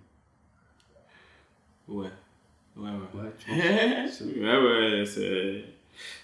Ouais. 1.86 2.09
Ouais, 2.76 2.90
ouais. 2.90 3.20
Ouais, 3.20 3.32
tu 3.38 3.51
penses? 3.51 4.20
Ouais, 4.36 4.59
ouais, 4.59 5.05
c'est... 5.07 5.64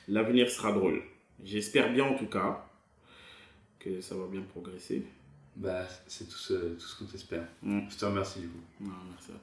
L'avenir 0.08 0.50
sera 0.50 0.72
drôle. 0.72 1.02
J'espère 1.42 1.92
bien 1.92 2.04
en 2.04 2.14
tout 2.14 2.26
cas 2.26 2.66
que 3.78 4.00
ça 4.00 4.14
va 4.14 4.26
bien 4.26 4.42
progresser. 4.42 5.04
Bah, 5.56 5.86
c'est 6.06 6.28
tout 6.28 6.38
ce, 6.38 6.54
tout 6.74 6.80
ce 6.80 6.98
qu'on 6.98 7.04
t'espère. 7.04 7.46
Mm. 7.62 7.80
Je 7.90 7.96
te 7.96 8.04
remercie 8.04 8.40
du 8.40 8.48
coup. 8.48 8.60
Non, 8.80 8.92
merci 9.10 9.30
à 9.30 9.34
toi. 9.34 9.40